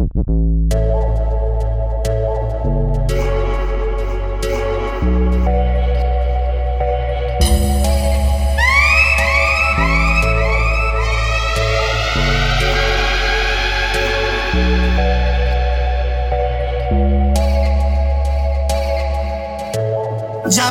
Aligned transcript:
Jah 0.00 0.08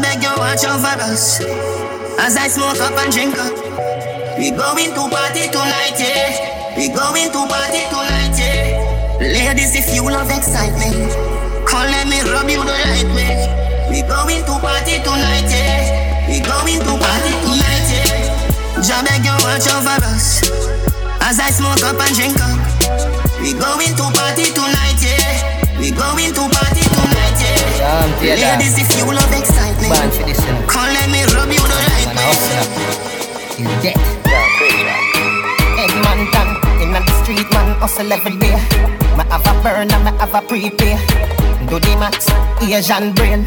beg 0.01 0.23
you 0.23 0.33
watch 0.37 0.65
over 0.65 0.87
us 1.05 1.39
as 2.17 2.35
I 2.35 2.47
smoke 2.47 2.81
up 2.81 2.97
and 2.97 3.13
drink 3.13 3.37
up. 3.37 3.53
We 4.39 4.49
going 4.49 4.89
to 4.95 5.07
party 5.07 5.49
tonight, 5.51 5.99
yeah. 5.99 6.75
We 6.75 6.87
going 6.89 7.31
to 7.31 7.47
party 7.47 7.85
tonight, 7.91 8.39
yeah. 8.39 8.68
Ladies, 9.19 9.75
if 9.75 9.93
you 9.93 10.03
love 10.07 10.31
excitement, 10.31 10.95
come 11.67 11.87
let 11.91 12.07
me 12.07 12.21
rub 12.23 12.47
you 12.49 12.63
the 12.63 12.71
right 12.87 13.09
way. 13.11 13.35
We 13.91 14.01
going 14.07 14.43
to 14.47 14.55
party 14.63 14.95
tonight, 15.03 15.49
yeah. 15.51 16.23
We 16.31 16.39
going 16.39 16.79
to 16.79 16.93
party 16.95 17.31
tonight, 17.43 17.87
yeah. 17.91 18.79
Jah 18.79 19.03
beg 19.03 19.27
you 19.27 19.35
watch 19.43 19.67
over 19.75 19.99
us 20.07 20.47
as 21.19 21.35
I 21.39 21.51
smoke 21.51 21.83
up 21.83 21.99
and 21.99 22.15
drink 22.15 22.39
up. 22.39 22.59
We 23.43 23.51
going 23.59 23.91
to 23.99 24.05
party 24.15 24.55
tonight, 24.55 24.99
yeah. 25.03 25.75
We 25.75 25.91
going 25.91 26.31
to 26.31 26.43
party 26.47 26.83
tonight, 26.87 27.39
yeah. 28.23 28.39
Ladies, 28.39 28.79
if 28.79 28.87
you 28.95 29.03
love 29.03 29.33
excitement, 29.35 29.91
Born 29.91 30.09
for 30.15 30.23
this, 30.23 30.39
you 30.39 30.53
know. 30.55 30.63
come 30.71 30.87
let 30.95 31.11
me 31.11 31.27
rub 31.35 31.51
you 31.51 31.59
the 31.59 31.75
right 31.91 32.07
Man, 32.15 32.23
way. 32.23 32.31
hustle 32.31 32.55
up. 32.55 33.51
Till 33.51 33.67
death. 33.83 33.99
Edmonton, 35.75 36.47
in 36.79 36.89
the 36.95 37.01
street, 37.19 37.51
man, 37.51 37.75
hustle 37.83 38.11
every 38.11 38.37
day. 38.37 38.55
Me 39.19 39.25
have 39.25 39.43
a 39.43 39.53
burn 39.61 39.91
and 39.91 40.03
me 40.05 40.11
have 40.17 40.33
a 40.33 40.39
prepay. 40.39 40.95
Do 41.67 41.75
the 41.75 41.91
max, 41.99 42.31
Asian 42.63 43.11
brain. 43.11 43.43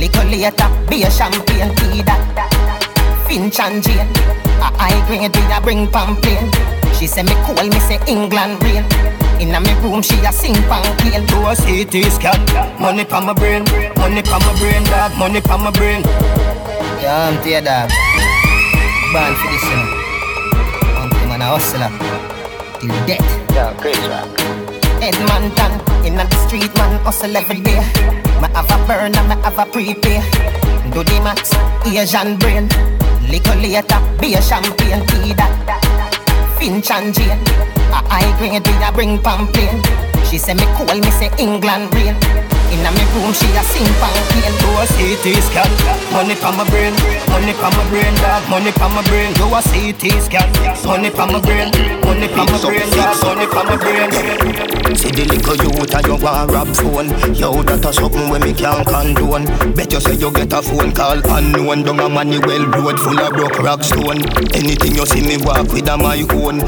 Little 0.00 0.24
later, 0.24 0.68
be 0.88 1.02
a 1.02 1.10
champagne, 1.10 1.68
tea 1.76 2.00
that. 2.00 2.24
Finch 3.28 3.60
and 3.60 3.84
Jane, 3.84 4.08
a 4.56 4.72
high 4.80 4.96
grade, 5.04 5.36
we 5.36 5.42
a 5.52 5.60
bring 5.60 5.86
pamphlet. 5.92 6.48
She 6.96 7.06
say 7.06 7.22
me 7.24 7.36
cool, 7.44 7.60
me 7.60 7.78
say 7.84 8.00
England 8.08 8.56
rain. 8.64 8.88
Inna 9.36 9.60
me 9.60 9.74
room, 9.84 10.00
she 10.00 10.16
a 10.24 10.32
sing 10.32 10.56
pan 10.64 10.80
clean. 10.96 11.26
Do 11.28 11.44
a 11.44 11.52
CT 11.60 11.92
scan, 12.08 12.40
money 12.80 13.04
pa 13.04 13.20
my 13.20 13.34
brain, 13.34 13.64
money 14.00 14.22
pa 14.22 14.40
my 14.40 14.56
brain, 14.56 14.82
dog, 14.88 15.12
money 15.18 15.42
pa 15.42 15.58
my 15.58 15.70
brain. 15.72 16.00
Yeah, 17.04 17.28
I'm 17.28 17.36
tear 17.44 17.60
dog. 17.60 17.92
Born 19.12 19.34
for 19.36 19.48
this, 19.52 19.60
you 19.60 19.76
know. 19.76 21.04
Until 21.04 21.28
man, 21.28 21.42
I 21.42 21.52
hustle 21.52 21.84
up. 21.84 21.92
Death. 25.02 25.14
Edmonton, 25.18 26.06
in 26.06 26.14
the 26.14 26.46
street, 26.46 26.72
man, 26.76 27.00
hustle 27.04 27.36
every 27.36 27.60
day. 27.60 27.80
Me 28.40 28.48
have 28.54 28.70
a 28.70 28.86
burn 28.86 29.14
and 29.14 29.28
me 29.28 29.34
have 29.42 29.58
a 29.58 29.66
prepay. 29.66 30.20
Do 30.92 31.02
the 31.02 31.20
max, 31.24 31.52
Asian 31.84 32.36
brain. 32.38 32.68
Little 33.28 33.56
later, 33.56 33.98
be 34.20 34.34
a 34.34 34.42
champagne, 34.42 35.04
tea 35.08 35.32
that. 35.34 36.56
Finch 36.58 36.90
and 36.90 37.14
Jane, 37.14 37.42
a 37.90 37.98
high 38.06 38.38
grade, 38.38 38.66
we 38.66 38.84
a 38.84 38.92
bring 38.92 39.18
pamphlet. 39.20 40.26
She 40.28 40.38
say 40.38 40.54
me 40.54 40.64
cool, 40.76 40.94
me 40.94 41.10
say 41.10 41.30
England 41.38 41.92
rain. 41.94 42.16
Inna 42.72 42.90
me 42.96 43.04
room, 43.12 43.32
she 43.36 43.46
a 43.52 43.62
sing 43.62 43.84
pan. 44.00 44.16
Do 44.60 44.68
a 44.80 44.84
CT 44.96 45.26
scan, 45.44 45.68
money 46.12 46.34
pa 46.34 46.50
my 46.56 46.64
brain, 46.70 46.94
money 47.28 47.52
pa 47.52 47.68
my 47.68 47.84
brain, 47.90 48.14
dog, 48.16 48.48
money 48.48 48.72
pa 48.72 48.88
my 48.88 49.02
brain. 49.04 49.32
Do 49.34 49.44
a 49.52 49.60
CT 49.60 50.02
scan, 50.24 50.48
money 50.84 51.10
pa 51.10 51.26
my 51.26 51.40
brain, 51.40 51.68
money 52.00 52.28
pa 52.28 52.48
my 52.48 52.56
brain, 52.64 52.88
dog, 52.96 53.16
money 53.22 53.46
pa 53.46 53.62
my 53.64 53.76
brain. 53.76 54.72
See 54.96 55.10
the 55.10 55.24
little 55.24 55.56
youth 55.56 55.94
and 55.94 56.06
you 56.06 56.16
want 56.16 56.50
rap 56.52 56.68
phone. 56.76 57.08
Yo, 57.34 57.62
that 57.64 57.84
a 57.84 57.92
something 57.92 58.28
when 58.28 58.42
me 58.42 58.52
can't 58.52 58.86
condone. 58.86 59.44
Bet 59.74 59.92
you 59.92 60.00
say 60.00 60.14
you 60.14 60.30
get 60.32 60.52
a 60.52 60.60
phone 60.60 60.92
call 60.92 61.20
unknown. 61.32 61.82
Down 61.82 62.00
a 62.00 62.08
Manuel 62.08 62.66
road 62.68 63.00
full 63.00 63.18
of 63.18 63.32
broke 63.32 63.58
rock 63.60 63.82
stone. 63.82 64.20
Anything 64.52 64.94
you 64.96 65.06
see 65.06 65.22
me 65.24 65.36
walk 65.40 65.72
with 65.72 65.88
a 65.88 65.96
my 65.96 66.20
own. 66.36 66.60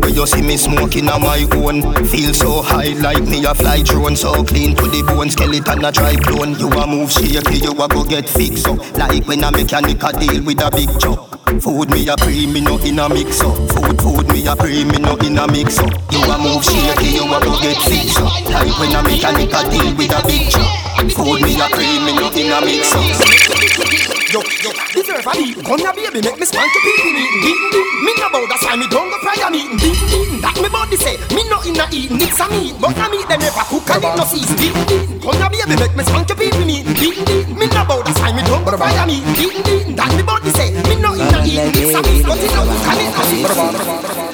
Where 0.00 0.10
you 0.10 0.26
see 0.26 0.40
me 0.40 0.56
smoking 0.56 1.08
a 1.08 1.18
my 1.18 1.44
own. 1.52 1.82
Feel 2.06 2.32
so 2.32 2.62
high 2.62 2.96
like 3.00 3.22
me 3.28 3.44
a 3.44 3.54
fly 3.54 3.82
drone. 3.82 4.16
So 4.16 4.42
clean 4.42 4.74
to 4.76 4.88
the 4.88 5.04
bone, 5.46 5.62
skeleton 5.62 5.84
a 5.84 5.92
try 5.92 6.16
clone 6.16 6.58
You 6.58 6.68
a 6.68 6.86
move 6.86 7.10
shaky, 7.10 7.58
you 7.58 7.72
a 7.72 7.88
go 7.88 8.04
get 8.04 8.28
fixed 8.28 8.66
up. 8.66 8.78
Like 8.96 9.26
when 9.26 9.44
a 9.44 9.50
mechanic 9.50 10.02
a 10.02 10.12
deal 10.12 10.44
with 10.44 10.62
a 10.62 10.70
big 10.70 10.90
truck 11.00 11.36
Food 11.60 11.90
me 11.90 12.08
a 12.08 12.16
pre, 12.16 12.46
me 12.46 12.60
no 12.60 12.78
in 12.78 12.98
a 12.98 13.08
mix 13.08 13.40
up. 13.40 13.56
Food, 13.70 14.00
food 14.00 14.28
me 14.28 14.46
a 14.46 14.56
pre, 14.56 14.84
me 14.84 14.98
no 14.98 15.16
in 15.16 15.38
a 15.38 15.46
mix 15.50 15.78
up. 15.78 15.90
You 16.12 16.22
a 16.22 16.38
move 16.38 16.64
shaky, 16.64 17.16
you 17.16 17.24
a 17.24 17.40
go 17.40 17.58
get 17.60 17.80
fixed 17.82 18.18
up. 18.18 18.44
Like 18.50 18.78
when 18.78 18.94
a 18.94 19.02
mechanic 19.02 19.52
a 19.52 19.70
deal 19.70 19.96
with 19.96 20.12
a 20.12 20.26
big 20.26 20.50
truck 20.50 21.10
Food 21.12 21.42
me 21.42 21.60
a 21.60 21.68
pre, 21.70 21.86
me 22.04 22.14
no 22.14 22.30
in 22.32 22.52
a 22.52 22.60
mix 22.60 22.92
up 22.92 24.15
Yo, 24.36 24.44
yo, 24.60 24.70
deserve 24.92 25.24
a 25.24 25.32
beating. 25.32 25.64
Here, 25.64 25.92
baby, 25.96 26.20
make 26.20 26.36
me 26.36 26.44
spank 26.44 26.68
your 26.68 26.84
pee 26.84 26.92
eating. 27.08 27.40
Beating, 27.40 27.70
beating. 27.72 28.04
Me 28.04 28.12
no 28.20 28.28
bow, 28.28 28.44
that's 28.44 28.60
why 28.68 28.76
me 28.76 28.84
don't 28.92 29.08
go 29.08 29.16
fry 29.24 29.32
a 29.40 29.48
meeting. 29.48 29.80
Beating, 29.80 30.12
beating. 30.12 30.40
That 30.44 30.60
me 30.60 30.68
body 30.68 31.00
say, 31.00 31.16
me 31.32 31.48
no 31.48 31.56
inna 31.64 31.88
eating. 31.88 32.20
It's 32.20 32.36
a 32.36 32.44
meat, 32.52 32.76
but 32.76 33.00
a 33.00 33.08
meat 33.08 33.24
them 33.32 33.40
never 33.40 33.64
cook 33.64 33.88
and 33.96 34.04
it 34.04 34.12
no 34.12 34.28
season. 34.28 34.52
Beating, 34.60 34.84
beating. 34.84 35.24
Here, 35.24 35.48
baby, 35.48 35.80
make 35.80 35.96
me 35.96 36.04
spank 36.04 36.28
your 36.28 36.36
pee 36.36 36.52
eating. 36.52 36.84
Beating, 36.84 37.24
beating. 37.24 37.56
Me 37.56 37.64
no 37.64 37.80
bow, 37.88 38.04
that's 38.04 38.20
why 38.20 38.36
me 38.36 38.44
don't 38.44 38.60
go 38.60 38.76
fry 38.76 38.92
a 38.92 39.08
meeting. 39.08 39.24
Beating, 39.40 39.64
beating. 39.64 39.96
That 39.96 40.12
me 40.12 40.20
body 40.20 40.52
say, 40.52 40.68
me 40.84 41.00
no 41.00 41.16
inna 41.16 41.40
eating. 41.40 41.72
It's 41.72 41.96
a 41.96 42.00
meat, 42.04 42.20
but 42.28 42.36
it 42.36 42.52
no 42.52 42.60
cook 42.68 42.88
and 42.92 43.00
it 43.00 43.16
no 43.16 43.22
season. 43.32 44.25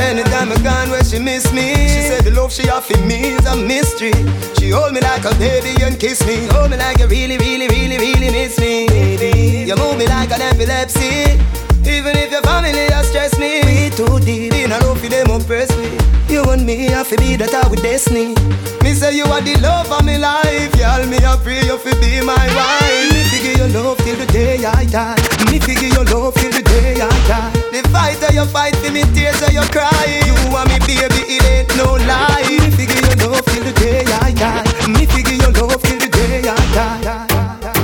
Anytime 0.00 0.50
I 0.52 0.56
gone 0.62 0.90
where 0.90 1.04
she 1.04 1.18
miss 1.18 1.52
me. 1.52 1.74
She 1.88 2.02
said 2.08 2.24
the 2.24 2.30
love 2.30 2.52
she 2.52 2.68
offer 2.68 2.98
me 3.04 3.36
is 3.36 3.46
a 3.46 3.56
mystery. 3.56 4.12
She 4.58 4.70
hold 4.70 4.92
me 4.92 5.00
like 5.00 5.24
a 5.24 5.34
baby 5.38 5.82
and 5.82 6.00
kiss 6.00 6.24
me. 6.26 6.46
Hold 6.52 6.70
me 6.70 6.76
like 6.78 6.98
you 6.98 7.06
really, 7.06 7.36
really, 7.38 7.68
really, 7.68 7.98
really 7.98 8.30
miss 8.30 8.58
me. 8.58 8.88
Baby, 8.88 9.64
You 9.68 9.76
move 9.76 9.98
me 9.98 10.06
like 10.06 10.30
an 10.32 10.40
epilepsy 10.40 11.38
Even 11.86 12.16
if 12.16 12.30
your 12.30 12.42
family 12.42 12.90
has 12.92 13.08
stressed 13.08 13.38
me 13.38 13.60
We 13.64 13.90
too 13.90 14.20
deep 14.20 14.52
in. 14.54 14.72
A 14.72 14.78
love 14.84 15.00
for 15.00 15.08
them 15.08 15.30
oppress 15.30 15.70
me. 15.76 15.96
You 16.28 16.44
and 16.50 16.64
me 16.64 16.86
have 16.94 17.08
to 17.10 17.16
be 17.18 17.36
that 17.36 17.52
with 17.70 17.82
destiny. 17.82 18.34
Me 18.82 18.94
say 18.94 19.16
you 19.16 19.24
are 19.24 19.40
the 19.40 19.58
love 19.60 19.90
of 19.90 20.04
my 20.04 20.16
life. 20.16 20.70
Y'all 20.78 21.04
me 21.06 21.18
I 21.18 21.36
pray 21.42 21.62
you 21.66 21.76
fi 21.78 21.92
be 22.00 22.20
my 22.22 22.36
wife. 22.54 23.10
Me 23.12 23.22
figure 23.34 23.58
your 23.58 23.70
love 23.74 23.98
till 23.98 24.16
the 24.16 24.26
day 24.30 24.64
I 24.64 24.84
die. 24.86 25.18
Me 25.50 25.58
figure 25.58 25.90
your 25.90 26.04
love 26.06 26.34
till 26.34 26.52
the 26.52 26.62
day 26.62 27.00
I 27.02 27.10
die. 27.26 27.50
The 27.74 27.82
fight 27.90 28.20
that 28.22 28.32
you 28.34 28.46
fight 28.46 28.76
for 28.76 28.92
me 28.92 29.02
tears 29.10 29.40
that 29.40 29.52
you 29.52 29.64
cry. 29.74 29.90
You 30.28 30.36
and 30.54 30.68
me 30.70 30.78
baby 30.86 31.22
it 31.26 31.44
ain't 31.50 31.68
no 31.76 31.98
lie. 32.06 32.46
Me 32.46 32.70
figure 32.78 33.02
your 33.02 33.18
love 33.26 33.44
till 33.50 33.64
the 33.64 33.74
day 33.74 34.06
I 34.22 34.30
die. 34.32 34.64
Me 34.86 35.04
figure 35.06 35.34
your 35.34 35.52
love 35.58 35.82
till 35.82 35.98
the 35.98 36.08
day 36.08 36.46
I 36.46 36.56
die. 36.70 37.26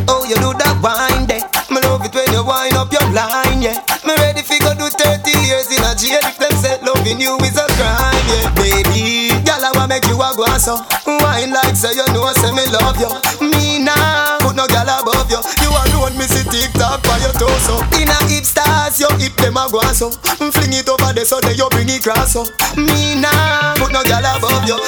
Oh 0.08 0.24
you 0.24 0.36
do 0.36 0.54
that 0.54 0.78
wine 0.82 1.26
there 1.26 1.42
Me 1.70 1.80
love 1.82 2.04
it 2.06 2.14
when 2.14 2.30
you 2.32 2.44
wind 2.46 2.74
up 2.78 2.92
your 2.92 3.02
line 3.10 3.45
yeah. 3.66 3.82
Me 4.06 4.14
ready 4.22 4.42
fi 4.46 4.58
go 4.62 4.70
do 4.78 4.86
30 4.86 5.26
years 5.42 5.66
in 5.74 5.82
a 5.82 5.92
jail. 5.98 6.22
If 6.22 6.38
them 6.38 6.54
said 6.62 6.82
loving 6.86 7.18
you 7.18 7.34
is 7.42 7.58
a 7.58 7.66
crime 7.74 8.26
yeah. 8.30 8.46
Baby 8.54 9.34
Girl 9.42 9.62
I 9.62 9.70
wanna 9.74 9.98
make 9.98 10.06
you 10.06 10.18
a 10.22 10.30
go 10.38 10.46
Wine 10.46 11.50
like 11.50 11.74
say 11.74 11.98
you 11.98 12.06
know 12.14 12.22
I 12.30 12.32
say 12.38 12.54
me 12.54 12.64
love 12.70 12.98
you. 13.02 13.10
Me 13.42 13.82
now 13.82 14.38
Put 14.40 14.54
no 14.54 14.66
girl 14.70 14.86
above 14.86 15.26
you. 15.30 15.42
You 15.62 15.70
alone 15.74 16.14
me 16.14 16.30
see 16.30 16.46
TikTok 16.46 17.02
by 17.02 17.18
your 17.18 17.34
torso. 17.34 17.82
In 17.98 18.06
a 18.06 18.18
hip 18.30 18.46
stars 18.46 19.00
your 19.02 19.12
hip 19.18 19.34
them 19.42 19.58
a 19.58 19.66
go 19.66 19.82
Fling 19.82 20.72
it 20.72 20.88
over 20.88 21.10
there 21.12 21.26
so 21.26 21.40
then 21.42 21.58
you 21.58 21.68
bring 21.70 21.90
it 21.90 22.02
cross 22.02 22.32
so 22.38 22.46
oh. 22.46 22.78
Me 22.78 23.18
now 23.18 23.74
Put 23.76 23.90
no 23.90 24.02
girl 24.06 24.22
above 24.22 24.62
you 24.70 24.78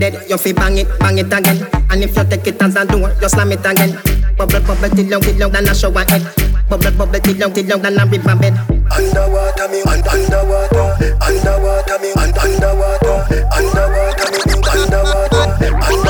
Bed, 0.00 0.24
you 0.28 0.38
fi 0.38 0.52
bang 0.52 0.78
it, 0.78 0.88
bang 0.98 1.18
it 1.18 1.32
again. 1.32 1.66
And 1.90 2.02
if 2.04 2.16
you 2.16 2.24
take 2.24 2.46
it 2.46 2.62
as 2.62 2.76
a 2.76 2.84
door, 2.86 3.10
you 3.20 3.28
slam 3.28 3.52
it 3.52 3.64
again. 3.64 3.98
Bubble, 4.36 4.60
bubble, 4.60 4.88
till 4.90 5.06
long, 5.08 5.20
till 5.22 5.36
long, 5.38 5.52
than 5.52 5.68
a 5.68 5.74
shower 5.74 6.04
head. 6.08 6.22
Bubble, 6.68 6.90
bubble, 6.92 7.20
till 7.20 7.36
long, 7.38 7.52
till 7.52 7.66
long, 7.66 7.82
than 7.82 7.98
a 8.00 8.06
river 8.06 8.36
bed. 8.36 8.54
Underwater 8.92 9.68
me, 9.68 9.80
un- 9.82 10.04
underwater, 10.08 11.16
underwater 11.22 11.98
me, 12.00 12.10
un- 12.16 12.38
underwater, 12.38 13.16
underwater 13.56 14.26
me, 14.32 14.40
underwater, 14.72 15.41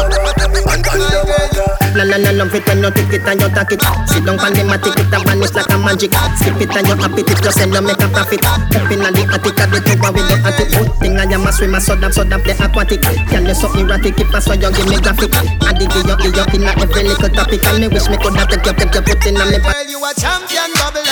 underwater 0.02 0.48
me, 0.50 0.60
un- 0.66 0.82
underwater. 0.82 1.68
La 1.94 2.04
la 2.08 2.16
la 2.16 2.30
love 2.32 2.54
it 2.56 2.64
when 2.66 2.82
you 2.82 2.90
take 2.90 3.12
it 3.12 3.26
and 3.28 3.40
you 3.40 3.48
take 3.52 3.72
it. 3.76 3.82
Sit 4.08 4.24
down 4.24 4.40
on 4.40 4.52
the 4.56 4.64
mat, 4.64 4.80
take 4.82 4.96
it 4.98 5.12
and 5.12 5.24
vanish 5.28 5.52
like 5.52 5.68
a 5.70 5.76
magic. 5.78 6.12
Skip 6.40 6.56
it 6.60 6.72
and 6.72 6.88
you 6.88 6.96
happy 6.96 7.20
it, 7.22 7.36
you 7.44 7.52
sell 7.52 7.68
you 7.68 7.82
make 7.84 8.00
a 8.00 8.08
profit. 8.08 8.40
Up 8.42 8.88
in 8.90 9.04
the 9.04 9.22
attic, 9.28 9.60
at 9.60 9.68
the 9.70 9.78
tower 9.84 10.10
with 10.10 10.26
the 10.26 10.36
attic. 10.40 10.68
Good 10.72 10.88
thing 11.04 11.20
I 11.20 11.28
am 11.28 11.44
a 11.46 11.52
swimmer, 11.52 11.80
so 11.84 11.94
damn, 11.94 12.10
so 12.10 12.24
damn 12.24 12.40
the 12.42 12.56
aquatic. 12.56 13.04
Can 13.28 13.44
you 13.44 13.54
so 13.54 13.68
erratic, 13.76 14.16
keep 14.16 14.32
us 14.32 14.48
so 14.48 14.56
you 14.56 14.72
give 14.72 14.88
me 14.88 14.96
graphic. 15.04 15.36
I 15.36 15.76
dig 15.76 15.92
you, 15.92 16.02
give 16.16 16.32
you 16.32 16.44
in 16.56 16.64
a 16.64 16.72
every 16.80 17.02
little 17.04 17.28
topic. 17.28 17.60
And 17.68 17.78
me 17.84 17.86
wish 17.92 18.08
me 18.08 18.16
could 18.16 18.34
have 18.40 18.48
take 18.48 18.64
you, 18.64 18.72
take 18.72 18.94
you, 18.96 19.02
put 19.04 19.24
in 19.28 19.36
a 19.36 19.44
me 19.44 19.60
back. 19.60 19.76
Well, 19.76 19.84
you 19.84 20.00
a 20.00 20.10
champion 20.16 20.72
bubbler. 20.80 21.04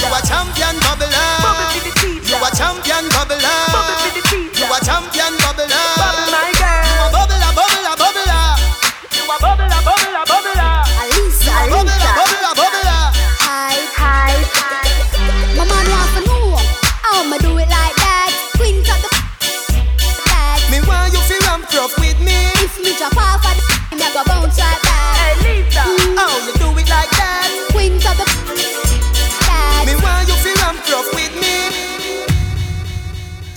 You 0.00 0.08
a 0.08 0.20
champion 0.24 0.76
bubbler. 0.80 1.28
You 2.24 2.40
a 2.40 2.48
champion 2.56 3.04
bubbler. 3.12 3.67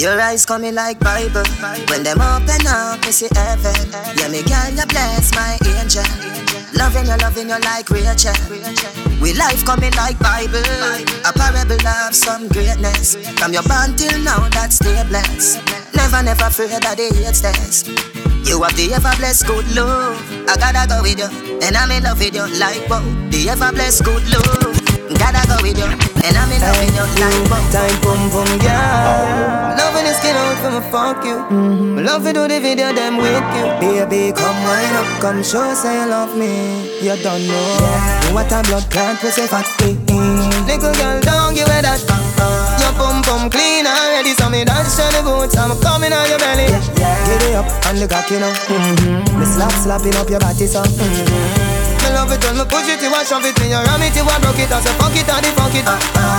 Your 0.01 0.19
eyes 0.19 0.48
coming 0.48 0.74
like 0.74 0.98
Bible. 0.98 1.45
When 1.86 2.01
them 2.01 2.18
open 2.21 2.65
up, 2.65 3.06
me 3.06 3.12
see 3.12 3.30
heaven. 3.36 3.94
Yeah, 4.18 4.33
me 4.33 4.42
girl, 4.42 4.74
you 4.74 4.86
bless 4.89 5.30
my 5.38 5.59
angel. 5.77 6.01
Loving 6.74 7.06
you, 7.06 7.18
loving 7.21 7.50
you 7.50 7.59
like 7.62 7.88
Rachel. 7.88 8.33
We 9.21 9.36
life 9.38 9.63
coming 9.63 9.94
like 9.94 10.18
Bible. 10.18 10.57
A 11.21 11.31
parable 11.31 11.77
of 11.86 12.15
some 12.15 12.48
greatness. 12.48 13.13
From 13.38 13.53
your 13.53 13.62
born 13.62 13.94
till 13.95 14.18
now, 14.25 14.50
that's 14.50 14.77
stay 14.77 15.06
blessed. 15.07 15.62
Never, 15.94 16.24
never 16.24 16.50
fear 16.50 16.80
that 16.81 16.98
they 16.98 17.13
hate 17.13 17.36
stairs. 17.36 17.86
You 18.50 18.63
have 18.63 18.75
the 18.75 18.94
ever 18.98 19.13
blessed 19.21 19.45
good 19.45 19.69
love. 19.75 20.18
I 20.50 20.57
gotta 20.57 20.89
go 20.89 21.03
with 21.03 21.19
you, 21.21 21.30
and 21.62 21.77
I'm 21.77 21.92
in 21.92 22.01
love 22.01 22.18
with 22.18 22.33
you 22.33 22.50
like 22.57 22.89
wow. 22.89 23.06
The 23.30 23.50
ever 23.53 23.71
blessed 23.71 24.03
good 24.03 24.25
love. 24.33 24.81
Gotta 25.19 25.45
go 25.45 25.62
with 25.62 25.77
you, 25.77 26.00
and 26.23 26.38
I'm 26.38 26.51
in 26.51 26.62
love 26.62 26.77
with 26.77 26.94
you 26.94 27.06
like 27.19 27.50
wow. 27.50 27.62
Time 27.71 27.97
boom 28.03 28.21
boom 28.29 28.51
girl. 28.59 29.77
Loving 29.79 30.06
the 30.06 30.13
skin 30.13 30.35
out 30.35 30.57
for 30.62 30.71
me 30.71 30.81
fuck 30.91 31.23
you. 31.25 31.38
Mm-hmm. 31.50 32.06
Love 32.06 32.23
to 32.25 32.33
do 32.33 32.47
the 32.47 32.59
video 32.59 32.94
them 32.94 33.18
with 33.18 33.45
you. 33.56 33.65
Baby, 33.79 34.31
come 34.35 34.59
wind 34.68 34.95
up, 34.97 35.07
come 35.21 35.44
show 35.44 35.73
say 35.73 36.01
you 36.01 36.07
love 36.09 36.35
me. 36.38 36.91
You 37.01 37.15
don't 37.23 37.41
know 37.47 37.68
yeah. 37.79 38.33
what 38.33 38.51
a 38.51 38.62
blood 38.68 38.85
clot 38.91 39.21
we 39.23 39.29
say 39.31 39.47
fat. 39.47 39.65
Little 39.81 40.94
girl, 40.94 41.19
don't 41.21 41.56
give 41.56 41.68
it 41.68 41.83
that. 41.83 42.01
Your 42.79 42.94
pum 42.97 43.21
pum 43.24 43.50
clean 43.50 43.85
already, 43.88 44.33
so 44.33 44.50
me 44.50 44.65
dance 44.65 44.97
to 44.97 45.06
the 45.15 45.21
boots. 45.24 45.57
I'm 45.57 45.74
coming 45.79 46.13
on 46.13 46.27
your 46.29 46.39
belly. 46.39 46.67
Yeah, 46.69 46.81
yeah. 46.97 47.25
Get 47.25 47.41
it 47.50 47.56
up 47.56 47.67
on 47.88 47.95
the 47.97 48.07
cock, 48.07 48.29
you 48.29 48.39
know. 48.39 48.51
Mm-hmm. 48.51 49.39
Me 49.39 49.45
slap 49.45 49.71
slapping 49.71 50.15
up 50.15 50.29
your 50.29 50.39
body, 50.39 50.67
so. 50.67 50.83
Mm-hmm. 50.83 51.81
Me 52.01 52.09
love 52.17 52.33
it 52.33 52.41
when 52.41 52.57
me 52.57 52.65
push 52.65 52.89
it, 52.89 52.97
you 53.01 53.12
want 53.13 53.27
shove 53.27 53.45
it, 53.45 53.53
me 53.62 53.69
you 53.69 53.77
ram 53.77 54.01
it, 54.01 54.15
you 54.17 54.25
want 54.25 54.41
broke 54.41 54.57
it, 54.57 54.74
I 54.74 54.81
say 54.81 54.89
fuck 54.97 55.13
it, 55.13 55.29
I 55.29 55.38
the 55.38 55.53
it. 55.73 56.31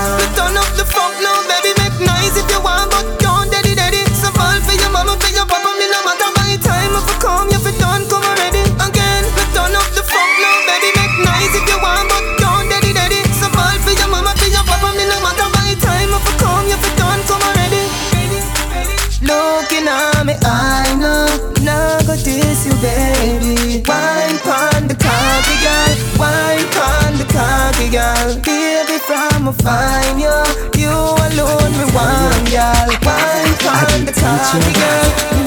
Cocky 34.22 34.72
girl. 34.72 35.41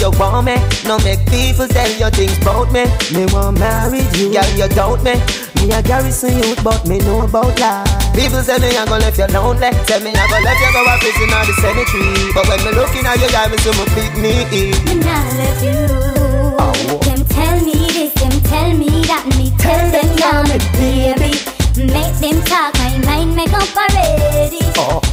You. 0.00 0.10
Want 0.18 0.46
me. 0.46 0.56
No 0.84 0.98
make 0.98 1.20
people 1.28 1.68
say 1.68 1.98
your 1.98 2.10
things 2.10 2.36
about 2.38 2.72
me. 2.72 2.84
Me 3.12 3.26
want 3.32 3.58
marry 3.58 4.00
you, 4.16 4.32
girl, 4.32 4.50
you 4.56 4.68
doubt 4.68 5.02
me. 5.04 5.14
Me 5.60 5.72
a 5.72 5.82
garrison 5.82 6.36
youth, 6.36 6.62
but 6.64 6.86
me 6.88 6.98
know 6.98 7.24
about 7.24 7.58
life. 7.60 7.86
People 8.14 8.42
say 8.42 8.58
me 8.58 8.68
I 8.76 8.84
gonna 8.86 9.04
left 9.04 9.18
you 9.18 9.28
lonely. 9.28 9.70
Tell 9.84 10.00
me 10.00 10.10
I 10.10 10.24
gonna 10.28 10.44
left 10.44 10.60
you 10.60 10.72
go 10.72 10.82
a 10.84 10.94
prison 10.98 11.30
or 11.30 11.44
the 11.44 11.54
cemetery. 11.60 12.32
But 12.34 12.48
when 12.48 12.60
me 12.64 12.70
looking 12.72 13.04
at 13.06 13.20
you, 13.20 13.28
girl, 13.28 13.48
me 13.48 13.56
see 13.60 13.72
my 13.76 13.84
big 13.94 14.12
need. 14.16 14.48
me 14.88 14.94
not 15.04 15.26
let 15.36 15.56
you. 15.62 15.80
Oh. 16.58 16.98
Them 17.04 17.24
tell 17.28 17.56
me 17.64 17.76
this, 17.92 18.12
them 18.14 18.40
tell 18.48 18.72
me 18.76 18.90
that, 19.04 19.24
me 19.36 19.52
tell 19.58 19.84
them 19.92 20.08
yeah, 20.16 20.42
me 20.48 20.56
baby. 20.80 21.32
Make 21.92 22.14
them 22.20 22.42
talk, 22.44 22.74
my 22.74 22.98
mind 23.04 23.36
make 23.36 23.52
up 23.52 23.68
already. 23.76 24.60
Oh. 24.76 25.09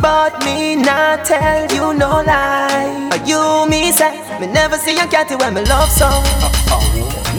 But 0.00 0.38
me 0.44 0.76
not 0.76 1.24
tell 1.24 1.66
you 1.74 1.94
no 1.94 2.22
lie. 2.22 3.08
Are 3.12 3.26
you 3.26 3.68
me 3.68 3.92
say 3.92 4.14
me 4.40 4.46
never 4.46 4.76
see 4.76 4.96
a 4.96 5.06
cat 5.06 5.30
when 5.40 5.54
me 5.54 5.62
love 5.64 5.90
so. 5.90 6.08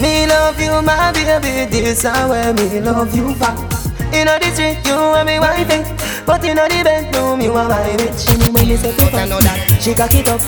Me 0.00 0.26
love 0.26 0.58
you, 0.58 0.80
my 0.82 1.12
baby. 1.12 1.70
This 1.70 2.04
is 2.04 2.04
where 2.04 2.54
me 2.54 2.80
love 2.80 3.14
you 3.14 3.34
back. 3.36 3.58
In 4.12 4.26
the 4.26 4.50
street, 4.54 4.78
you 4.86 4.96
and 4.96 5.26
me 5.26 5.38
wifey. 5.38 5.84
But 6.24 6.44
in 6.44 6.56
the 6.56 6.82
bedroom, 6.84 7.40
you 7.40 7.52
are 7.52 7.68
my 7.68 7.96
bitch. 7.96 8.28
She 8.28 8.50
when 8.52 8.68
me 8.68 8.76
say 8.76 8.92
put 8.96 9.12
that 9.12 9.80
she 9.80 9.94
cock 9.94 10.14
it 10.14 10.28
up. 10.28 10.40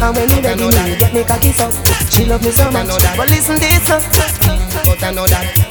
And 0.00 0.16
when 0.16 0.28
me 0.28 0.40
ready, 0.40 0.64
me 0.64 1.20
me 1.20 1.24
cocky 1.24 1.52
up. 1.60 1.72
She 2.10 2.24
love 2.24 2.42
me 2.42 2.50
so 2.50 2.70
much. 2.70 2.88
But 3.16 3.28
listen 3.30 3.58
this. 3.58 3.88
But 3.88 5.02
I 5.02 5.12
know 5.12 5.26
that. 5.26 5.63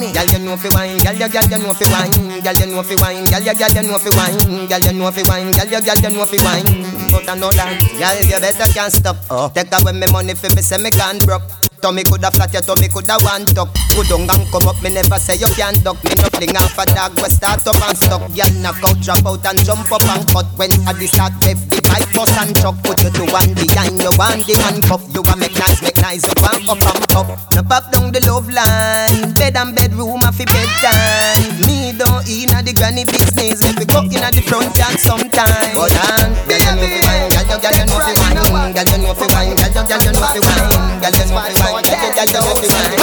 Girl, 0.00 0.24
you 0.32 0.38
know 0.40 0.56
fi 0.56 0.68
wine, 0.72 0.96
girl, 0.96 1.12
you, 1.12 1.28
girl, 1.28 1.44
you 1.44 1.58
know 1.60 1.74
fi 1.76 1.84
wine, 1.92 2.40
girl, 2.40 2.56
you 2.56 2.66
know 2.72 2.82
fi 2.82 2.96
wine, 2.96 3.24
girl, 3.28 3.44
you, 3.44 3.52
girl, 3.52 3.68
you 3.68 3.82
know 3.84 3.98
fi 4.00 4.10
wine, 4.16 4.66
girl, 4.66 4.80
you 4.80 4.92
know 4.96 5.10
fi 5.12 5.22
wine, 5.28 5.52
girl, 5.52 5.68
you, 5.68 5.80
girl, 5.84 6.00
you 6.00 6.10
know 6.16 6.24
fi 6.24 6.38
wine. 6.40 6.64
But 7.12 7.28
I 7.28 7.34
know 7.36 7.52
that, 7.52 7.68
girl, 8.00 8.16
you 8.24 8.40
better 8.40 8.72
can't 8.72 8.92
stop. 8.92 9.16
Oh. 9.28 9.52
Take 9.52 9.68
away 9.76 9.92
me 9.92 10.06
money 10.10 10.32
fi 10.34 10.48
me 10.56 10.62
say 10.62 10.78
me 10.78 10.90
can't 10.90 11.20
broke. 11.26 11.44
Tummy 11.80 12.04
coulda 12.04 12.30
flat, 12.30 12.52
your 12.52 12.60
tummy 12.60 12.88
coulda 12.88 13.16
one 13.24 13.44
tuck. 13.56 13.68
Go 13.96 14.04
down 14.04 14.28
and 14.28 14.44
come 14.52 14.68
up, 14.68 14.76
me 14.82 14.92
never 14.92 15.16
say 15.20 15.36
you 15.36 15.48
can't 15.56 15.82
duck. 15.84 15.96
Me 16.04 16.12
no 16.16 16.28
fling 16.32 16.56
off 16.56 16.76
a 16.76 16.84
dog, 16.88 17.16
we 17.16 17.28
start 17.28 17.60
up 17.66 17.80
and 17.80 17.96
stuck. 17.96 18.24
Girl, 18.32 18.52
knock 18.60 18.80
out, 18.84 19.00
drop 19.00 19.24
out 19.24 19.46
and 19.48 19.60
jump 19.64 19.90
up 19.92 20.04
and 20.04 20.24
cut. 20.28 20.46
When 20.56 20.72
I 20.88 20.92
start, 21.08 21.32
left 21.44 21.69
pipe 21.90 22.06
bust 22.14 22.38
and 22.38 22.54
chuck. 22.54 22.78
Put 22.86 23.02
you 23.02 23.10
to 23.10 23.24
one 23.34 23.52
behind, 23.58 23.98
you 23.98 24.12
want 24.14 24.46
the 24.46 24.54
handcuff. 24.62 25.02
You 25.10 25.22
want 25.26 25.42
make 25.42 25.58
nice, 25.58 25.82
make 25.82 25.98
nice, 25.98 26.22
you 26.22 26.38
want 26.38 26.62
up 26.70 26.78
up. 27.18 27.28
No 27.54 27.62
pop 27.66 27.90
down 27.90 28.14
the 28.14 28.22
love 28.30 28.46
line, 28.48 29.34
bed 29.34 29.58
and 29.58 29.74
bedroom, 29.74 30.22
a 30.22 30.30
fi 30.30 30.46
bedtime. 30.46 31.66
Me 31.66 31.92
don't 31.98 32.22
inna 32.30 32.62
the 32.62 32.72
granny 32.72 33.04
business, 33.04 33.60
me 33.76 33.84
go 33.84 34.06
inna 34.06 34.30
the 34.30 34.42
front 34.46 34.70
yard 34.78 34.96
sometime. 35.02 35.74
But 35.74 35.90
on, 35.90 36.30
girl, 36.46 36.62
you 36.62 36.74
know 36.78 36.86
fi 36.86 36.98
wine, 37.02 37.28
girl, 37.34 37.46
you, 37.50 37.58
girl, 37.58 37.74
you 37.74 37.84
know 37.90 37.98
fi 37.98 38.12
wine, 38.14 38.72
girl, 38.72 38.86
you 38.86 38.98
know 39.02 39.14
fi 39.18 39.26
wine, 39.34 39.58
girl, 39.58 39.66
you, 39.66 39.82
girl, 39.90 39.98
you 39.98 40.12
know 40.14 40.22
fi 40.30 40.40
wine, 40.40 41.02
girl, 41.02 41.10
you 41.10 41.26
know 41.26 41.42
fi 41.42 41.54
wine, 41.58 41.82
girl, 41.82 41.98
you, 41.98 42.14
girl, 42.14 42.30
you 42.30 42.38
know 42.38 42.54
fi 42.54 42.68
wine. 42.70 42.94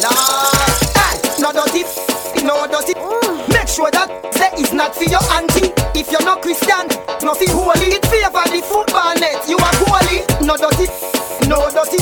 Lord, 0.00 0.39
Sure 3.80 3.88
that 3.96 4.12
that 4.36 4.60
is 4.60 4.76
not 4.76 4.92
for 4.92 5.08
your 5.08 5.24
auntie. 5.32 5.72
If 5.96 6.12
you're 6.12 6.20
not 6.20 6.44
Christian, 6.44 6.84
no 7.24 7.32
fi 7.32 7.48
holy. 7.48 7.96
It 7.96 8.04
favor 8.12 8.44
the 8.52 8.60
football 8.60 9.16
net. 9.16 9.40
You 9.48 9.56
are 9.56 9.76
holy, 9.88 10.20
no 10.44 10.52
dirty, 10.60 10.84
no 11.48 11.64
dirty. 11.72 11.96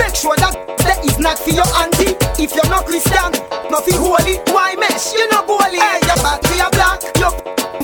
Make 0.00 0.16
sure 0.16 0.32
that 0.40 0.56
that 0.80 1.04
is 1.04 1.20
not 1.20 1.36
for 1.36 1.52
your 1.52 1.68
auntie. 1.76 2.16
If 2.40 2.56
you're 2.56 2.72
not 2.72 2.88
Christian, 2.88 3.36
no 3.68 3.84
fi 3.84 3.92
holy. 4.00 4.40
Why 4.48 4.72
mesh? 4.80 5.12
You 5.12 5.28
know 5.28 5.44
holy. 5.44 5.76
Hey, 5.76 6.00
your 6.08 6.16
to 6.16 6.52
your 6.56 6.72
black, 6.72 7.04
your 7.20 7.36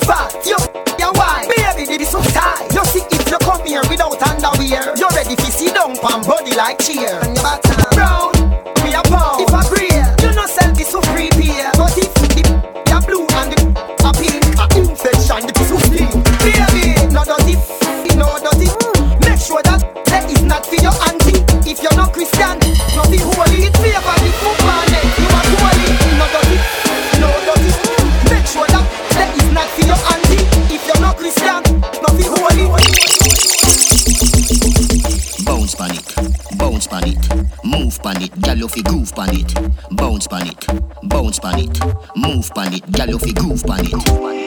fat, 0.08 0.32
your 0.48 0.62
your 0.96 1.12
white. 1.12 1.44
Baby, 1.52 1.92
did 1.92 2.00
it 2.00 2.08
so 2.08 2.24
tight. 2.32 2.72
You 2.72 2.88
see 2.88 3.04
if 3.04 3.28
you 3.28 3.36
come 3.44 3.60
here 3.68 3.84
without 3.92 4.16
underwear, 4.16 4.96
you're 4.96 5.12
ready 5.12 5.36
to 5.36 5.48
sit 5.52 5.76
down 5.76 5.92
pan 6.00 6.24
body 6.24 6.56
like 6.56 6.80
cheer. 6.80 7.20
And 7.20 7.36
your 7.36 7.44
back 7.44 7.60
brown, 7.92 8.32
we 8.80 8.96
are 8.96 9.04
pound. 9.04 9.55
Christian, 22.16 22.56
no 22.96 23.04
be 23.12 23.18
holy. 23.20 23.68
It 23.68 23.76
favor 23.76 24.16
the 24.24 24.32
football 24.40 24.84
net. 24.88 25.04
Eh? 25.04 25.20
You 25.20 25.28
are 25.36 25.44
holy, 25.60 25.84
no 26.16 26.24
dirty, 26.32 26.56
no 27.20 27.28
dirty. 27.44 27.70
Make 28.32 28.46
sure 28.48 28.64
that 28.72 28.88
that 29.12 29.36
is 29.36 29.52
not 29.52 29.68
for 29.76 29.84
your 29.84 30.00
auntie. 30.00 30.40
If 30.72 30.80
you're 30.88 31.02
not 31.04 31.20
Christian, 31.20 31.60
no 32.00 32.08
be 32.16 32.24
holy. 32.24 32.72
Bounce 35.44 35.74
pan 35.74 35.92
it, 35.92 36.56
bounce 36.56 36.86
pan 36.86 37.04
it, 37.04 37.20
move 37.62 38.02
pan 38.02 38.22
it, 38.22 38.32
fi 38.70 38.80
groove 38.80 39.14
pan 39.14 39.36
it. 39.36 39.52
Bounce 39.90 40.26
pan 40.26 40.46
it, 40.46 40.66
bounce 41.02 41.38
pan 41.38 41.58
it, 41.58 41.78
move 42.16 42.50
pan 42.54 42.72
it, 42.72 42.92
gal 42.92 43.10
you 43.10 43.18
fi 43.18 43.32
groove 43.32 43.62
pan 43.62 43.84
it. 43.84 44.45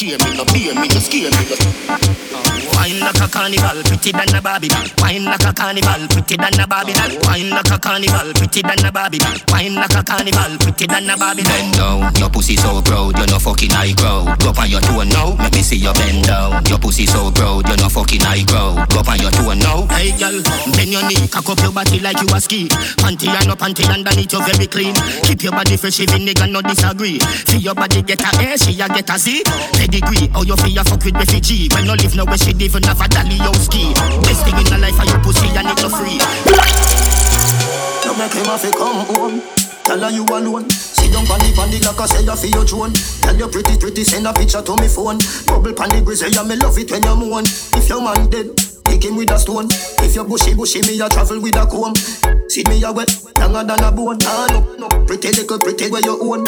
Care, 0.00 0.16
me 0.24 0.34
no 0.34 0.44
beer, 0.46 0.74
me 0.74 0.88
no 0.88 0.98
scare 0.98 1.28
me. 1.30 2.79
Wine 2.80 2.98
like 2.98 3.20
a 3.20 3.28
carnival, 3.28 3.82
pretty 3.84 4.10
than 4.10 4.34
a 4.34 4.40
Barbie 4.40 4.68
doll. 4.68 4.88
Wine 5.04 5.24
like 5.28 5.44
a 5.44 5.52
carnival, 5.52 6.00
pretty 6.08 6.36
than 6.40 6.56
a 6.56 6.66
Barbie 6.66 6.96
doll. 6.96 7.12
Wine 7.28 7.50
like 7.50 7.68
a 7.68 7.76
carnival, 7.78 8.32
pretty 8.32 8.62
than 8.62 8.80
a 8.80 8.90
Barbie 8.90 9.18
doll. 9.20 9.36
Wine 9.52 9.74
like 9.76 9.92
a 9.92 10.02
carnival, 10.02 10.56
pretty 10.56 10.86
than 10.88 11.10
a 11.10 11.14
Barbie 11.14 11.42
doll. 11.44 11.52
Bend 11.52 11.76
down, 11.76 12.14
your 12.16 12.30
pussy 12.30 12.56
so 12.56 12.80
proud, 12.80 13.12
you're 13.18 13.28
no 13.28 13.38
fucking 13.38 13.68
high 13.68 13.92
crowd. 13.92 14.32
Go 14.40 14.48
on 14.56 14.70
your 14.72 14.80
toe 14.80 15.04
now, 15.04 15.36
let 15.36 15.52
me 15.52 15.60
see 15.60 15.76
you 15.76 15.92
bend 15.92 16.24
down. 16.24 16.64
Your 16.72 16.78
pussy 16.80 17.04
so 17.04 17.30
proud, 17.30 17.68
you're 17.68 17.76
no 17.76 17.88
fucking 17.92 18.24
high 18.24 18.48
crowd. 18.48 18.88
Go 18.88 19.04
on 19.04 19.20
your 19.20 19.30
toe 19.30 19.52
now. 19.52 19.84
Hey 19.92 20.16
girl, 20.16 20.40
bend 20.72 20.88
your 20.88 21.04
knee, 21.04 21.28
cock 21.28 21.52
up 21.52 21.60
your 21.60 21.76
body 21.76 22.00
like 22.00 22.16
you 22.24 22.32
a 22.32 22.40
ski. 22.40 22.64
Panty 22.96 23.28
and 23.28 23.44
no 23.44 23.60
panty 23.60 23.84
underneath 23.92 24.32
you 24.32 24.40
very 24.40 24.64
clean. 24.64 24.96
Keep 25.28 25.44
your 25.44 25.52
body 25.52 25.76
fresh, 25.76 26.00
even 26.00 26.24
nigga 26.24 26.48
no 26.48 26.64
disagree. 26.64 27.20
See 27.44 27.60
your 27.60 27.76
body 27.76 28.00
get 28.00 28.24
a 28.24 28.30
A, 28.40 28.56
she 28.56 28.72
a 28.80 28.88
get 28.88 29.10
a 29.12 29.18
Z. 29.20 29.44
Pedigree, 29.76 30.32
how 30.32 30.48
you 30.48 30.56
feel 30.56 30.80
fuck 30.84 31.04
with 31.04 31.20
refugee. 31.20 31.68
When 31.76 31.84
no 31.84 31.92
live 31.92 32.16
nowhere, 32.16 32.40
she 32.40 32.54
live 32.54 32.69
even 32.70 32.84
have 32.84 33.02
a 33.02 33.08
dolly 33.08 33.34
ski. 33.58 33.90
Best 34.22 34.46
thing 34.46 34.54
in 34.54 34.66
the 34.70 34.78
life 34.78 34.94
are 35.02 35.06
your 35.10 35.18
pussy 35.26 35.50
and 35.58 35.66
it 35.66 35.82
no 35.82 35.90
free. 35.90 36.22
You 38.06 38.14
make 38.14 38.30
him 38.30 38.46
have 38.46 38.62
to 38.62 38.70
come 38.70 39.02
home. 39.10 39.42
Tell 39.82 39.98
her 39.98 40.10
you 40.10 40.22
alone. 40.30 40.70
Sit 40.70 41.10
down 41.10 41.26
on 41.26 41.42
the 41.42 41.50
pandy 41.50 41.82
like 41.82 41.98
I 41.98 42.06
say 42.06 42.22
you 42.22 42.36
feel 42.38 42.62
your 42.62 42.66
throne. 42.66 42.94
Tell 43.26 43.34
you 43.34 43.48
pretty 43.50 43.74
pretty 43.76 44.04
send 44.04 44.26
a 44.26 44.32
picture 44.32 44.62
to 44.62 44.76
me 44.78 44.86
phone. 44.86 45.18
Bubble 45.50 45.74
pandy 45.74 46.00
grizzly 46.00 46.30
yeah 46.30 46.46
me 46.46 46.54
love 46.62 46.78
it 46.78 46.90
when 46.94 47.02
you 47.02 47.16
moan. 47.18 47.44
If 47.74 47.88
your 47.90 48.02
man 48.02 48.30
dead. 48.30 48.54
Kick 48.86 49.04
him 49.04 49.16
with 49.16 49.30
a 49.30 49.38
stone. 49.38 49.68
If 50.02 50.14
you 50.14 50.24
bushy 50.24 50.54
bushy, 50.54 50.82
me 50.82 50.98
a 50.98 51.08
travel 51.08 51.40
with 51.40 51.54
a 51.54 51.66
comb. 51.66 51.94
See 52.50 52.64
me 52.66 52.82
a 52.82 52.90
wet, 52.90 53.10
younger 53.38 53.62
than 53.62 53.82
a 53.82 53.92
bone. 53.92 54.18
Ah 54.22 54.46
no, 54.50 54.86
no, 54.86 54.88
pretty 55.06 55.28
little 55.28 55.58
pretty 55.58 55.90
where 55.90 56.02
you 56.02 56.18
own. 56.18 56.44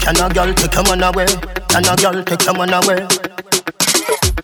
Can 0.00 0.20
a 0.20 0.28
girl 0.34 0.52
take 0.52 0.74
your 0.74 0.84
man 0.84 1.02
away? 1.02 1.26
Can 1.68 1.86
a 1.88 1.96
girl 1.96 2.22
take 2.22 2.44
your 2.44 2.54
man 2.54 2.74
away? 2.74 3.06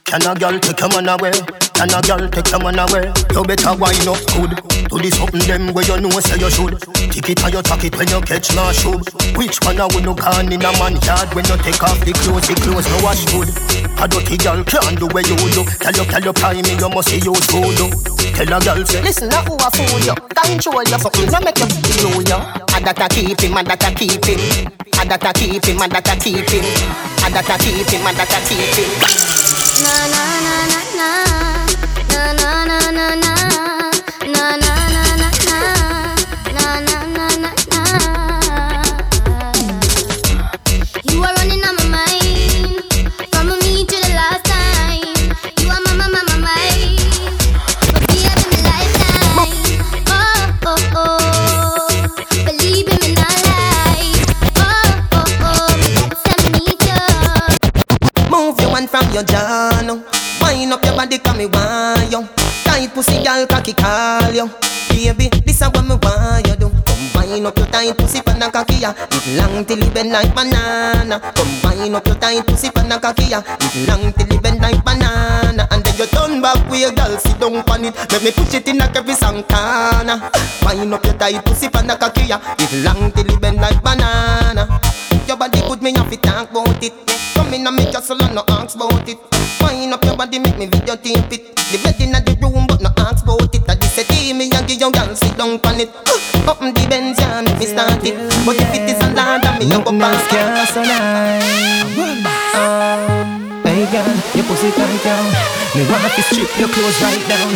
Can 0.04 0.26
a 0.26 0.34
girl 0.34 0.58
take 0.58 0.80
your 0.80 0.88
man 0.88 1.08
away? 1.08 1.65
Can 1.76 1.92
a 1.92 2.00
girl 2.00 2.24
take 2.32 2.48
your 2.50 2.60
man 2.64 2.80
away? 2.80 3.12
You 3.36 3.44
better 3.44 3.76
wind 3.76 4.08
up 4.08 4.20
good. 4.32 4.52
Do 4.88 4.96
this 4.96 5.12
something 5.16 5.44
them 5.44 5.74
where 5.76 5.84
you 5.84 6.00
know 6.00 6.08
say 6.24 6.40
you 6.40 6.48
should. 6.48 6.80
Take 7.12 7.28
it 7.36 7.44
and 7.44 7.52
you 7.52 7.60
tuck 7.60 7.84
it 7.84 7.92
when 7.96 8.08
you 8.08 8.20
catch 8.24 8.48
my 8.56 8.72
shoe. 8.72 8.96
Which 9.36 9.60
one 9.60 9.76
I 9.80 9.84
will 9.92 10.00
no 10.00 10.14
gone 10.14 10.48
in 10.52 10.64
a 10.64 10.72
man 10.80 10.96
yard 11.04 11.28
when 11.36 11.44
you 11.44 11.56
take 11.60 11.82
off 11.84 12.00
the 12.00 12.16
clothes? 12.16 12.48
The 12.48 12.56
clothes 12.64 12.88
no 12.88 12.96
wash 13.04 13.24
good. 13.28 13.52
A 14.00 14.08
dirty 14.08 14.36
girl 14.40 14.64
can't 14.64 14.96
do 14.96 15.06
where 15.12 15.24
you 15.28 15.36
do. 15.52 15.68
Tell 15.80 15.92
you, 15.92 16.04
tell 16.08 16.24
you, 16.24 16.32
prime 16.32 16.64
me, 16.64 16.72
you 16.80 16.88
must 16.88 17.08
see 17.12 17.20
you 17.20 17.36
food. 17.48 17.76
Tell 18.32 18.52
a 18.52 18.58
girl 18.60 18.80
say, 18.88 19.02
listen, 19.04 19.28
now 19.28 19.44
who 19.44 19.56
a 19.60 19.68
fool 19.68 20.00
you? 20.00 20.16
Control 20.32 20.84
your 20.88 21.00
fucking, 21.00 21.28
no 21.28 21.40
make 21.44 21.60
you 21.60 21.68
feel 21.92 22.24
you. 22.24 22.40
I 22.72 22.80
that 22.84 23.00
a 23.00 23.06
keep 23.12 23.40
him, 23.40 23.56
I 23.56 23.62
that 23.68 23.84
a 23.84 23.92
keep 23.92 24.24
him. 24.24 24.40
I 24.96 25.04
that 25.04 25.24
a 25.24 25.30
keep 25.36 25.64
him, 25.64 25.80
I 25.80 25.88
that 25.92 26.08
a 26.08 26.14
keep 26.16 26.48
him. 26.48 26.64
I 27.20 27.28
that 27.32 27.48
a 27.48 27.56
keep 27.60 27.88
him, 27.88 28.06
I 28.06 28.12
that 28.16 28.32
a 28.32 28.38
keep 28.48 28.76
him. 28.80 28.88
Na 29.84 29.92
na 30.08 30.22
na 30.40 30.56
na 30.72 30.80
na 30.96 31.55
na 32.16 32.32
na 32.64 32.78
na 32.96 33.06
na 33.22 33.25
cocky 63.66 63.82
call 63.82 64.32
you. 64.32 64.50
Baby, 64.88 65.28
this 65.44 65.60
is 65.60 65.68
what 65.68 65.84
me 65.84 65.96
want 66.02 66.46
you 66.46 66.56
do. 66.56 66.70
Come 66.70 67.28
wind 67.30 67.46
up 67.46 67.58
your 67.58 67.66
tight 67.66 67.96
pussy, 67.98 68.22
pan 68.22 68.42
a 68.42 68.50
cocky 68.50 68.76
ya. 68.76 68.94
It 69.10 69.26
long 69.36 69.64
till 69.64 69.82
it 69.82 69.92
bend 69.92 70.12
like 70.12 70.34
banana. 70.34 71.18
Come 71.34 71.62
wind 71.64 71.94
up 71.96 72.06
your 72.06 72.14
tight 72.16 72.46
pussy, 72.46 72.70
pan 72.70 72.92
a 72.92 73.00
cocky 73.00 73.24
ya. 73.24 73.42
It 73.60 73.88
long 73.88 74.12
till 74.12 74.30
it 74.32 74.42
bend 74.42 74.60
like 74.62 74.82
banana. 74.84 75.66
And 75.70 75.84
then 75.84 75.96
you 75.98 76.06
turn 76.06 76.40
back 76.40 76.70
with 76.70 76.80
your 76.80 76.92
girl, 76.92 77.16
sit 77.18 77.38
down 77.40 77.62
pan 77.64 77.84
it. 77.86 77.94
Make 78.12 78.22
me 78.22 78.30
push 78.30 78.54
it 78.54 78.68
in 78.68 78.80
a 78.80 78.86
every 78.94 79.14
Santana. 79.14 80.30
Wind 80.62 80.94
up 80.94 81.04
your 81.04 81.14
tight 81.14 81.44
pussy, 81.44 81.68
pan 81.68 81.90
a 81.90 81.96
cocky 81.96 82.26
ya. 82.26 82.38
It 82.58 82.84
long 82.84 83.10
till 83.12 83.26
it 83.26 83.40
bend 83.40 83.60
like 83.60 83.82
banana. 83.82 84.80
Your 85.26 85.36
body 85.36 85.60
good, 85.66 85.82
me 85.82 85.92
have 85.92 86.10
to 86.10 86.16
talk 86.18 86.50
about 86.50 86.82
it. 86.82 86.92
Come 87.34 87.52
in 87.52 87.66
and 87.66 87.76
me 87.76 87.84
castle 87.90 88.22
and 88.22 88.34
no 88.36 88.44
ask 88.48 88.76
about 88.76 89.08
it. 89.08 89.18
Wind 89.60 89.92
up 89.92 90.04
your 90.04 90.16
body, 90.16 90.38
make 90.38 90.56
me 90.56 90.66
videotape 90.68 91.32
it. 91.32 91.56
The 91.56 91.78
bed 91.82 92.00
in 92.00 92.12
the 92.12 92.38
room, 92.40 92.66
but 92.68 92.80
no 92.80 92.95
about 93.36 93.54
it. 93.54 93.68
I 93.68 93.74
just 93.74 93.94
say, 93.94 94.32
me 94.32 94.50
and 94.50 94.66
give 94.66 94.80
your 94.80 94.90
girl 94.90 95.14
sit 95.14 95.36
down 95.36 95.60
on 95.60 95.80
it. 95.80 95.90
Uh, 95.92 96.50
Up 96.50 96.60
the 96.60 96.86
Benz, 96.88 97.18
make 97.44 97.58
me 97.58 97.66
start 97.66 98.02
it. 98.04 98.16
But 98.44 98.56
if 98.56 98.74
it 98.74 98.90
is 98.90 99.00
a 99.00 99.12
land, 99.12 99.44
me 99.60 99.68
Nothing 99.68 100.00
else 100.00 100.22
past 100.30 100.74
can 100.74 100.84
survive. 100.86 101.96
Um, 102.56 103.36
Hey 103.66 103.84
girl, 103.92 104.08
your 104.32 104.44
pussy 104.46 104.70
tight 104.72 105.02
down. 105.04 105.26
Me 105.74 105.82
want 105.90 106.08
to 106.14 106.22
strip 106.22 106.48
your 106.56 106.68
clothes 106.70 106.96
right 107.02 107.24
down. 107.28 107.50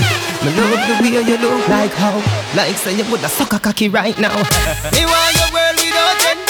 Me 0.45 0.51
love 0.53 0.83
the 0.85 0.95
way 1.01 1.23
you 1.23 1.39
look 1.39 1.69
like 1.69 1.93
how, 1.93 2.13
like 2.57 2.77
say 2.77 2.97
you 2.97 3.05
woulda 3.09 3.29
suck 3.29 3.53
a 3.55 3.59
cocky 3.59 3.89
right 3.89 4.19
now. 4.19 4.35
Me 4.93 5.07
want 5.07 5.33
your 5.39 5.49
world 5.55 5.79
without 5.81 6.21
end. 6.29 6.45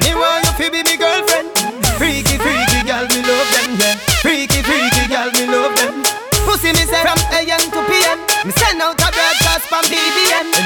Me 0.00 0.14
want 0.14 0.46
you 0.46 0.64
to 0.64 0.70
be 0.70 0.80
me 0.88 0.96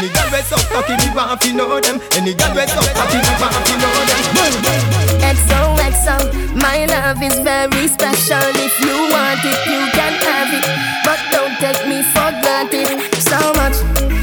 Any 0.08 0.16
girl 0.16 0.30
we 0.32 0.40
so 0.40 0.56
cocky, 0.72 0.96
me 0.96 1.14
want 1.14 1.40
to 1.42 1.52
know 1.52 1.80
them. 1.80 2.00
Any 2.16 2.32
girl 2.32 2.54
we 2.56 2.64
so 2.66 2.80
cocky, 2.96 3.18
me 3.20 3.32
want 3.36 3.52
to 3.52 3.74
know 3.76 3.92
them. 4.08 4.20
XOXO, 5.20 6.56
my 6.56 6.86
love 6.86 7.22
is 7.22 7.38
very 7.40 7.88
special. 7.88 8.40
If 8.56 8.80
you 8.80 8.96
want 9.12 9.44
it, 9.44 9.60
you 9.68 9.84
can 9.92 10.14
have 10.24 10.48
it. 10.56 10.64
But 11.04 11.20
don't 11.30 11.52
take 11.60 11.86
me 11.86 12.00
for 12.14 12.32
granted. 12.40 12.88
So 13.20 13.36
much, 13.60 13.76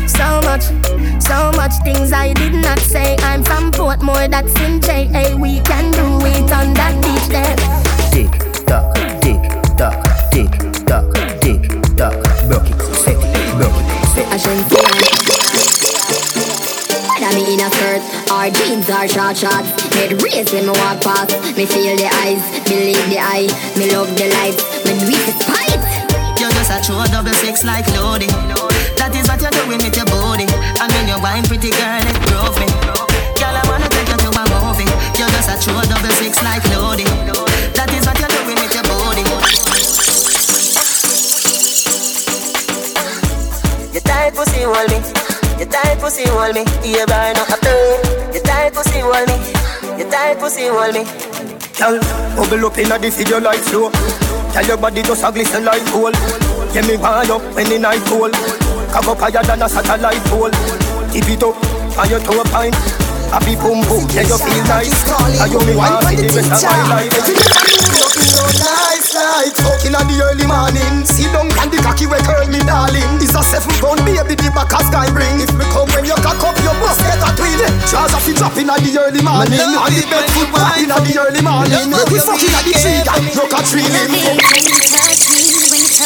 so 0.09 0.41
much, 0.41 0.65
so 1.21 1.51
much 1.53 1.73
things 1.83 2.11
I 2.11 2.33
did 2.33 2.55
not 2.55 2.79
say. 2.79 3.15
I'm 3.19 3.43
from 3.43 3.71
Portmore, 3.71 4.27
that's 4.27 4.59
in 4.61 4.81
JA. 4.81 5.35
We 5.37 5.59
can 5.61 5.91
do 5.91 6.25
it 6.25 6.51
on 6.51 6.73
that 6.73 6.97
beach 7.03 7.29
there. 7.29 7.55
Tick 8.09 8.33
tock, 8.65 8.95
tick 9.21 9.37
tock, 9.77 10.01
tick 10.31 10.49
tock, 10.87 11.13
tick 11.41 11.61
tock. 11.95 12.17
Broke 12.49 12.71
it, 12.71 12.81
set 12.81 13.21
it, 13.21 13.57
broke 13.57 13.77
it, 13.77 14.07
set 14.15 14.33
I 14.33 14.37
skirt 18.45 18.61
or 18.61 18.65
jeans 18.65 18.89
or 18.89 19.07
short 19.07 19.37
shorts 19.37 19.83
Head 19.93 20.21
raised 20.21 20.53
when 20.53 20.65
me 20.65 20.71
walk 20.71 21.01
past 21.01 21.33
Me 21.57 21.65
feel 21.65 21.95
the 21.95 22.09
eyes, 22.25 22.41
believe 22.65 23.09
the 23.09 23.19
eye 23.19 23.47
Me 23.77 23.91
love 23.91 24.09
the 24.17 24.27
lights, 24.33 24.63
me 24.85 24.97
do 24.99 25.05
it 25.09 25.25
despite 25.25 25.81
You're 26.39 26.51
just 26.51 26.71
a 26.71 26.79
true 26.83 27.03
double 27.11 27.33
six 27.41 27.63
like 27.63 27.87
loading. 27.95 28.29
That 28.97 29.13
is 29.15 29.27
what 29.27 29.41
you're 29.41 29.53
doing 29.53 29.79
with 29.79 29.95
your 29.95 30.05
body. 30.05 30.45
And 30.81 30.89
when 30.91 31.07
you 31.07 31.17
wine, 31.21 31.43
pretty 31.45 31.71
girl, 31.71 32.03
it 32.03 32.17
drove 32.27 32.57
me. 32.59 32.67
Girl, 33.39 33.55
I 33.55 33.63
wanna 33.69 33.87
take 33.89 34.09
you 34.09 34.17
to 34.17 34.29
a 34.33 34.43
movie. 34.49 34.89
You're 35.15 35.31
just 35.31 35.49
a 35.49 35.55
true 35.61 35.79
double 35.87 36.11
six 36.19 36.41
like 36.43 36.65
loading. 36.73 37.09
That 37.77 37.89
is 37.93 38.03
what 38.05 38.17
you're 38.19 38.31
doing 38.33 38.59
with 38.59 38.73
your 38.75 38.85
body. 38.85 39.23
Your 43.93 44.03
tight 44.03 44.33
pussy 44.35 44.61
hold 44.67 44.89
me. 44.91 44.99
Your 45.55 45.69
tight 45.71 45.97
pussy 45.99 46.27
hold 46.27 46.55
me. 46.55 46.63
You 46.83 47.05
burn 47.07 47.37
up 47.39 47.54
hold 49.15 49.29
me. 49.29 49.37
Your 49.97 50.09
tight 50.11 50.39
pussy 50.39 50.67
hold 50.67 50.93
me. 50.93 51.03
Girl, 51.79 51.99
bubble 52.35 52.67
up 52.67 52.77
inna 52.77 52.99
the 52.99 53.09
video 53.09 53.39
like 53.39 53.59
flow. 53.59 53.91
Tell 54.51 54.65
your 54.65 54.77
body 54.77 55.01
just 55.03 55.23
a 55.23 55.31
glisten 55.31 55.63
like 55.65 55.83
gold. 55.91 56.15
Get 56.73 56.87
me 56.87 56.97
wind 56.97 57.31
up 57.31 57.41
when 57.55 57.67
the 57.69 57.79
night 57.79 58.03
cold. 58.07 58.33
Cock 58.91 59.07
up 59.07 59.19
higher 59.19 59.43
than 59.43 59.61
a 59.61 59.69
satellite 59.69 60.23
pole. 60.27 60.51
Tip 61.11 61.29
it 61.29 61.43
up 61.43 61.55
on 61.97 62.09
your 62.09 62.19
toe 62.19 62.43
pine. 62.51 62.73
Happy 63.35 63.51
boom 63.59 63.83
boom, 63.83 64.07
yeah 64.15 64.23
you 64.23 64.39
feel 64.39 64.63
nice. 64.63 64.95
Are 65.43 65.51
you 65.51 65.59
me 65.67 65.75
want 65.75 65.99
for 66.07 66.15
the 66.15 66.23
rest 66.23 66.55
of 66.55 66.71
my 66.71 67.03
life? 67.03 67.11
night 69.15 69.51
Fucking 69.59 69.91
in 69.91 70.07
the 70.07 70.15
early 70.23 70.47
morning 70.47 71.03
See 71.03 71.27
down 71.35 71.51
and 71.51 71.67
the 71.67 71.83
cocky 71.83 72.07
we 72.07 72.15
curl 72.23 72.47
me 72.47 72.63
darling 72.63 73.19
It's 73.19 73.35
a 73.35 73.43
seven 73.43 73.75
pound 73.83 74.03
baby 74.07 74.39
the 74.39 74.47
back 74.55 74.71
a 74.71 74.79
sky 74.87 75.11
bring 75.11 75.43
If 75.43 75.51
me 75.51 75.67
come 75.71 75.91
when 75.91 76.07
you 76.07 76.15
cock 76.23 76.39
up 76.43 76.55
your 76.63 76.75
bust 76.79 77.03
get 77.03 77.19
a 77.19 77.29
twin 77.35 77.59
Trousers 77.91 78.23
fi 78.23 78.31
drop 78.39 78.55
in 78.55 78.71
the 78.71 78.95
early 79.03 79.19
morning 79.19 79.59
And 79.59 79.91
the 79.91 80.03
bed 80.07 80.27
foot 80.31 80.49
back 80.55 80.79
in 80.79 80.91
the 80.91 81.13
early 81.19 81.43
morning 81.43 81.91
We 82.07 82.19
fucking 82.23 82.55
at 82.55 82.63
the 82.63 82.71
tree 82.71 83.03
and 83.03 83.25
broke 83.35 83.51
a 83.51 83.59
tree 83.67 83.83
limb 83.83 84.15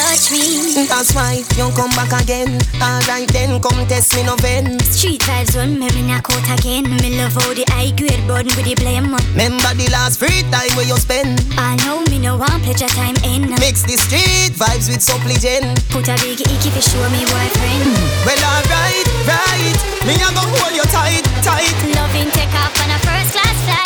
touch 0.09 0.31
me. 0.31 0.85
That's 0.87 1.13
why 1.13 1.43
you 1.57 1.69
come 1.77 1.93
back 1.93 2.09
again. 2.21 2.57
Alright 2.81 3.29
then, 3.29 3.61
come 3.61 3.85
test 3.87 4.15
me 4.15 4.23
no 4.23 4.35
ven. 4.37 4.79
Street 4.79 5.21
vibes 5.21 5.53
on 5.61 5.77
me, 5.77 5.87
me 5.93 6.01
knock 6.07 6.29
out 6.31 6.59
again. 6.59 6.83
Me 7.01 7.17
love 7.17 7.33
how 7.33 7.53
the 7.53 7.65
high 7.69 7.91
grade 7.93 8.25
burden 8.25 8.53
with 8.57 8.65
the 8.65 8.75
blame. 8.75 9.13
Remember 9.37 9.71
the 9.77 9.87
last 9.91 10.17
free 10.19 10.41
time 10.49 10.73
where 10.75 10.87
you 10.87 10.97
spend. 10.97 11.37
I 11.57 11.75
know 11.85 12.01
me 12.09 12.17
no 12.17 12.37
one 12.37 12.59
pleasure 12.61 12.89
time 12.97 13.17
in. 13.23 13.53
Mix 13.61 13.83
the 13.83 13.97
street 13.97 14.57
vibes 14.57 14.89
with 14.89 15.01
supplicant. 15.01 15.77
Put 15.89 16.09
a 16.09 16.15
big 16.25 16.41
icky 16.41 16.69
for 16.73 16.81
show 16.81 17.05
me 17.13 17.21
boyfriend. 17.29 17.93
Well 18.25 18.41
alright, 18.49 19.07
right. 19.29 19.77
Me 20.07 20.15
a 20.17 20.29
go 20.33 20.43
hold 20.57 20.73
you 20.73 20.85
tight, 20.89 21.25
tight. 21.45 21.75
Loving 21.93 22.31
take 22.33 22.53
a 22.57 22.68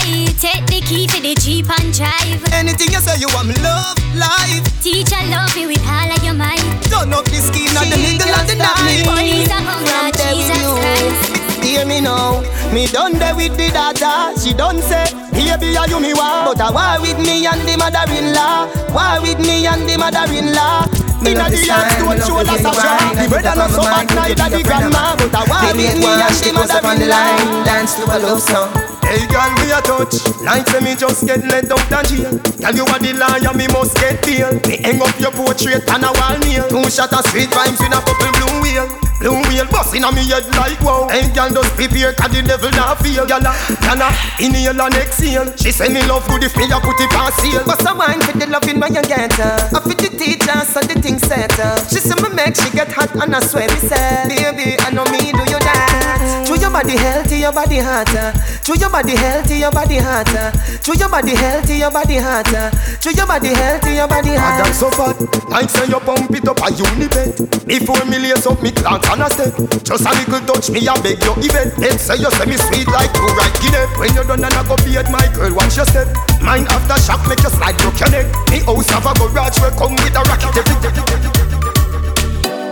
class. 0.04 0.42
Take 0.42 0.66
the 0.68 0.82
key 0.82 1.08
for 1.08 1.22
the 1.22 1.36
jeep 1.36 1.70
and 1.70 1.94
drive. 1.94 2.42
Anything 2.54 2.92
you 2.92 3.00
say 3.00 3.18
you 3.20 3.28
want 3.34 3.48
me 3.48 3.56
love, 3.64 3.98
life. 4.16 4.64
Teacher 4.82 5.20
love 5.32 5.56
me 5.56 5.68
with 5.68 5.84
all 5.88 6.12
of 6.12 6.24
your 6.24 6.34
might. 6.34 6.60
Turn 6.92 7.14
up 7.14 7.26
the 7.26 7.40
skin 7.40 7.72
and 7.72 7.92
the 7.92 7.98
middle 7.98 8.34
of 8.36 8.46
the 8.48 8.56
night. 8.56 9.04
Police 9.08 9.52
are 9.52 9.64
hunger, 9.64 10.12
Jesus 10.20 10.60
Christ. 10.60 11.64
Hear 11.64 11.86
me 11.86 12.02
now, 12.02 12.44
me 12.74 12.88
done 12.88 13.14
there 13.14 13.36
with 13.36 13.56
the 13.56 13.72
daughter. 13.72 14.36
She 14.40 14.54
done 14.54 14.82
say, 14.82 15.08
baby, 15.32 15.78
are 15.78 15.88
you 15.88 16.00
me 16.00 16.14
war? 16.14 16.52
But 16.52 16.60
I 16.60 16.70
war 16.72 17.02
with 17.02 17.20
me 17.24 17.48
and 17.48 17.64
the 17.64 17.78
mother-in-law. 17.78 18.92
War 18.92 19.22
with 19.24 19.40
me 19.40 19.66
and 19.66 19.88
the 19.88 19.98
mother-in-law. 19.98 20.92
Inna 21.24 21.48
the 21.48 21.56
yard, 21.56 21.88
don't 22.04 22.20
show 22.20 22.44
us 22.44 22.52
a 22.52 22.72
try. 22.76 23.16
The 23.16 23.30
brother 23.32 23.56
not 23.56 23.72
so 23.72 23.82
bad, 23.82 24.12
neither 24.12 24.58
the 24.58 24.64
grandma. 24.64 25.16
But 25.16 25.32
I 25.32 25.48
war 25.48 25.72
with 25.72 25.96
me 25.96 26.12
and 26.12 26.36
the 26.36 26.52
mother-in-law. 26.52 27.64
Dance 27.64 27.96
to 27.96 28.04
a 28.04 28.20
love 28.20 28.42
song. 28.42 28.83
Hey 29.08 29.26
girl, 29.28 29.52
me 29.60 29.72
a 29.72 29.80
touch. 29.82 30.16
Like 30.42 30.68
say 30.68 30.82
me 30.82 30.96
just 30.96 31.26
get 31.26 31.44
let 31.46 31.72
out 31.72 31.92
of 31.92 32.04
jail. 32.10 32.40
Tell 32.60 32.76
you 32.76 32.86
what 32.86 33.02
the 33.02 33.14
liar, 33.14 33.54
me 33.54 33.68
must 33.68 33.96
get 33.98 34.22
bail. 34.24 34.54
Me 34.68 34.78
hang 34.82 35.02
up 35.02 35.18
your 35.20 35.32
portrait 35.32 35.88
on 35.90 36.04
a 36.04 36.12
wall 36.12 36.38
nail. 36.40 36.68
Two 36.70 36.90
shot 36.90 37.14
of 37.14 37.26
sweet 37.28 37.52
rhymes 37.56 37.80
in 37.82 37.94
a 37.94 38.00
couple 38.02 38.32
blue 38.38 38.62
wheel 38.62 38.88
Blue 39.24 39.40
wheel 39.48 39.64
bust 39.72 39.96
inna 39.96 40.12
me 40.12 40.28
head 40.28 40.44
like 40.60 40.80
wow. 40.84 41.08
Hey 41.08 41.32
girl, 41.32 41.48
just 41.48 41.72
prepare 41.80 42.12
cause 42.12 42.32
the 42.36 42.44
devil 42.44 42.70
not 42.72 43.00
feel 43.00 43.24
Gyal, 43.24 43.40
gyal, 43.40 44.04
inhale 44.36 44.82
and 44.82 44.96
exhale. 45.00 45.48
She 45.56 45.72
say 45.72 45.88
me 45.88 46.04
love 46.04 46.28
good 46.28 46.44
if 46.44 46.52
me 46.58 46.68
a 46.68 46.76
put 46.84 47.00
it 47.00 47.14
on 47.16 47.32
sale 47.40 47.64
Bust 47.64 47.88
a 47.88 47.96
wine 47.96 48.20
for 48.20 48.36
the 48.36 48.44
when 48.52 48.94
you 48.94 49.04
get 49.08 49.32
her? 49.40 49.56
I 49.72 49.80
fit 49.80 50.00
the 50.04 50.10
teacher 50.18 50.60
so 50.68 50.84
the 50.84 51.00
thing 51.00 51.20
set 51.20 51.52
her. 51.56 51.80
She 51.88 52.04
say 52.04 52.20
me 52.20 52.36
make 52.36 52.56
she 52.60 52.68
get 52.76 52.92
hot 52.92 53.16
and 53.16 53.32
I 53.36 53.40
swear 53.40 53.68
me 53.72 53.80
say 53.80 54.28
Baby, 54.28 54.76
I 54.84 54.92
know 54.92 55.06
me 55.08 55.32
do 55.32 55.44
you 55.48 55.60
that 55.62 56.44
To 56.52 56.60
your 56.60 56.72
body 56.72 56.98
healthy, 56.98 57.48
your 57.48 57.54
body 57.54 57.80
hotter. 57.80 58.36
To 58.68 58.72
your 58.76 58.90
body 58.94 59.14
body 59.14 59.18
healthy, 59.18 59.58
your 59.58 59.72
body 59.72 59.98
hotter. 59.98 60.54
To 60.86 60.92
your 60.94 61.10
body 61.10 61.34
healthy, 61.34 61.82
your 61.82 61.90
body 61.90 62.18
hotter. 62.22 62.70
To 63.02 63.10
your 63.10 63.26
body 63.26 63.50
healthy, 63.50 63.98
your 63.98 64.08
body 64.08 64.38
hotter. 64.38 64.70
I'm 64.70 64.74
so 64.74 64.94
fat, 64.94 65.18
like 65.50 65.70
say 65.70 65.90
you 65.90 65.98
pump 65.98 66.30
it 66.30 66.46
up 66.46 66.62
a 66.62 66.70
unibet. 66.70 67.66
Before 67.66 68.06
me 68.06 68.22
lace 68.22 68.46
up 68.46 68.62
me 68.62 68.70
plant 68.70 69.10
on 69.10 69.26
a 69.26 69.30
step. 69.34 69.50
Just 69.82 70.06
a 70.06 70.14
little 70.14 70.46
touch 70.46 70.70
me, 70.70 70.86
I 70.86 70.94
beg 71.02 71.18
you 71.26 71.34
event. 71.42 71.74
Then 71.82 71.98
say 71.98 72.22
you 72.22 72.30
say 72.38 72.46
me 72.46 72.54
sweet 72.70 72.86
like 72.94 73.10
two 73.18 73.26
right 73.34 73.54
guinea. 73.66 73.82
When 73.98 74.14
you 74.14 74.24
done 74.30 74.46
and 74.46 74.54
I 74.54 74.62
go 74.62 74.78
beat 74.86 75.10
my 75.10 75.26
girl, 75.34 75.58
watch 75.58 75.74
your 75.74 75.90
step. 75.90 76.06
Mine 76.46 76.70
after 76.70 77.02
shock 77.02 77.26
make 77.26 77.42
you 77.42 77.50
slide 77.50 77.74
broke 77.82 77.98
your 77.98 78.14
neck. 78.14 78.30
Me 78.54 78.62
house 78.62 78.94
have 78.94 79.10
a 79.10 79.14
garage 79.18 79.58
where 79.58 79.74
come 79.74 79.98
with 79.98 80.14
a 80.14 80.22
rocket. 80.22 80.54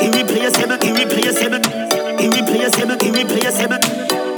Irreplaceable, 0.06 0.78
irreplaceable, 0.86 1.62
irreplaceable, 2.22 2.98
irreplaceable, 3.02 3.82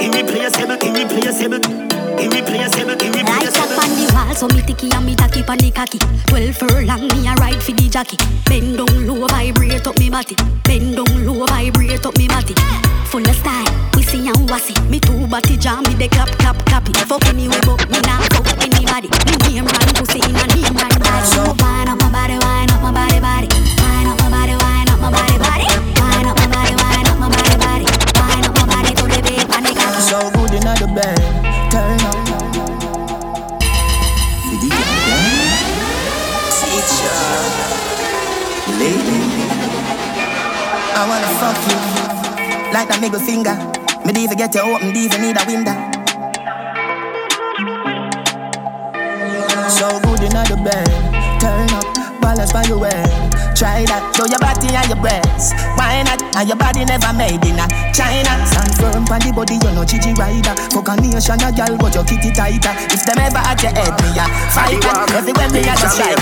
irreplaceable, 0.04 0.78
irreplaceable 0.84 1.94
irreplaceable, 2.20 2.96
irreplaceable. 2.96 3.34
Lights 3.34 3.58
up 3.60 3.72
on 3.84 3.90
the 3.96 4.06
wall, 4.14 4.36
so 4.36 4.48
me 4.48 4.62
ticky 4.62 4.92
and 4.92 5.06
me 5.06 5.16
tacky 5.16 5.44
on 5.44 5.58
the 5.58 5.72
cocky. 5.72 6.00
Twelve 6.28 6.56
furlong, 6.56 7.08
me 7.08 7.28
a 7.28 7.34
ride 7.36 7.62
for 7.62 7.72
the 7.72 7.90
jockey. 7.90 8.18
Bend 8.46 8.78
down 8.78 9.08
low, 9.08 9.28
vibrate 9.28 9.88
up 9.88 9.98
me 10.00 10.10
body. 10.10 10.36
Bend 10.64 10.96
down 10.96 11.26
low, 11.26 11.46
vibrate 11.46 12.06
up 12.06 12.18
me 12.18 12.28
body. 12.28 12.56
Full 13.12 13.28
of 13.28 13.36
style, 13.36 13.68
see 14.02 14.28
and 14.28 14.50
wassy. 14.50 14.74
Me 14.90 15.00
two 15.00 15.28
body 15.28 15.58
jam, 15.58 15.84
me 15.84 15.96
de 15.96 16.08
clap, 16.08 16.30
clap, 16.40 16.58
clap 16.66 16.88
it. 16.90 16.98
Fuck 16.98 17.26
anyway, 17.28 17.60
but 17.66 17.90
me 17.90 18.00
not 18.02 18.24
fuck 18.34 18.48
anybody. 18.64 19.10
Me 19.28 19.36
name 19.44 19.66
run 19.66 19.90
pussy 19.96 20.20
in 20.20 20.36
a 20.36 20.46
name 20.54 20.76
run 20.76 20.96
body. 21.00 21.28
So 21.28 21.44
wine 21.60 21.90
up 21.90 22.00
my 22.00 22.10
body, 22.12 22.38
wine 22.40 22.72
up 22.72 22.82
my 22.82 22.92
body, 22.92 23.20
body. 23.20 23.48
Wine 23.82 24.08
up 24.08 24.20
my 24.20 24.30
body, 24.30 24.56
wine 24.56 24.90
up 24.90 25.00
my 25.00 25.12
body, 25.12 25.38
body. 25.38 25.93
So 30.04 30.20
good 30.32 30.54
in 30.54 30.62
the 30.62 30.88
bed 30.94 31.18
turn 31.72 32.00
up. 32.02 32.18
For 34.44 34.58
the 34.62 34.70
teacher, 36.60 37.18
lady, 38.78 39.20
I 40.94 41.02
wanna 41.10 41.32
fuck 41.40 41.58
you 41.70 41.80
like 42.74 42.90
a 42.94 42.98
middle 43.00 43.20
finger. 43.20 43.56
Me 44.06 44.12
even 44.24 44.38
get 44.38 44.54
you 44.54 44.62
open, 44.62 44.96
even 44.96 45.22
need 45.22 45.38
a 45.38 45.46
window. 45.48 45.76
So 49.70 49.88
good 50.02 50.22
in 50.22 50.36
the 50.36 50.58
bed, 50.64 50.88
turn 51.40 51.70
up, 51.72 51.86
balance 52.22 52.52
by 52.52 52.64
your 52.66 52.80
way. 52.80 53.04
Try 53.64 53.88
that, 53.88 54.12
show 54.12 54.28
your 54.28 54.44
body 54.44 54.76
and 54.76 54.92
your 54.92 55.00
breasts. 55.00 55.56
Why 55.80 56.04
not? 56.04 56.20
And 56.36 56.52
your 56.52 56.60
body 56.60 56.84
never 56.84 57.16
made 57.16 57.40
in 57.48 57.56
a 57.56 57.64
China. 57.96 58.36
Stand 58.44 58.76
firm 58.76 59.08
on 59.08 59.24
the 59.24 59.32
body, 59.32 59.56
you're 59.56 59.72
no 59.72 59.88
Gigi 59.88 60.12
rider. 60.20 60.52
Fuck 60.68 60.92
a 60.92 61.00
nation, 61.00 61.40
a 61.40 61.48
girl, 61.48 61.72
but 61.80 61.96
your 61.96 62.04
kitty 62.04 62.36
tighter. 62.36 62.76
If 62.92 63.08
them 63.08 63.24
ever 63.24 63.40
at 63.40 63.64
your 63.64 63.72
head, 63.72 63.96
me 64.04 64.20
a 64.20 64.28
fight 64.52 64.84
that. 64.84 65.16
Everywhere 65.16 65.48
me 65.56 65.64
a 65.64 65.80
just 65.80 65.96
like 65.96 66.20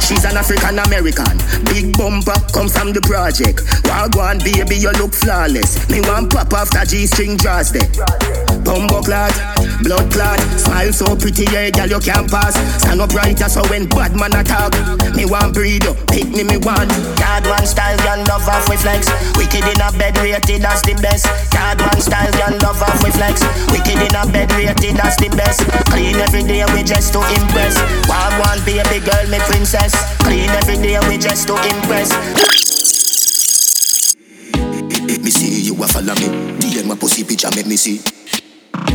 She's 0.00 0.24
an 0.24 0.40
African 0.40 0.80
American. 0.80 1.36
Big 1.68 1.92
bumper, 2.00 2.40
come 2.56 2.72
from 2.72 2.96
the 2.96 3.04
project. 3.04 3.60
Wagwan, 3.84 4.40
baby, 4.40 4.80
you 4.80 4.92
look 4.96 5.12
flawless. 5.12 5.76
Me 5.92 6.00
want 6.00 6.32
pop 6.32 6.48
off 6.56 6.72
that 6.72 6.88
G-string 6.88 7.36
draws 7.36 7.76
there. 7.76 7.92
Bumbo 8.64 9.02
clad, 9.02 9.32
blood 9.82 10.10
clad. 10.10 10.40
Smile 10.58 10.92
so 10.92 11.16
pretty, 11.16 11.44
yeah, 11.52 11.70
girl, 11.70 11.88
you 11.88 12.00
can't 12.00 12.30
pass. 12.30 12.54
Stand 12.80 13.00
up 13.00 13.10
brighter, 13.10 13.48
so 13.48 13.62
when 13.68 13.86
bad 13.88 14.16
man 14.16 14.34
attack, 14.34 14.72
me 15.14 15.24
want 15.24 15.54
breed 15.54 15.84
pick 16.14 16.30
me, 16.30 16.46
me 16.46 16.56
one. 16.62 16.88
Card 17.18 17.44
one 17.46 17.66
style, 17.66 17.98
girl, 18.06 18.22
love 18.30 18.46
off 18.46 18.68
with 18.70 18.80
flex. 18.80 19.10
Wicked 19.34 19.66
in 19.66 19.80
a 19.82 19.90
bed, 19.98 20.16
rated, 20.22 20.62
that's 20.62 20.82
the 20.86 20.94
best. 21.02 21.26
Card 21.50 21.82
one 21.82 22.00
style, 22.00 22.30
girl, 22.38 22.54
love 22.62 22.80
off 22.80 23.02
with 23.02 23.14
flex. 23.18 23.42
Wicked 23.74 23.98
in 23.98 24.14
a 24.14 24.22
bed, 24.30 24.50
rated, 24.54 24.94
that's 24.96 25.18
the 25.18 25.28
best. 25.34 25.66
Clean 25.90 26.14
every 26.16 26.46
day, 26.46 26.62
we 26.72 26.86
just 26.86 27.12
to 27.12 27.20
impress. 27.34 27.74
Wild 28.06 28.34
one, 28.46 28.60
baby 28.64 29.02
girl, 29.02 29.26
me 29.26 29.38
princess. 29.50 29.92
Clean 30.22 30.50
every 30.50 30.78
day, 30.78 30.96
we 31.10 31.18
just 31.18 31.46
to 31.50 31.54
impress. 31.66 32.14
Me 35.24 35.30
see 35.30 35.62
you 35.62 35.74
a 35.82 35.86
follow 35.88 36.14
me. 36.14 36.28
DM 36.60 36.86
my 36.86 36.94
pussy 36.94 37.24
picture, 37.24 37.50
make 37.56 37.66
me 37.66 37.76
see. 37.76 38.00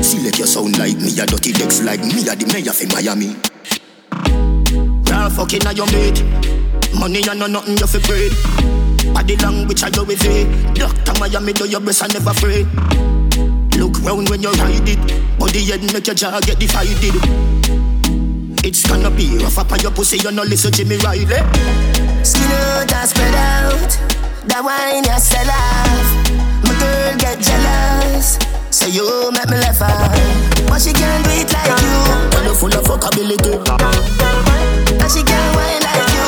Select 0.02 0.38
your 0.38 0.48
sound 0.48 0.78
like 0.78 0.98
me, 0.98 1.18
a 1.20 1.26
dirty 1.26 1.52
decks 1.52 1.82
like 1.82 2.00
me, 2.02 2.28
a 2.28 2.36
the 2.36 2.46
mayor 2.52 2.74
for 2.74 2.88
Miami. 2.94 3.36
Raw 5.10 5.30
fucking 5.30 5.66
on 5.68 5.76
your 5.76 5.88
mate. 5.92 6.24
Money 6.94 7.22
and 7.28 7.40
no 7.40 7.48
nothing 7.48 7.78
you 7.78 7.88
fi 7.88 8.00
breed. 8.00 8.34
Body 9.14 9.36
language 9.38 9.84
I 9.84 9.90
go 9.90 10.04
with 10.04 10.24
it. 10.26 10.76
Doctor 10.76 11.14
Miami 11.20 11.54
do 11.54 11.68
your 11.68 11.82
best 11.82 12.04
and 12.04 12.14
never 12.14 12.32
afraid. 12.32 12.66
Look 13.78 14.02
round 14.04 14.30
when 14.30 14.42
you 14.42 14.52
ride 14.52 14.88
it. 14.88 15.00
Body 15.40 15.66
head 15.66 15.82
make 15.94 16.08
your 16.08 16.16
jaw 16.16 16.40
get 16.42 16.60
divided. 16.60 17.16
It's 18.64 18.86
gonna 18.88 19.10
be 19.10 19.38
rough 19.38 19.58
up 19.58 19.72
on 19.72 19.80
your 19.80 19.92
pussy, 19.92 20.18
you 20.18 20.32
no 20.32 20.44
listen 20.44 20.72
to 20.74 20.86
me 20.86 20.98
Riley. 20.98 21.26
Skin 22.24 22.52
out 22.52 22.92
and 22.92 23.10
spread 23.10 23.36
out. 23.36 23.92
That 24.48 24.62
wine 24.64 25.04
you 25.04 25.20
sell 25.20 25.50
off. 25.50 26.30
My 26.64 26.74
girl 26.80 27.18
get 27.18 27.40
jealous. 27.40 28.59
Say 28.72 28.90
you 28.92 29.32
make 29.32 29.50
me 29.50 29.58
laugh 29.58 29.82
out. 29.82 30.14
But 30.70 30.82
she 30.82 30.94
can't 30.94 31.24
do 31.26 31.32
it 31.34 31.52
like 31.52 31.74
you. 31.82 32.30
Tell 32.32 32.46
you 32.46 32.54
full 32.54 32.74
of 32.74 32.86
fuckability. 32.86 33.58
And 34.94 35.10
she 35.12 35.24
can't 35.24 35.56
wine 35.58 35.82
like 35.82 36.10
you. 36.14 36.28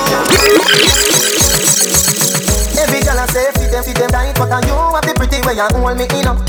Every 2.81 3.01
girl 3.05 3.19
I 3.19 3.25
say 3.29 3.51
fit 3.53 3.71
them, 3.71 3.83
fit 3.83 3.95
them 3.95 4.09
tight, 4.09 4.33
but 4.35 4.49
you 4.65 4.73
have 4.73 5.05
the 5.05 5.13
pretty 5.15 5.37
way 5.45 5.53
you 5.53 5.67
hold 5.69 5.97
me 5.97 6.05
in 6.17 6.27
up. 6.27 6.41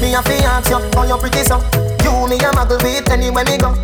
Me 0.00 0.14
a 0.14 0.22
fi 0.22 0.38
ask 0.46 0.70
you, 0.70 0.78
how 0.94 1.04
you 1.04 1.18
pretty 1.18 1.42
so? 1.42 1.58
You 2.06 2.30
me 2.30 2.38
a 2.38 2.50
muggle 2.54 2.78
with 2.82 3.10
anywhere 3.10 3.44
me 3.44 3.58
go. 3.58 3.74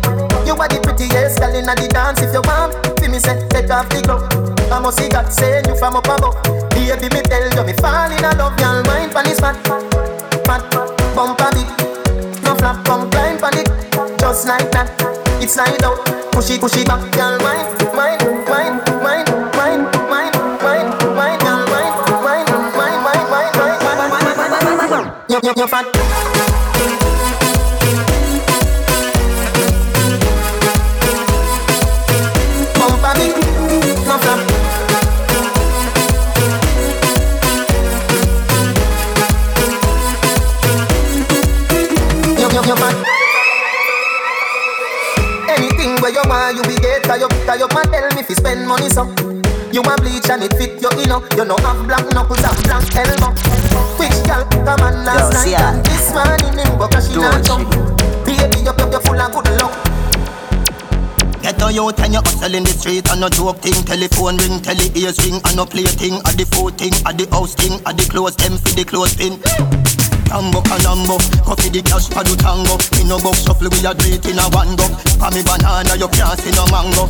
You 0.47 0.55
are 0.55 0.67
the 0.71 0.79
prettiest 0.81 1.39
girl 1.39 1.53
inna 1.53 1.75
the 1.75 1.87
dance. 1.91 2.21
If 2.23 2.31
you 2.31 2.41
want, 2.47 2.73
fi 2.99 3.07
me 3.11 3.19
say 3.19 3.43
take 3.51 3.69
off 3.69 3.89
the 3.89 4.01
glove. 4.01 4.23
I 4.71 4.79
must 4.79 4.99
see 4.99 5.09
God 5.09 5.27
send 5.31 5.67
you 5.67 5.75
from 5.75 5.97
up 5.97 6.07
above. 6.07 6.39
Baby, 6.71 7.11
me 7.11 7.21
tell 7.27 7.43
you 7.43 7.63
me 7.67 7.73
fall 7.83 8.07
in 8.07 8.23
love, 8.23 8.55
girl. 8.55 8.83
Mind 8.87 9.11
pon 9.11 9.25
this 9.25 9.39
fat, 9.39 9.59
fat, 10.47 10.63
bumper 11.17 11.49
beat. 11.57 11.65
No 12.45 12.53
flap, 12.53 12.85
come 12.85 13.09
climb 13.09 13.43
on 13.43 13.57
it, 13.57 13.67
just 14.19 14.47
like 14.47 14.69
that. 14.71 14.87
It's 15.41 15.53
slide 15.53 15.83
out, 15.83 15.97
push 16.31 16.51
it, 16.51 16.61
push 16.61 16.77
it 16.77 16.87
back, 16.87 17.01
girl, 17.17 17.39
mine, 17.41 17.65
mine, 17.97 18.21
mine, 18.45 18.77
mine, 19.01 19.25
mine, 19.41 19.81
mine, 20.13 20.31
mine, 20.61 20.93
mine, 21.17 21.39
girl, 21.41 21.65
mine, 21.73 21.97
mine, 22.21 22.45
mine, 22.45 23.01
mine, 23.01 23.25
mine, 23.33 23.49
mine, 23.49 23.57
mine, 23.57 24.13
mine, 24.13 24.37
mine, 24.37 24.77
mine, 24.77 24.89
mine. 24.91 25.13
You, 25.27 25.39
you, 25.43 25.53
you 25.57 25.67
fat. 25.67 25.85
Bumper 25.85 25.96
where 46.47 46.55
you 46.55 46.63
be 46.63 46.79
get 46.79 47.03
tie 47.03 47.21
up, 47.21 47.31
tie 47.43 47.59
up 47.59 47.75
and 47.75 47.91
tell 47.91 48.07
me 48.15 48.21
if 48.23 48.29
you 48.29 48.35
spend 48.35 48.67
money 48.67 48.89
so. 48.89 49.03
You 49.71 49.83
want 49.83 49.99
bleach 49.99 50.29
and 50.31 50.43
it 50.43 50.55
fit 50.55 50.79
you, 50.79 50.87
know. 51.07 51.19
You 51.35 51.43
know 51.43 51.57
have 51.59 51.83
black 51.83 52.07
knuckles 52.15 52.39
and 52.39 52.55
black 52.63 52.87
elbow. 52.95 53.35
Which 53.99 54.15
girl 54.23 54.47
come 54.63 54.79
on 54.79 55.03
last 55.03 55.27
Yo, 55.27 55.51
night 55.51 55.59
and 55.59 55.85
this 55.85 56.07
morning 56.15 56.55
him 56.55 56.71
go 56.79 56.87
she 57.03 57.19
not 57.19 57.43
Don't 57.43 57.67
jump. 57.67 57.67
Baby, 58.23 58.63
you 58.63 58.71
you 58.71 58.87
you 58.87 59.01
full 59.03 59.19
of 59.19 59.31
good 59.35 59.49
luck. 59.59 59.75
Get 61.43 61.61
a 61.61 61.71
youth 61.71 61.99
and 61.99 62.13
you 62.13 62.19
hustle 62.23 62.55
in 62.55 62.63
the 62.63 62.71
street 62.71 63.11
and 63.11 63.21
no 63.21 63.29
joke 63.29 63.59
thing 63.59 63.79
Telephone 63.85 64.37
ring, 64.37 64.59
tele 64.59 64.87
ears 64.95 65.19
ring 65.23 65.39
and 65.45 65.55
no 65.55 65.65
play 65.65 65.85
thing 65.85 66.19
At 66.27 66.35
the 66.35 66.43
food 66.43 66.77
thing, 66.77 66.91
at 67.05 67.15
the 67.15 67.27
house 67.31 67.55
thing, 67.55 67.79
at 67.85 67.95
the 67.95 68.03
clothes 68.09 68.35
them 68.35 68.57
for 68.57 68.75
the 68.75 68.83
clothes 68.83 69.15
pin 69.15 70.06
Tambo 70.27 70.61
canambo, 70.61 71.17
coffee 71.43 71.69
the 71.69 71.81
cash 71.81 72.07
for 72.11 72.23
the 72.23 72.35
tango. 72.35 72.75
Me 72.99 73.07
no 73.07 73.17
box 73.19 73.43
shuffle, 73.47 73.69
we 73.71 73.79
a 73.83 73.91
it 73.95 74.25
in 74.27 74.39
a 74.39 74.45
one 74.51 74.75
go. 74.75 74.85
For 75.17 75.31
me 75.31 75.41
banana, 75.41 75.95
you 75.95 76.07
can't 76.11 76.39
see 76.39 76.51
no 76.51 76.67
mango? 76.67 77.07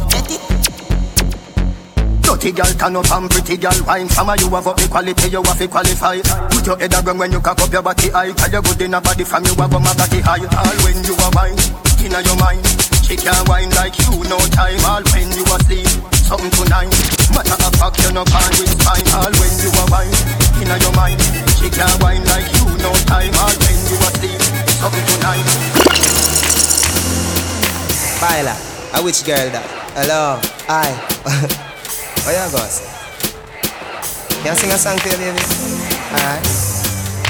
Dirty 2.22 2.52
girl 2.52 2.72
turn 2.78 2.96
up 2.96 3.10
and 3.12 3.30
pretty 3.32 3.58
girl. 3.58 3.74
Wine 3.88 4.10
Some 4.10 4.30
of 4.30 4.40
you 4.40 4.50
have 4.52 4.68
up 4.68 4.80
quality, 4.92 5.30
you 5.30 5.42
have 5.42 5.58
to 5.58 5.68
qualify. 5.68 6.20
Put 6.52 6.68
your 6.68 6.78
head 6.78 6.94
around 6.94 7.18
when 7.18 7.32
you 7.32 7.40
cock 7.40 7.60
up 7.60 7.72
your 7.72 7.82
body 7.82 8.10
high. 8.10 8.32
Tell 8.34 8.52
you 8.52 8.62
good 8.62 8.82
in 8.82 8.94
a 8.94 9.02
body 9.02 9.24
from 9.24 9.46
you 9.46 9.56
have 9.56 9.72
my 9.72 9.94
body 9.96 10.20
high. 10.22 10.44
All 10.44 10.78
when 10.84 11.00
you 11.08 11.16
are 11.18 11.32
wine, 11.34 11.58
inna 12.04 12.20
your 12.22 12.38
mind 12.38 12.62
She 13.02 13.16
can't 13.16 13.48
wine 13.48 13.72
like 13.80 13.98
you, 13.98 14.12
no 14.28 14.38
time. 14.54 14.84
All 14.86 15.04
when 15.16 15.32
you 15.34 15.44
asleep, 15.56 15.88
something 16.28 16.52
tonight 16.52 16.92
Matter 17.32 17.56
of 17.56 17.72
fact, 17.80 18.04
you 18.04 18.12
no 18.12 18.28
can 18.28 18.52
with 18.60 18.76
fine 18.84 19.08
All 19.16 19.32
when 19.40 19.54
you 19.64 19.72
are 19.80 19.88
wine, 19.88 20.12
inna 20.60 20.76
your 20.84 20.92
mind 21.00 21.24
She 21.56 21.72
can't 21.72 21.96
wine 22.04 22.24
like 22.28 22.52
you, 22.52 22.68
no 22.84 22.92
time 23.08 23.32
All 23.40 23.56
when 23.64 23.78
you 23.88 23.96
asleep, 23.96 24.40
something 24.76 25.06
tonight 25.08 25.48
Baila, 28.20 28.56
a 28.94 29.04
which 29.04 29.24
girl 29.24 29.48
that? 29.56 29.64
Hello, 29.96 30.42
hi. 30.68 30.92
What 32.28 32.36
you 32.36 32.52
gonna 32.52 32.68
say? 32.68 32.84
Can 34.44 34.52
I 34.52 34.56
sing 34.56 34.72
a 34.72 34.78
song 34.78 34.98
for 35.00 35.08
you, 35.08 35.18
baby? 35.18 35.40
Alright. 36.12 36.44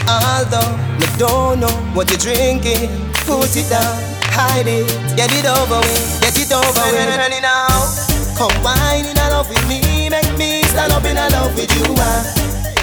Although 0.09 0.73
me 0.97 1.05
don't 1.19 1.59
know 1.59 1.69
what 1.93 2.09
you're 2.09 2.17
drinking, 2.17 2.89
put 3.27 3.53
it 3.53 3.69
down, 3.69 3.99
hide 4.33 4.65
it, 4.65 4.87
get 5.15 5.29
it 5.35 5.45
over 5.45 5.77
with, 5.85 6.21
get 6.21 6.39
it 6.39 6.51
over 6.51 6.65
with. 6.65 7.17
Ready 7.17 7.41
now? 7.41 8.06
Come 8.37 8.53
wine 8.63 9.05
in 9.05 9.15
love 9.33 9.49
with 9.49 9.67
me, 9.67 10.09
make 10.09 10.37
me 10.37 10.61
stand 10.63 10.93
up 10.93 11.03
in 11.05 11.15
love 11.15 11.55
with 11.55 11.73
you. 11.75 11.85
ah. 11.97 12.21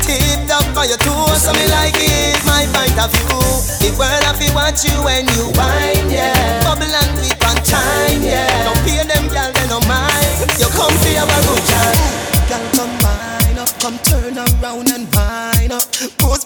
Tip 0.02 0.48
top 0.48 0.64
for 0.74 0.84
your 0.84 0.98
toes, 0.98 1.42
so 1.42 1.52
me 1.52 1.64
like 1.70 1.94
it, 1.96 2.42
my 2.44 2.66
point 2.74 2.98
of 2.98 3.10
view. 3.14 3.38
The 3.78 3.94
world 3.96 4.22
have 4.24 4.38
to 4.42 4.52
watch 4.54 4.82
you 4.84 4.96
when 5.04 5.26
you 5.38 5.46
wine, 5.54 6.10
yeah. 6.10 6.33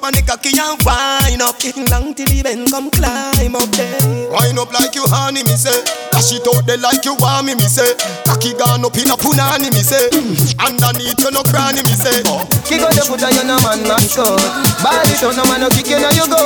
On 0.08 0.16
the 0.16 0.24
cocky 0.24 0.56
and 0.56 0.80
wine 0.88 1.44
up. 1.44 1.60
Long 1.92 2.16
till 2.16 2.24
the 2.32 2.40
bend, 2.40 2.72
come 2.72 2.88
climb 2.88 3.52
up 3.52 3.68
there. 3.76 4.32
Wind 4.32 4.56
up 4.56 4.72
like 4.72 4.96
you 4.96 5.04
honey, 5.04 5.44
me 5.44 5.52
say. 5.52 5.84
Dash 6.08 6.32
it 6.32 6.48
out 6.48 6.64
there 6.64 6.80
like 6.80 7.04
you 7.04 7.12
want 7.20 7.44
me, 7.44 7.52
me 7.52 7.68
say. 7.68 7.92
Cocky 8.24 8.56
gone 8.56 8.80
up 8.88 8.96
in 8.96 9.12
a 9.12 9.16
punani, 9.20 9.68
me 9.68 9.84
say. 9.84 10.08
Underneath 10.56 11.20
you 11.20 11.30
no 11.30 11.44
cranny, 11.44 11.84
me 11.84 11.92
say. 11.92 12.24
Kick 12.64 12.80
out 12.80 12.96
the 12.96 13.04
foot 13.04 13.20
and 13.20 13.36
you 13.36 13.44
no 13.44 13.56
man 13.64 13.80
mascot 13.84 14.36
Body 14.84 15.14
show 15.16 15.32
no 15.32 15.44
man 15.48 15.60
no 15.64 15.68
kick 15.72 15.88
you 15.88 15.96
no 15.96 16.12
you 16.12 16.28
go 16.28 16.36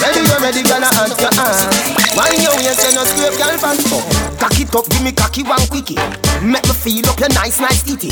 Ready 0.00 0.24
you 0.24 0.36
ready 0.40 0.64
girl 0.64 0.80
I 0.80 0.88
hand 0.88 1.12
your 1.20 1.32
hand 1.36 2.16
Wine 2.16 2.40
your 2.40 2.56
waist 2.56 2.80
you 2.80 2.96
no 2.96 3.04
scrape 3.04 3.36
girl 3.36 3.56
fast 3.60 4.35
Cock 4.46 4.60
it 4.60 4.74
up 4.76 4.86
give 4.90 5.02
me 5.02 5.10
cocky 5.10 5.42
one 5.42 5.66
quickie. 5.66 5.98
Make 6.38 6.62
me 6.62 6.70
feel 6.70 7.06
up 7.10 7.18
your 7.18 7.28
nice 7.30 7.58
nice 7.58 7.82
titty 7.82 8.10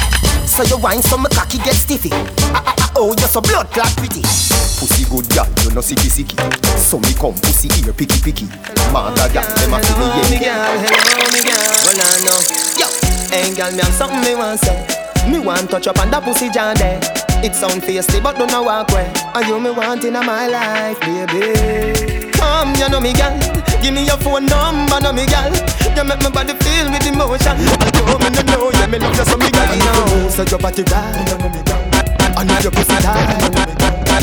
So 0.51 0.65
you 0.65 0.83
wine 0.83 1.01
so 1.01 1.17
me 1.17 1.31
cocky 1.31 1.59
get 1.59 1.79
stiffy. 1.79 2.11
Ah, 2.11 2.59
ah, 2.59 2.75
ah, 2.77 2.93
Oh 2.97 3.15
you 3.15 3.29
so 3.31 3.41
blood 3.41 3.71
clot 3.71 3.95
pretty. 3.95 4.19
Pussy 4.19 5.07
good 5.07 5.31
gal, 5.31 5.47
you 5.63 5.71
no 5.71 5.79
sicky 5.79 6.11
sicky. 6.11 6.35
So 6.75 6.99
me 6.99 7.15
come 7.15 7.39
pussy 7.39 7.71
ear 7.87 7.93
picky 7.93 8.19
picky. 8.19 8.47
Mother 8.91 9.31
gal, 9.31 9.47
them 9.47 9.75
a 9.75 9.79
feel 9.79 9.95
Hello 9.95 10.27
me 10.27 10.35
me 10.35 10.39
girl, 10.43 10.75
hello 10.83 11.27
me 11.31 11.41
girl. 11.47 11.71
Well 11.87 12.03
I 12.03 12.19
know. 12.27 12.41
Yo, 12.83 12.89
hey 13.31 13.55
girl 13.55 13.71
me 13.71 13.87
have 13.87 13.95
something 13.95 14.19
me 14.27 14.35
want 14.35 14.59
say. 14.59 14.75
Me 15.31 15.39
want 15.39 15.71
touch 15.71 15.87
up 15.87 16.01
on 16.01 16.11
that 16.11 16.25
pussy 16.25 16.51
jam 16.51 16.75
there. 16.75 16.99
It 17.47 17.55
sound 17.55 17.83
feisty 17.83 18.21
but 18.21 18.39
don't 18.39 18.51
know 18.51 18.63
walk 18.65 18.89
way 18.91 19.13
And 19.35 19.47
you 19.47 19.61
me 19.61 19.71
want 19.71 20.03
in 20.03 20.15
my 20.15 20.49
life 20.49 20.99
baby? 21.01 22.33
Come 22.33 22.75
you 22.75 22.89
know 22.89 23.01
me 23.01 23.13
girl 23.13 23.64
Give 23.85 23.93
me 23.93 24.07
your 24.07 24.17
phone 24.17 24.47
number 24.47 24.97
know 24.97 25.13
me 25.13 25.29
girl 25.29 25.53
You 25.93 26.05
make 26.09 26.17
my 26.25 26.33
body 26.33 26.57
feel 26.65 26.89
with 26.89 27.05
emotion. 27.05 27.53
And 27.53 27.93
you 27.93 28.17
me 28.17 28.33
no 28.33 28.41
know. 28.49 28.73
Yeah 28.73 28.89
me 28.89 28.97
love 28.97 29.13
you 29.13 29.25
so 29.29 29.37
me 29.37 29.51
girl 29.53 29.69
You 29.77 29.85
know. 29.85 30.29
So 30.33 30.41
your 30.49 30.59
body 30.59 30.89
right 30.89 31.29
I 32.33 32.45
know 32.49 32.57
your 32.65 32.73
pussy 32.73 32.97
tight 33.05 33.45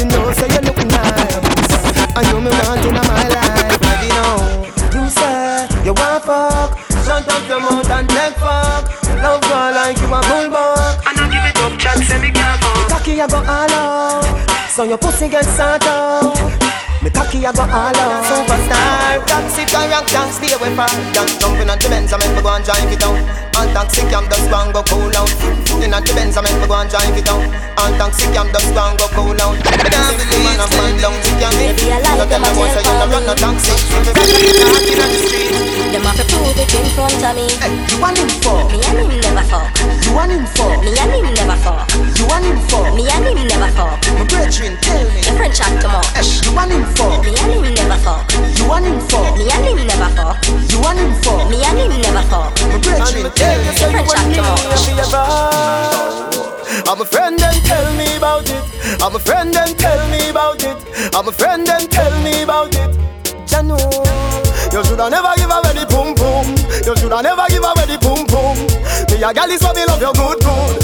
You 0.02 0.06
know 0.10 0.34
say 0.34 0.50
you 0.50 0.66
look 0.66 0.82
nice. 0.82 1.78
And 2.10 2.26
you 2.26 2.42
me 2.42 2.50
want 2.50 2.86
in 2.90 2.94
my 3.06 3.22
life. 3.30 3.78
Baby 3.86 4.10
know 4.18 4.66
You 4.98 5.06
say 5.14 5.70
you 5.86 5.94
want 5.94 6.26
fuck? 6.26 6.74
Shut 7.06 7.30
up 7.30 7.48
your 7.48 7.62
mouth 7.62 7.86
and 7.86 8.10
take 8.10 8.34
fuck. 8.42 8.90
Love 9.22 9.42
girl 9.46 9.74
like 9.78 9.98
you 10.02 10.10
a 10.10 10.20
bulldog. 10.26 11.06
I 11.06 11.14
don't 11.14 11.30
give 11.30 11.46
it 11.46 11.58
up 11.62 11.78
chat 11.78 12.02
say 12.02 12.18
me 12.18 12.34
can't 12.34 12.58
fuck. 12.66 12.98
Cocky 12.98 13.22
I 13.22 13.28
go 13.28 13.38
all 13.38 13.46
out. 13.78 14.26
So 14.72 14.82
your 14.86 14.98
pussy 14.98 15.30
get 15.30 15.46
sort 15.46 15.86
out 15.86 16.72
me 17.04 17.10
cocky 17.10 17.46
I 17.46 17.52
go 17.52 17.64
all 17.64 17.70
out. 17.70 18.26
Superstar 18.26 19.18
and 19.18 19.92
rock 19.92 20.08
dance 20.08 20.36
Stay 20.36 20.54
away 20.54 20.74
from 20.76 20.90
jumping 21.14 21.70
on 21.70 21.78
the 21.80 21.88
Benz 21.90 22.14
I 22.14 22.18
make 22.18 22.36
me 22.36 22.42
go 22.42 22.54
and 22.54 22.66
drive 22.66 22.92
it 22.92 23.00
down 23.00 23.51
And 23.62 23.70
toxic 23.78 24.10
I'm 24.10 24.26
just 24.26 24.50
go 24.50 24.58
and 24.58 24.74
go 24.74 24.82
cool 24.90 25.14
out 25.14 25.30
In 25.86 25.94
on 25.94 26.02
the 26.02 26.14
Benz 26.18 26.36
I 26.36 26.42
make 26.42 26.58
me 26.58 26.66
go 26.66 26.82
and 26.82 26.90
drive 26.90 27.14
it 27.14 27.26
down 27.26 27.46
And 27.46 27.94
toxic 28.02 28.34
I'm 28.34 28.50
just 28.50 28.74
go 28.74 28.82
and 28.82 28.98
go 28.98 29.06
cool 29.14 29.38
out 29.38 29.54
Me 29.54 29.86
dance 29.86 30.18
with 30.18 30.30
the 30.34 30.38
man 30.42 30.58
and 30.58 30.74
man 30.82 30.98
down 30.98 31.14
She 31.22 31.30
can 31.38 31.54
I 31.54 31.70
like 32.02 32.18
No 32.18 32.26
tell 32.26 32.42
them, 32.42 32.42
me 32.42 32.50
I 32.50 32.58
boy 32.58 32.68
say 32.74 32.82
you 32.82 32.94
no 32.98 33.06
run 33.14 33.22
no 33.22 33.34
me. 33.38 33.38
taxi 33.38 33.70
If 33.78 34.18
you 34.18 34.26
run 34.26 34.42
no 34.42 34.58
taxi 34.66 34.94
on 34.98 35.10
the 35.14 35.20
street 35.30 35.82
Them 35.94 36.08
have 36.08 36.16
to 36.18 36.26
prove 36.26 36.56
it 36.56 36.72
in 36.72 36.88
front 36.96 37.20
of 37.20 37.36
me. 37.36 37.52
Hey, 37.60 37.76
you 37.92 38.00
want 38.00 38.16
him 38.16 38.32
for? 38.40 38.64
Me 38.72 38.80
and 38.80 39.04
him 39.04 39.12
never 39.12 39.44
fuck. 39.44 39.68
You 40.08 40.16
want 40.16 40.32
him 40.32 40.48
for? 40.56 40.72
Me 40.80 40.96
and 40.96 41.12
him 41.12 41.28
never 41.36 41.60
fuck. 41.60 41.84
You 42.16 42.26
want 42.32 42.48
him 42.48 42.60
for? 42.72 42.88
Me 42.96 43.04
and 43.12 43.28
him 43.28 43.44
never 43.44 43.68
fuck. 43.76 44.00
My 44.16 44.24
brethren, 44.24 44.80
tell 44.80 45.04
me 45.12 45.20
Your 45.20 45.36
friend 45.36 45.52
chat 45.52 45.68
too 45.84 45.92
much. 45.92 46.08
Hey, 46.16 46.24
you 46.48 46.56
want 46.56 46.72
him 46.72 46.88
for? 46.96 47.12
Me 47.28 47.36
and 47.36 47.52
him 47.60 47.76
never 47.76 48.00
fuck. 48.00 48.24
You 48.56 48.64
want 48.72 48.88
him 48.88 49.04
for? 49.12 49.20
Me 49.36 49.52
and 49.52 49.68
him 49.68 49.84
never 49.84 50.10
fuck. 50.16 50.40
You 50.72 50.80
want 50.80 50.96
him 50.96 51.12
for? 51.20 51.44
Me 51.52 51.60
and 51.60 51.76
him 51.76 51.92
never 52.00 52.24
fuck. 52.32 52.56
My 52.72 52.80
brethren, 52.80 53.28
tell 53.36 53.51
me 53.51 53.51
Your 53.52 53.74
friend 53.74 54.08
chat 54.08 54.26
too 54.34 54.42
much. 54.42 54.72
I'm 56.88 57.00
a 57.02 57.06
friend 57.06 57.40
and 57.42 57.64
tell 57.66 57.94
me 57.96 58.16
about 58.18 58.50
it. 58.50 58.64
I'm 59.02 59.16
a 59.16 59.20
friend 59.20 59.56
and 59.56 59.78
tell 59.78 60.00
me 60.10 60.30
about 60.30 60.64
it. 60.64 60.78
I'm 61.16 61.28
a 61.28 61.32
friend 61.32 61.68
and 61.68 61.90
tell 61.92 62.12
me 62.24 62.44
about 62.44 62.76
it. 62.76 62.92
Janu, 63.48 63.76
you 64.72 64.84
shoulda 64.84 65.10
never 65.10 65.34
give 65.36 65.52
away 65.52 65.74
the 65.76 65.86
pum 65.88 66.16
pum. 66.16 66.48
You 66.88 66.96
shoulda 66.96 67.22
never 67.22 67.48
give 67.52 67.64
away 67.64 67.86
the 67.88 67.98
pum 68.00 68.24
pum. 68.28 68.56
Me 69.12 69.24
a 69.24 69.34
gal 69.34 69.52
is 69.52 69.62
what 69.64 69.76
me 69.76 69.86
love 69.86 70.00
you 70.00 70.14
good 70.16 70.40
good. 70.40 70.76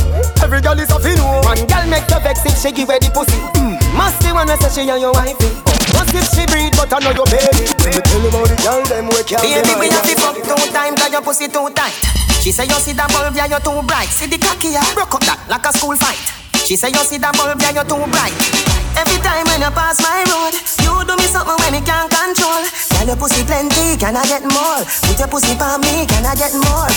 Every 0.43 0.61
gal 0.61 0.79
is 0.79 0.91
a 0.91 0.99
fin 0.99 1.19
One 1.43 1.63
gal 1.67 1.87
make 1.87 2.07
you 2.07 2.19
vex 2.19 2.45
if 2.45 2.59
she 2.59 2.71
give 2.71 2.89
away 2.89 2.99
the 2.99 3.09
pussy. 3.11 3.39
Mm. 3.55 3.79
Must 3.95 4.19
be 4.23 4.31
one 4.31 4.51
say 4.59 4.83
she 4.83 4.89
and 4.89 5.01
your 5.01 5.13
wifey. 5.13 5.51
Must 5.95 6.11
if 6.15 6.27
she 6.35 6.43
breed 6.51 6.75
but 6.75 6.91
I 6.91 6.99
know 6.99 7.15
your 7.15 7.27
baby. 7.31 7.67
Me 7.87 7.99
tell 8.03 8.21
you 8.21 8.27
about 8.27 8.47
the 8.51 8.55
gal 8.59 8.83
them 8.85 9.07
we 9.07 9.23
can't 9.23 9.43
Baby, 9.43 9.75
we 9.79 9.87
have 9.87 10.03
to 10.03 10.15
fuck 10.19 10.35
two 10.35 10.71
times 10.75 10.99
cause 10.99 11.11
your 11.11 11.23
pussy 11.23 11.47
too 11.47 11.71
tight. 11.71 12.26
She 12.47 12.55
say 12.55 12.63
you 12.63 12.79
see 12.79 12.95
that 12.95 13.11
bulb, 13.11 13.35
yeah, 13.35 13.43
you're 13.43 13.59
too 13.59 13.75
bright. 13.83 14.07
See 14.07 14.23
the 14.23 14.39
cocky, 14.39 14.71
yeah, 14.71 14.87
broke 14.95 15.19
up 15.19 15.23
that 15.27 15.35
like 15.51 15.67
a 15.67 15.71
school 15.75 15.99
fight. 15.99 16.15
She 16.63 16.79
say 16.79 16.87
you 16.95 17.03
see 17.03 17.19
that 17.19 17.35
bulb, 17.35 17.59
yeah, 17.59 17.75
you're 17.75 17.83
too 17.83 17.99
bright. 18.07 18.31
Every 18.95 19.19
time 19.19 19.43
when 19.51 19.59
you 19.59 19.71
pass 19.75 19.99
my 19.99 20.23
road, 20.31 20.55
you 20.79 20.95
do 21.03 21.19
me 21.19 21.27
something 21.27 21.59
when 21.59 21.75
you 21.75 21.83
can't 21.83 22.07
control. 22.07 22.63
Girl, 22.95 23.03
your 23.03 23.19
pussy 23.19 23.43
plenty, 23.43 23.99
can 23.99 24.15
I 24.15 24.23
get 24.31 24.47
more? 24.47 24.79
Put 24.79 25.19
your 25.19 25.27
pussy 25.27 25.59
for 25.59 25.75
me, 25.75 26.07
can 26.07 26.23
I 26.23 26.39
get 26.39 26.55
more? 26.55 26.87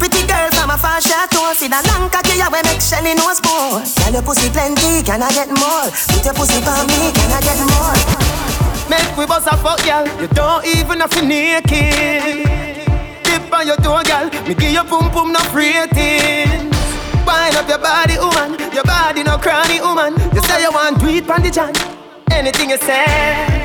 Pretty 0.00 0.24
girl 0.24 0.48
from 0.56 0.72
a 0.72 0.76
far 0.80 1.04
chateau, 1.04 1.52
see 1.52 1.68
that 1.68 1.84
long 1.92 2.08
cocky, 2.08 2.40
yeah, 2.40 2.48
we 2.48 2.64
make 2.64 2.80
Shelly 2.80 3.12
nose 3.12 3.44
pour. 3.44 3.84
Girl, 3.84 4.08
your 4.08 4.24
pussy 4.24 4.48
plenty, 4.56 5.04
can 5.04 5.20
I 5.20 5.28
get 5.36 5.52
more? 5.52 5.84
Put 6.16 6.24
your 6.24 6.32
pussy 6.32 6.64
for 6.64 6.80
me, 6.88 7.12
can 7.12 7.28
I 7.28 7.44
get 7.44 7.60
more? 7.60 7.92
Make 8.88 9.12
we 9.20 9.28
bust 9.28 9.52
a 9.52 9.54
fuck, 9.60 9.84
girl. 9.84 10.08
You 10.16 10.32
don't 10.32 10.64
even 10.64 11.04
have 11.04 11.12
to 11.12 11.20
naked. 11.20 12.63
On 13.54 13.64
your 13.64 13.76
toe, 13.76 14.02
girl. 14.02 14.28
Me 14.48 14.54
give 14.54 14.72
you 14.72 14.82
pum 14.82 15.10
pum 15.12 15.32
no 15.32 15.38
rating. 15.54 16.70
Wind 17.24 17.54
up 17.54 17.68
your 17.68 17.78
body, 17.78 18.18
woman. 18.18 18.58
Your 18.74 18.82
body 18.82 19.22
no 19.22 19.38
cranny, 19.38 19.80
woman. 19.80 20.14
You 20.34 20.42
say 20.42 20.60
you 20.60 20.72
want 20.72 20.98
to 20.98 21.08
eat 21.08 21.30
on 21.30 21.40
the 21.40 21.50
jam. 21.52 21.72
Anything 22.32 22.70
you 22.70 22.78
say. 22.78 23.04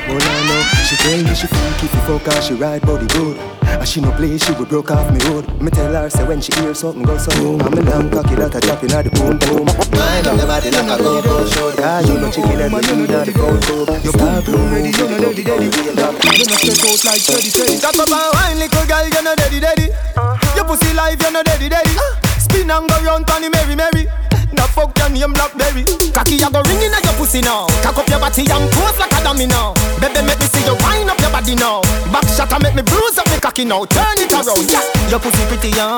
Oh, 0.07 0.19
I 0.21 0.47
know. 0.47 0.61
She 0.85 0.95
tell 0.95 1.17
me 1.23 1.33
she 1.33 1.47
if 1.47 1.93
you 1.93 2.01
fuck 2.01 2.33
her, 2.33 2.41
she 2.41 2.53
ride 2.53 2.83
body 2.83 3.07
good. 3.07 3.58
And 3.77 3.87
she 3.87 4.01
no 4.01 4.11
play, 4.11 4.37
she 4.37 4.51
will 4.53 4.65
broke 4.65 4.91
off 4.91 5.11
me 5.13 5.19
hood. 5.29 5.45
Me 5.61 5.69
tell 5.69 5.93
her, 5.93 6.09
say 6.09 6.23
when 6.25 6.41
she 6.41 6.51
hear 6.59 6.73
something 6.73 7.03
go 7.03 7.17
so 7.17 7.31
boom. 7.37 7.61
I'm 7.61 7.73
a 7.73 7.81
damn 7.83 8.09
cocky 8.09 8.35
that 8.35 8.55
a 8.55 8.59
drop 8.59 8.81
in 8.81 8.89
the 8.89 9.09
boom 9.13 9.37
boom. 9.37 9.65
Mind 9.93 10.27
up 10.27 10.35
the 10.39 10.45
body 10.47 10.71
like 10.71 10.89
a 10.89 10.97
go-go 10.97 11.45
show. 11.45 11.69
Yeah, 11.77 12.01
you 12.01 12.15
know 12.17 12.31
chicken 12.31 12.59
and 12.59 12.73
you 12.87 12.95
need 12.95 13.11
the 13.13 13.31
phone 13.35 13.59
too. 13.61 13.85
Your 14.01 14.13
boom 14.17 14.41
boom 14.45 14.73
ready, 14.73 14.89
you 14.89 15.05
know 15.05 15.19
daddy 15.21 15.43
daddy. 15.43 15.67
You 15.69 15.93
know 15.95 16.57
stretch 16.57 16.83
out 16.85 17.03
like 17.05 17.21
steady 17.21 17.49
steady. 17.49 17.77
Talk 17.79 17.95
about 17.95 18.33
wine, 18.33 18.57
little 18.57 18.85
girl, 18.85 19.05
you 19.05 19.21
know 19.21 19.35
daddy 19.35 19.59
daddy. 19.59 19.87
Uh-huh. 20.17 20.55
Your 20.55 20.65
pussy 20.65 20.93
life, 20.93 21.21
you 21.21 21.31
know 21.31 21.43
daddy 21.43 21.69
daddy. 21.69 21.93
Spin 22.39 22.71
and 22.71 22.89
go 22.89 22.95
round, 23.03 23.27
Tony 23.27 23.49
Mary 23.49 23.75
Mary. 23.75 24.07
The 24.51 24.65
fuck 24.73 24.97
your 24.97 25.09
name 25.09 25.33
Blackberry. 25.33 25.85
Cocky 26.13 26.35
you 26.41 26.49
go 26.49 26.61
ringing 26.65 26.93
at 26.93 27.03
your 27.05 27.13
pussy 27.15 27.41
now. 27.41 27.67
Cock 27.85 27.97
up 27.97 28.07
your 28.09 28.19
body 28.19 28.45
and 28.49 28.65
pose 28.73 28.97
like 28.97 29.13
a 29.13 29.21
dummy 29.23 29.45
now 29.45 29.73
Baby 30.01 30.25
make 30.25 30.39
me 30.39 30.47
see 30.49 30.65
you 30.65 30.75
wind 30.81 31.09
up 31.09 31.19
your 31.21 31.31
body 31.31 31.55
now. 31.55 31.81
Back 32.11 32.25
shot 32.33 32.51
and 32.53 32.63
make 32.63 32.75
me 32.75 32.81
bruise 32.81 33.17
up 33.17 33.29
me 33.29 33.37
cocky 33.39 33.65
now. 33.65 33.85
Turn 33.85 34.17
it 34.17 34.31
around. 34.33 34.65
Yeah. 34.69 34.99
Your 35.09 35.19
pussy 35.19 35.41
pretty 35.49 35.73
young 35.73 35.97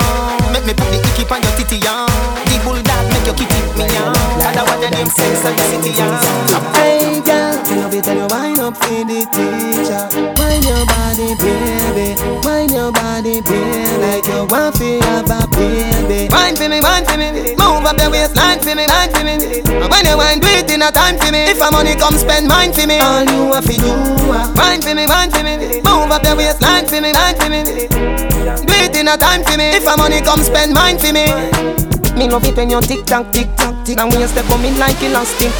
Make 0.55 0.63
me 0.63 0.71
put 0.71 0.87
the 0.87 1.03
icky 1.03 1.27
on 1.27 1.43
your 1.43 1.51
titty 1.59 1.83
young 1.83 2.07
The 2.47 2.55
bulldog 2.63 3.03
make 3.11 3.27
your 3.27 3.35
kitty 3.35 3.59
me 3.75 3.83
young 3.91 4.15
Other 4.39 4.63
what 4.63 4.79
your 4.79 4.87
name 4.87 5.11
and 5.11 5.55
the 5.59 5.63
City 5.67 5.91
young 5.99 6.15
Hey 6.79 7.19
girl, 7.19 7.51
love 7.75 7.93
it 7.93 8.07
and 8.07 8.23
you 8.23 8.27
wind 8.31 8.59
up 8.63 8.77
for 8.79 9.03
the 9.03 9.27
teacher. 9.35 10.03
Wind 10.39 10.63
your 10.63 10.83
body 10.87 11.35
baby. 11.43 12.15
Wind 12.47 12.71
your 12.71 12.91
body 12.95 13.41
baby. 13.43 13.99
Like 13.99 14.25
you 14.31 14.47
want 14.47 14.75
to 14.79 14.99
have 15.03 15.27
a 15.27 15.43
baby. 15.59 16.31
Wind 16.31 16.55
for 16.57 16.69
me, 16.69 16.79
wind 16.79 17.03
for 17.07 17.17
me 17.19 17.31
Move 17.59 17.83
up 17.83 17.97
the 17.99 18.07
waistline 18.09 18.40
line 18.41 18.59
for 18.59 18.73
me, 18.75 18.85
line 18.87 19.11
for 19.13 19.23
me. 19.23 19.35
And 19.69 19.89
when 19.91 20.03
you 20.05 20.17
want, 20.17 20.41
do 20.41 20.49
it 20.49 20.69
in 20.71 20.81
a 20.81 20.91
time 20.91 21.17
for 21.17 21.31
me. 21.31 21.45
If 21.53 21.61
a 21.61 21.69
money 21.69 21.95
come, 21.95 22.17
spend 22.17 22.47
mine 22.47 22.73
for 22.73 22.87
me. 22.87 22.97
All 22.99 23.23
you 23.23 23.53
have 23.53 23.65
to 23.65 23.75
do, 23.77 23.93
uh, 24.33 24.53
wine 24.57 24.81
for 24.81 24.95
me, 24.97 25.05
wine 25.05 25.29
for 25.31 25.43
me. 25.43 25.81
Move 25.85 26.09
up 26.09 26.23
the 26.25 26.33
waistline 26.35 26.87
for 26.87 26.99
me, 27.01 27.13
line 27.13 27.37
for 27.37 27.49
me. 27.49 27.61
Do 28.65 28.73
it 28.85 28.95
in 28.97 29.07
a 29.07 29.17
time 29.17 29.43
for 29.43 29.57
me. 29.57 29.77
If 29.77 29.85
a 29.85 29.95
money 29.97 30.21
come, 30.21 30.41
spend 30.41 30.73
mine 30.73 30.97
for 30.97 31.13
me. 31.13 31.25
Me 32.17 32.29
love 32.29 32.45
it 32.45 32.55
when 32.55 32.69
you 32.69 32.81
tick 32.81 33.05
tock, 33.05 33.31
tick 33.31 33.47
tock, 33.55 33.85
tick. 33.85 33.97
And 33.97 34.11
when 34.11 34.21
you 34.21 34.27
step 34.27 34.49
on 34.51 34.61
me 34.61 34.71
like 34.77 35.01
elastic. 35.01 35.51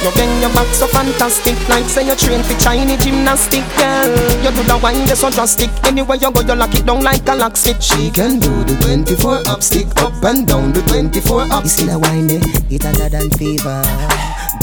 You 0.00 0.10
bend 0.16 0.40
your 0.40 0.48
back 0.56 0.66
so 0.72 0.86
fantastic, 0.86 1.56
like 1.68 1.84
say 1.84 2.06
you 2.06 2.16
train 2.16 2.42
for 2.42 2.58
Chinese 2.58 3.04
gymnastic, 3.04 3.60
girl. 3.76 4.08
You 4.40 4.50
do 4.50 4.62
the 4.64 4.80
wine 4.82 5.06
just 5.06 5.20
so 5.20 5.28
drastic. 5.30 5.68
Anywhere 5.84 6.16
you 6.16 6.32
go, 6.32 6.40
you 6.40 6.54
lock 6.54 6.74
it 6.74 6.86
down 6.86 7.04
like 7.04 7.28
a 7.28 7.34
locksmith. 7.36 7.82
She 7.82 8.10
can 8.10 8.40
do 8.40 8.48
the 8.64 8.80
24 8.80 9.44
up, 9.46 9.62
stick 9.62 9.88
up 10.00 10.16
and 10.24 10.48
down 10.48 10.72
the 10.72 10.80
24 10.88 11.52
up. 11.52 11.64
You 11.64 11.68
see 11.68 11.84
the 11.84 11.98
wine 11.98 12.30
it 12.32 12.82
harder 12.82 13.10
than 13.12 13.28
fever. 13.36 13.84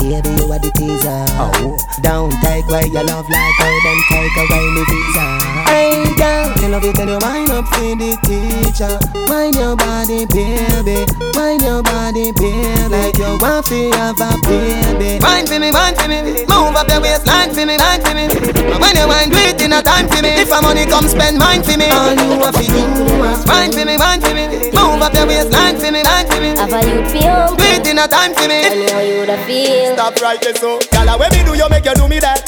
Baby, 0.01 0.29
you 0.41 0.49
are 0.49 0.57
the 0.57 0.73
teaser. 0.73 1.25
Oh, 1.37 1.77
down 2.01 2.31
tight 2.41 2.65
why 2.65 2.89
you 2.89 3.03
love 3.05 3.29
like 3.29 3.55
how 3.61 3.77
them 3.85 3.99
tiger 4.09 4.45
wine 4.49 4.73
me 4.73 4.83
visa. 4.89 5.25
Hey 5.69 6.01
girl, 6.17 6.49
you 6.65 6.67
love 6.73 6.83
it 6.83 6.97
when 6.97 7.09
you 7.13 7.19
wind 7.21 7.51
up 7.53 7.65
for 7.77 7.93
the 7.93 8.17
teacher. 8.25 8.97
Wind 9.29 9.53
your 9.53 9.77
body, 9.77 10.25
baby. 10.33 11.05
Wind 11.37 11.61
your 11.61 11.83
body, 11.85 12.33
baby. 12.33 12.65
Like 12.89 13.17
you 13.21 13.37
want 13.37 13.69
to 13.69 13.91
have 13.93 14.17
a 14.17 14.33
baby. 14.49 15.21
Wind 15.21 15.45
for 15.45 15.59
me, 15.61 15.69
wind 15.69 15.93
for 15.93 16.09
me. 16.09 16.43
Move 16.49 16.73
up 16.73 16.89
your 16.89 16.97
waistline 16.97 17.53
for 17.53 17.61
me, 17.61 17.77
line 17.77 18.01
for 18.01 18.17
me. 18.17 18.25
And 18.25 18.81
when 18.81 18.97
you 18.97 19.05
wind, 19.05 19.29
do 19.29 19.37
it 19.37 19.61
in 19.61 19.71
a 19.71 19.85
time 19.85 20.09
for 20.09 20.17
me. 20.25 20.33
If 20.41 20.49
a 20.49 20.59
money 20.65 20.89
come, 20.89 21.05
spend 21.07 21.37
mine 21.37 21.61
for 21.61 21.77
me. 21.77 21.93
All 21.93 22.09
you 22.17 22.41
have 22.41 22.57
to 22.57 22.65
do 22.65 22.81
is 23.29 23.45
wind 23.45 23.77
for 23.77 23.85
me, 23.85 24.01
wind 24.01 24.21
for 24.25 24.33
me. 24.33 24.73
Move 24.73 25.01
up 25.05 25.13
your 25.13 25.27
waistline 25.29 25.77
for 25.77 25.91
me, 25.93 26.01
line 26.01 26.25
for 26.25 26.41
me. 26.41 26.57
Have 26.57 26.73
a 26.73 26.81
youth 26.81 27.11
feel? 27.13 27.53
Do 27.53 27.63
it 27.69 27.85
in 27.85 27.99
a 28.01 28.07
time 28.09 28.33
for 28.33 28.49
me. 28.49 28.65
Tell 28.65 28.73
me 28.73 28.89
how 28.89 28.99
you 29.05 29.21
woulda 29.21 29.37
feel. 29.45 29.93
Stop 29.93 30.17
right 30.21 30.41
there, 30.41 30.55
so. 30.55 30.79
Gala, 30.89 31.21
when 31.21 31.29
me 31.37 31.45
do 31.45 31.53
you 31.53 31.69
make 31.69 31.85
you 31.85 31.93
do 31.93 32.07
me 32.09 32.17
that? 32.17 32.41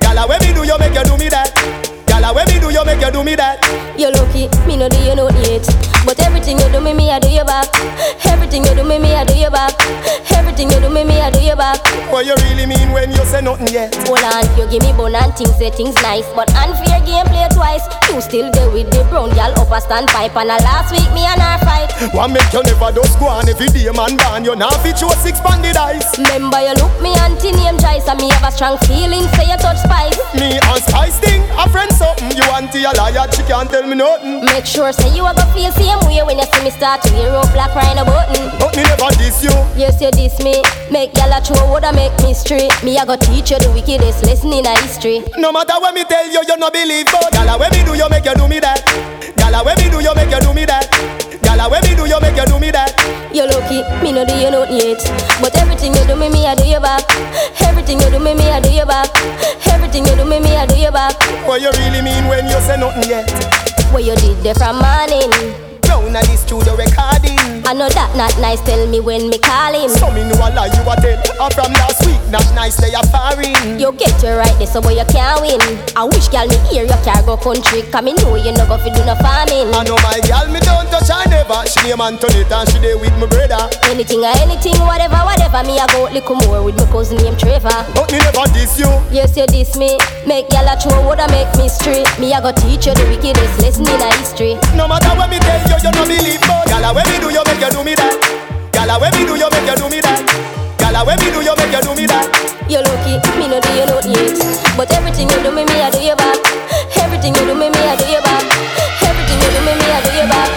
Gala, 0.00 0.24
when 0.24 0.40
me 0.40 0.56
do 0.56 0.64
you 0.64 0.78
make 0.80 0.96
you 0.96 1.04
do 1.04 1.16
me 1.20 1.28
that? 1.28 1.52
Gala, 2.08 2.32
when 2.32 2.48
me 2.48 2.56
do 2.56 2.72
you 2.72 2.84
make 2.88 3.04
you 3.04 3.12
do 3.12 3.22
me 3.22 3.34
that? 3.36 3.60
You're 4.00 4.16
lucky, 4.16 4.48
me 4.64 4.80
no 4.80 4.88
do 4.88 4.96
you 4.96 5.14
know 5.14 5.28
yet. 5.44 5.68
But 6.06 6.18
everything 6.20 6.58
you 6.58 6.68
do 6.72 6.80
me, 6.80 6.94
me 6.94 7.10
I 7.10 7.18
do 7.18 7.28
you 7.28 7.44
back. 7.44 7.68
Everything 8.26 8.64
you 8.64 8.74
do 8.74 8.84
me, 8.84 8.98
me 8.98 9.14
I 9.14 9.24
do 9.24 9.34
you 9.36 9.50
back. 9.50 9.74
Everything 10.32 10.70
you 10.70 10.80
do 10.80 10.88
me, 10.88 11.04
me 11.04 11.20
I 11.20 11.30
do 11.30 11.40
you 11.40 11.54
back. 11.56 11.78
What 12.10 12.26
you 12.26 12.34
really 12.48 12.66
mean 12.66 12.90
when 12.92 13.10
you 13.10 13.22
say 13.28 13.40
nothing 13.40 13.68
yet? 13.68 13.94
Hold 14.08 14.24
on, 14.24 14.44
you 14.58 14.66
give 14.70 14.82
me 14.82 14.92
bone 14.92 15.14
and 15.14 15.32
things 15.36 15.54
say 15.56 15.70
things 15.70 15.94
nice. 16.02 16.26
But 16.34 16.48
unfair 16.56 16.98
game 17.04 17.26
play 17.26 17.46
twice. 17.52 17.84
You 18.08 18.20
still 18.20 18.50
there 18.50 18.70
with 18.70 18.90
the 18.90 19.04
brown 19.12 19.30
girl 19.30 19.52
up 19.60 19.70
a 19.70 19.78
standpipe. 19.78 20.34
And 20.34 20.50
a 20.50 20.58
last 20.64 20.90
week 20.90 21.06
me 21.12 21.22
and 21.28 21.40
her 21.40 21.58
fight. 21.62 21.92
One 22.14 22.32
make 22.32 22.48
you 22.52 22.62
never 22.64 22.90
go 22.92 23.28
on 23.28 23.48
every 23.48 23.68
day 23.68 23.86
man 23.92 24.16
ban. 24.16 24.44
You 24.44 24.56
now 24.56 24.72
fit 24.82 25.00
your 25.00 25.12
six 25.20 25.38
banded 25.40 25.76
eyes. 25.76 26.08
Remember 26.18 26.58
you 26.64 26.74
look 26.80 26.94
me 27.04 27.12
auntie 27.20 27.52
name 27.52 27.78
Joyce 27.78 28.08
and 28.08 28.18
me 28.18 28.30
have 28.32 28.48
a 28.48 28.50
strong 28.50 28.78
feeling 28.88 29.28
say 29.36 29.46
you 29.46 29.56
touch 29.60 29.78
spice. 29.78 30.16
Me 30.34 30.58
and 30.58 30.80
Spice 30.80 31.20
thing, 31.20 31.42
a 31.60 31.68
friend 31.68 31.92
something. 31.92 32.32
You 32.34 32.42
auntie 32.56 32.84
a 32.84 32.90
liar, 32.96 33.30
she 33.30 33.42
can't 33.44 33.68
tell 33.70 33.86
me 33.86 33.94
nothing. 33.94 34.44
Make 34.44 34.64
sure 34.66 34.92
say 34.92 35.14
you 35.14 35.26
a 35.26 35.34
go 35.34 35.44
feel 35.52 35.70
same 35.90 36.06
way 36.06 36.22
when 36.22 36.38
you 36.38 36.46
see 36.54 36.62
me 36.62 36.70
start 36.70 37.02
to 37.02 37.12
wear 37.14 37.34
up 37.34 37.50
like 37.54 37.70
crying 37.72 37.96
rhino 37.96 38.04
button. 38.06 38.46
But 38.58 38.76
me 38.76 38.82
never 38.86 39.10
diss 39.18 39.42
you. 39.42 39.54
Yes, 39.74 40.00
you 40.00 40.10
diss 40.10 40.38
me. 40.38 40.62
Make 40.90 41.16
y'all 41.16 41.32
a 41.32 41.40
throw 41.42 41.66
woulda 41.66 41.92
make 41.92 42.14
me 42.22 42.34
straight. 42.34 42.70
Me 42.84 42.98
I 42.98 43.04
go 43.04 43.16
teach 43.16 43.50
you 43.50 43.58
the 43.58 43.70
wickedest 43.74 44.24
lesson 44.24 44.52
in 44.52 44.66
a 44.66 44.74
history. 44.80 45.22
No 45.38 45.52
matter 45.52 45.74
what 45.80 45.94
me 45.94 46.04
tell 46.04 46.26
you, 46.26 46.42
you 46.46 46.56
no 46.56 46.70
believe. 46.70 47.06
But 47.10 47.32
gala, 47.32 47.58
when 47.58 47.70
me 47.72 47.82
do 47.82 47.94
you 47.94 48.08
make 48.08 48.24
you 48.24 48.34
do 48.34 48.46
me 48.46 48.60
that? 48.60 48.82
Gala, 49.36 49.64
when 49.64 49.76
me 49.78 49.90
do 49.90 49.98
you 49.98 50.14
make 50.14 50.30
you 50.30 50.40
do 50.40 50.54
me 50.54 50.64
that? 50.66 50.86
Gala, 51.42 51.66
when 51.70 51.82
me 51.82 51.94
do 51.96 52.06
you 52.06 52.20
make 52.20 52.36
you 52.36 52.46
do 52.46 52.58
me 52.60 52.70
that? 52.70 52.94
You 53.34 53.46
lucky, 53.46 53.82
me 54.02 54.12
no 54.12 54.22
do 54.26 54.34
you 54.34 54.50
nothing 54.50 54.78
yet. 54.78 55.02
But 55.42 55.54
everything 55.58 55.94
you 55.94 56.04
do 56.06 56.14
me, 56.14 56.30
me 56.30 56.46
I 56.46 56.54
do 56.54 56.66
you 56.66 56.80
back. 56.80 57.02
Everything 57.62 57.98
you 57.98 58.10
do 58.10 58.18
me, 58.18 58.34
me 58.34 58.50
I 58.50 58.60
do 58.60 58.70
you 58.70 58.86
back. 58.86 59.10
Everything 59.66 60.06
you 60.06 60.14
do 60.14 60.24
me, 60.24 60.38
me 60.38 60.54
I 60.54 60.66
do 60.66 60.76
you 60.78 60.90
back. 60.90 61.18
What 61.46 61.62
you 61.62 61.70
really 61.82 62.02
mean 62.02 62.26
when 62.28 62.46
you 62.46 62.58
say 62.62 62.78
nothing 62.78 63.10
yet? 63.10 63.26
What 63.90 64.04
you 64.04 64.14
did 64.14 64.38
there 64.42 64.54
from 64.54 64.78
morning. 64.78 65.69
At 66.10 66.26
the 66.26 66.34
studio 66.34 66.74
recording. 66.74 67.38
I 67.62 67.70
know 67.70 67.86
that 67.86 68.10
not 68.18 68.34
nice. 68.42 68.58
Tell 68.66 68.82
me 68.90 68.98
when 68.98 69.30
me 69.30 69.38
call 69.38 69.70
him. 69.70 69.86
So 69.94 70.10
me 70.10 70.26
know 70.26 70.42
a 70.42 70.50
lie 70.50 70.66
you 70.66 70.82
a 70.82 70.94
tell. 70.98 71.22
I'm 71.38 71.54
from 71.54 71.70
last 71.78 72.02
week, 72.02 72.18
not 72.34 72.42
nice 72.50 72.74
they 72.82 72.90
are 72.98 73.06
firing. 73.14 73.78
You 73.78 73.94
get 73.94 74.10
your 74.18 74.42
right 74.42 74.50
there, 74.58 74.66
so 74.66 74.82
boy 74.82 74.98
you 74.98 75.06
can't 75.06 75.38
win. 75.38 75.62
I 75.94 76.02
wish 76.10 76.26
girl 76.34 76.50
me 76.50 76.58
hear 76.66 76.82
you 76.82 76.98
can't 77.06 77.22
go 77.22 77.38
country. 77.38 77.86
Cause 77.94 78.02
me 78.02 78.18
know 78.18 78.34
you 78.34 78.50
no 78.50 78.66
go 78.66 78.74
fi 78.82 78.90
do 78.90 79.06
no 79.06 79.14
farming. 79.22 79.70
I 79.70 79.86
know 79.86 79.94
my 80.02 80.18
girl 80.26 80.50
me 80.50 80.58
don't 80.66 80.90
touch 80.90 81.14
her 81.14 81.22
never. 81.30 81.62
She 81.70 81.78
name 81.86 82.02
Antoinette 82.02 82.50
and 82.50 82.66
she 82.66 82.82
there 82.82 82.98
with 82.98 83.14
my 83.22 83.30
brother. 83.30 83.70
Anything 83.86 84.26
or 84.26 84.34
anything, 84.42 84.74
whatever, 84.82 85.22
whatever. 85.22 85.62
Me 85.62 85.78
I 85.78 85.86
go 85.94 86.10
little 86.10 86.42
more 86.42 86.66
with 86.66 86.74
my 86.74 86.90
cousin 86.90 87.22
named 87.22 87.38
Trevor. 87.38 87.70
But 87.94 88.10
me 88.10 88.18
never 88.18 88.50
diss 88.50 88.82
you. 88.82 88.90
Yes, 89.14 89.38
you 89.38 89.46
diss 89.46 89.78
me. 89.78 89.94
Make 90.26 90.50
y'all 90.50 90.66
a 90.66 90.74
throw 90.74 91.06
woulda 91.06 91.30
make 91.30 91.48
me 91.54 91.70
straight. 91.70 92.10
Me 92.18 92.34
I 92.34 92.42
go 92.42 92.50
teach 92.50 92.90
you 92.90 92.98
the 92.98 93.06
wickedest 93.06 93.62
lesson 93.62 93.86
in 93.86 94.02
a 94.02 94.10
history. 94.18 94.58
No 94.74 94.90
matter 94.90 95.14
what 95.14 95.30
me 95.30 95.38
tell 95.38 95.62
you, 95.70 95.78
you 95.78 95.92
no 96.00 96.08
believe. 96.08 96.40
But 96.40 96.64
gala, 96.68 96.88
ah, 96.88 96.94
when 96.96 97.04
me 97.08 97.18
do 97.20 97.28
you 97.28 97.42
make 97.44 97.60
you 97.60 97.70
do 97.70 97.84
me 97.84 97.94
that? 97.94 98.16
Gala, 98.72 98.96
ah, 98.96 99.00
when 99.00 99.12
me 99.12 99.22
do 99.28 99.36
you 99.36 99.48
make 99.52 99.68
you 99.68 99.76
do 99.76 99.86
me 99.92 100.00
that? 100.00 100.24
Gala, 100.80 101.00
ah, 101.00 101.06
when 101.06 101.18
me 101.20 101.28
do 101.28 101.40
you 101.44 101.54
make 101.56 101.72
you 101.72 101.82
do 101.84 101.92
me 101.94 102.06
that? 102.08 102.26
You're 102.70 102.84
lucky, 102.86 103.18
me 103.36 103.46
no 103.50 103.60
do 103.60 103.70
you 103.76 103.84
nothing 103.84 104.14
yet. 104.16 104.38
But 104.76 104.88
everything 104.94 105.28
you 105.28 105.40
do 105.44 105.50
me, 105.52 105.64
me 105.64 105.76
I 105.82 105.90
do 105.90 106.00
you 106.00 106.16
back. 106.16 106.38
Everything 106.96 107.34
you 107.36 107.44
do 107.44 107.54
me, 107.54 107.68
me 107.68 107.80
I 107.84 107.96
do 107.98 108.06
you 108.08 108.22
back. 108.22 108.46
Everything 109.04 109.38
you 109.42 109.50
do 109.52 109.60
me, 109.66 109.72
me 109.76 109.86
I 109.90 110.00
do 110.00 110.10
you 110.16 110.26
back. 110.30 110.50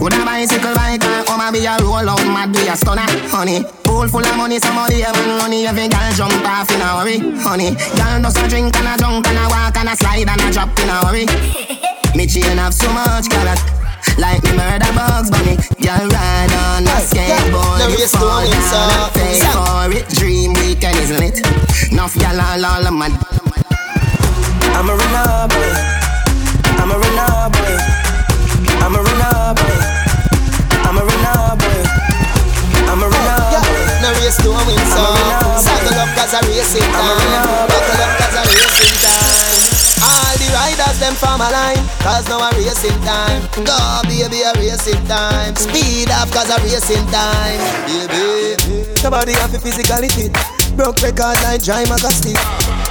Would 0.00 0.14
a 0.14 0.24
bicycle 0.24 0.79
out 2.50 2.62
be 2.62 2.68
a 2.68 2.76
stunner, 2.76 3.06
honey. 3.28 3.62
Pool 3.84 4.08
full 4.08 4.24
of 4.24 4.36
money, 4.36 4.58
somebody 4.58 5.00
have 5.00 5.16
money, 5.26 5.66
every 5.66 5.88
girl 5.88 6.12
jump 6.12 6.32
off 6.46 6.70
in 6.70 6.80
a 6.80 6.84
hurry, 6.84 7.18
honey. 7.40 7.70
Girl 7.96 8.22
does 8.22 8.36
a 8.36 8.48
drink 8.48 8.76
and 8.76 8.88
a 8.88 8.96
drunk 8.98 9.26
and 9.26 9.38
a 9.38 9.46
walk 9.48 9.76
and 9.76 9.88
a 9.88 9.96
slide 9.96 10.28
and 10.28 10.40
a 10.40 10.50
drop 10.52 10.78
in 10.78 10.88
a 10.88 10.96
hurry. 11.06 11.26
Me 12.16 12.26
chain 12.26 12.58
have 12.58 12.74
so 12.74 12.90
much 12.92 13.28
color. 13.30 13.54
Like 14.18 14.42
me 14.42 14.56
murder 14.56 14.92
bugs 14.94 15.30
bunny 15.30 15.56
Girl 15.78 16.08
ride 16.08 16.52
on 16.52 16.84
a 16.84 16.98
skateboard 17.04 17.98
You 17.98 18.08
fall 18.08 18.42
down 18.42 18.90
and 18.90 19.12
pay 19.14 19.38
for 19.52 19.92
it 19.92 20.08
Dream 20.08 20.54
weekend 20.54 20.96
isn't 20.96 21.22
it? 21.22 21.92
Nuff 21.92 22.16
y'all 22.16 22.40
all 22.40 22.64
all 22.64 22.86
of 22.86 22.94
mad 22.94 23.12
I'm 24.74 24.88
a 24.88 24.96
runner 24.96 25.48
boy. 25.48 25.72
I'm 26.80 26.90
a 26.90 26.98
runner 26.98 27.50
boy. 27.50 27.76
I'm 28.80 28.94
a 28.94 29.02
runner 29.02 29.89
No 34.10 34.18
race 34.18 34.42
to 34.42 34.50
a 34.50 34.58
win 34.66 34.82
some 34.90 35.62
Saddle 35.62 36.02
up 36.02 36.10
cause 36.18 36.34
a 36.34 36.40
racing 36.50 36.82
time 36.82 37.46
Buckle 37.70 38.02
up 38.02 38.12
cause 38.18 38.34
a 38.34 38.42
racing 38.42 38.96
time 38.98 39.62
All 40.02 40.34
the 40.34 40.48
riders 40.50 40.98
them 40.98 41.14
from 41.14 41.38
a 41.38 41.46
line 41.46 41.90
cause 42.02 42.28
now 42.28 42.42
a 42.42 42.50
racing 42.56 42.98
time. 43.02 43.42
Go, 43.64 43.78
baby, 44.04 44.42
a 44.42 44.52
racing 44.54 45.04
time. 45.06 45.54
Speed 45.54 46.10
up, 46.10 46.30
cause 46.30 46.50
a 46.50 46.56
racing 46.62 47.06
time. 47.12 47.60
Baby, 47.86 48.56
nobody 49.04 49.32
have 49.32 49.54
a 49.54 49.58
physically 49.58 50.08
fit. 50.08 50.59
Broke 50.76 51.02
record 51.02 51.36
like 51.42 51.62
Jai 51.62 51.84
Magastic. 51.84 52.38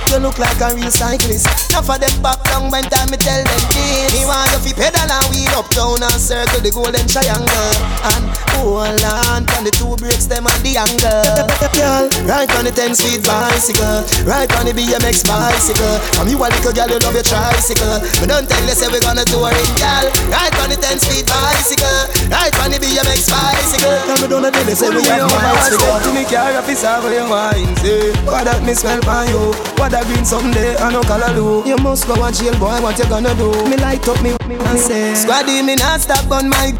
You 0.09 0.17
look 0.17 0.39
like 0.41 0.57
a 0.57 0.73
real 0.73 0.89
cyclist. 0.89 1.45
Now 1.69 1.85
for 1.85 2.01
them 2.01 2.09
back 2.25 2.41
down 2.49 2.73
when 2.73 2.81
time 2.89 3.13
me 3.13 3.17
tell 3.17 3.45
them 3.45 3.63
this. 3.69 4.09
Me 4.09 4.25
want 4.25 4.49
you 4.57 4.73
fi 4.73 4.89
pedal 4.89 5.05
and 5.05 5.25
wheel 5.29 5.53
up 5.53 5.69
down 5.69 6.01
and 6.01 6.17
circle 6.17 6.57
the 6.65 6.73
golden 6.73 7.05
triangle. 7.05 7.77
And 8.09 8.25
hold 8.57 8.97
on, 9.05 9.45
on 9.53 9.61
the 9.61 9.69
two 9.69 9.93
brakes 10.01 10.25
them 10.25 10.49
and 10.49 10.61
the 10.65 10.81
angle. 10.81 11.45
Girl, 11.77 12.09
right 12.25 12.49
on 12.57 12.65
the 12.65 12.73
10 12.73 12.97
speed 12.97 13.21
bicycle. 13.21 14.01
right 14.25 14.49
on 14.57 14.65
the 14.65 14.73
BMX 14.73 15.21
bicycle. 15.29 16.01
From 16.17 16.25
you 16.25 16.41
a 16.41 16.49
little 16.49 16.73
girl, 16.73 16.89
you 16.89 16.97
love 17.05 17.13
your 17.13 17.25
tricycle. 17.25 18.01
But 18.17 18.33
don't 18.33 18.49
tell 18.49 18.65
you 18.65 18.73
say 18.73 18.89
we 18.89 18.97
gonna 19.05 19.29
tour 19.29 19.53
it, 19.53 19.71
girl. 19.77 20.09
Right 20.33 20.53
on 20.65 20.73
the 20.73 20.77
10 20.81 20.97
speed 21.05 21.29
bicycle. 21.29 22.01
Ride 22.33 22.57
on 22.65 22.73
the 22.73 22.81
BMX 22.81 23.29
bicycle. 23.29 23.93
Come 24.09 24.25
down 24.25 24.41
the 24.41 24.49
tell 24.49 24.65
you 24.65 24.73
say 24.73 24.89
we 24.89 25.05
have 25.05 25.29
miles 25.29 25.69
to 25.69 26.09
me 26.17 26.25
car, 26.25 26.49
if 26.57 26.69
it's 26.69 26.83
over 26.83 27.13
your 27.13 27.29
wine, 27.29 27.68
say. 27.77 28.11
What 28.25 28.45
that 28.45 28.63
me 28.63 28.73
smell 28.73 29.01
by 29.01 29.25
you? 29.29 29.53
What 29.77 29.91
that 29.91 30.05
green 30.05 30.25
someday, 30.25 30.75
I 30.77 30.91
know 30.91 31.01
color 31.03 31.33
do. 31.33 31.67
You 31.67 31.77
must 31.77 32.07
go 32.07 32.15
a 32.23 32.31
jail, 32.31 32.57
boy, 32.59 32.81
what 32.81 32.97
you 32.97 33.05
gonna 33.05 33.33
do? 33.35 33.51
Me 33.69 33.77
light 33.77 34.07
up 34.07 34.21
me, 34.21 34.35
and 34.49 34.79
say. 34.79 35.13
Squaddy, 35.13 35.65
me 35.65 35.75
not 35.75 36.01
stop 36.01 36.29
on 36.31 36.49
my 36.49 36.73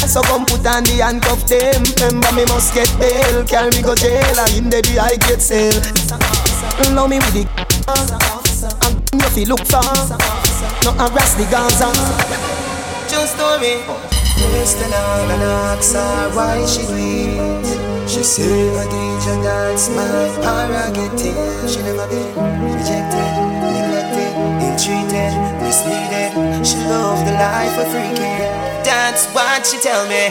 so 0.10 0.22
come 0.22 0.44
put 0.46 0.66
on 0.66 0.82
the 0.84 0.98
handcuff 1.04 1.46
them 1.46 1.84
Remember 2.00 2.32
me 2.32 2.44
must 2.46 2.74
get 2.74 2.88
bail 2.98 3.44
Carry 3.44 3.70
me 3.70 3.82
go 3.82 3.94
jail 3.94 4.38
And 4.40 4.56
in 4.56 4.70
the 4.70 4.80
I 4.98 5.16
get 5.28 5.40
sale 5.40 5.76
Love 6.94 7.10
me 7.10 7.18
with 7.18 7.34
the 7.36 7.44
And 8.82 9.22
you 9.22 9.28
feel 9.30 9.48
look 9.48 9.62
for 9.68 9.84
No 10.84 10.92
harass 10.98 11.34
the 11.36 11.44
Gaza 11.50 11.92
Just 13.08 13.36
story 13.36 13.84
on 14.40 15.30
and 15.30 15.42
ask 15.42 15.94
her 15.94 16.30
why 16.34 16.64
she 16.66 16.86
do 16.86 17.79
She 18.20 18.24
say 18.24 18.68
a 18.76 18.84
DJ 18.84 19.42
that's 19.42 19.88
my 19.96 20.04
prerogative. 20.44 21.70
She 21.70 21.80
never 21.80 22.04
been 22.04 22.28
rejected, 22.68 23.32
neglected, 23.64 24.36
ill-treated, 24.60 25.32
misleaded. 25.64 26.60
She 26.60 26.76
love 26.84 27.24
the 27.24 27.32
life 27.32 27.78
of 27.80 27.86
freaking. 27.88 28.84
That's 28.84 29.24
what 29.32 29.64
she 29.64 29.78
tell 29.80 30.04
me. 30.06 30.28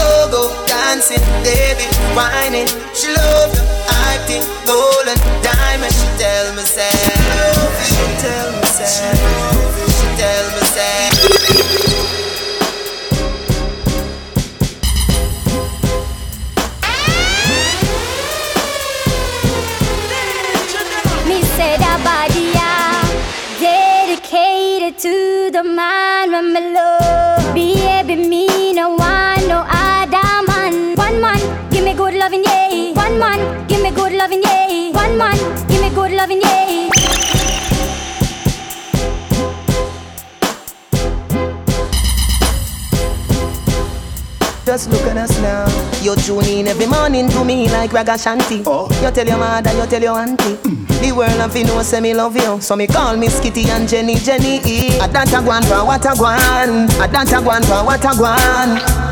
Go, 0.00 0.30
go, 0.32 0.66
dancing, 0.66 1.20
baby, 1.44 1.84
whining. 2.16 2.68
She 2.96 3.12
love 3.12 3.52
the 3.52 3.60
acting, 4.08 4.40
golden 4.64 5.20
diamond. 5.44 5.92
She 5.92 6.08
tell 6.16 6.56
me, 6.56 6.62
say 6.62 6.88
She 7.84 8.00
tell 8.24 8.48
me, 8.56 8.64
say 8.64 9.12
She 9.92 10.06
tell 10.16 10.44
me, 10.56 10.62
say 10.72 12.03
to 25.04 25.50
the 25.52 25.62
man 25.62 26.30
me 26.54 26.60
love. 26.72 27.54
Baby, 27.54 28.16
me 28.26 28.72
no 28.72 28.88
want 29.00 29.46
no 29.46 29.58
other 29.68 30.30
man. 30.48 30.96
One 30.96 31.20
man, 31.20 31.40
give 31.70 31.84
me 31.84 31.92
good 31.92 32.14
loving, 32.14 32.42
yeah. 32.42 32.92
One 32.94 33.18
man, 33.18 33.66
give 33.68 33.82
me 33.82 33.90
good 33.90 34.12
loving, 34.12 34.42
yeah. 34.42 34.90
One 34.92 35.18
man, 35.18 35.36
give 35.68 35.82
me 35.82 35.90
good 35.90 36.12
loving, 36.12 36.40
yeah. 36.40 36.83
Just 44.64 44.88
look 44.90 45.02
at 45.02 45.16
us 45.18 45.38
now. 45.42 45.66
You 46.00 46.16
tune 46.16 46.44
in 46.46 46.68
every 46.68 46.86
morning 46.86 47.28
to 47.28 47.44
me 47.44 47.68
like 47.68 47.90
Ragashanti. 47.90 48.62
Oh. 48.66 48.88
You 49.02 49.10
tell 49.10 49.26
your 49.26 49.36
mother, 49.36 49.70
you 49.74 49.86
tell 49.86 50.00
your 50.02 50.18
auntie. 50.18 50.54
Mm. 50.54 51.00
The 51.02 51.12
world 51.12 51.38
of 51.40 51.54
you 51.54 51.64
know 51.64 51.82
say 51.82 52.00
me 52.00 52.14
love 52.14 52.34
you. 52.34 52.58
So 52.62 52.74
me 52.74 52.86
call 52.86 53.14
me 53.18 53.26
Skitty 53.28 53.66
and 53.66 53.86
Jenny 53.86 54.14
Jenny. 54.16 54.56
A 54.96 55.06
that 55.08 55.28
a 55.28 55.36
guan 55.44 55.62
for 55.68 55.84
what 55.84 56.04
a 56.06 56.08
guan. 56.16 56.86
A 56.94 57.08
that 57.12 57.30
a 57.30 57.36
guan 57.44 57.62
for 57.66 57.84
what 57.84 58.04
a 58.04 58.08
guan. 58.08 59.04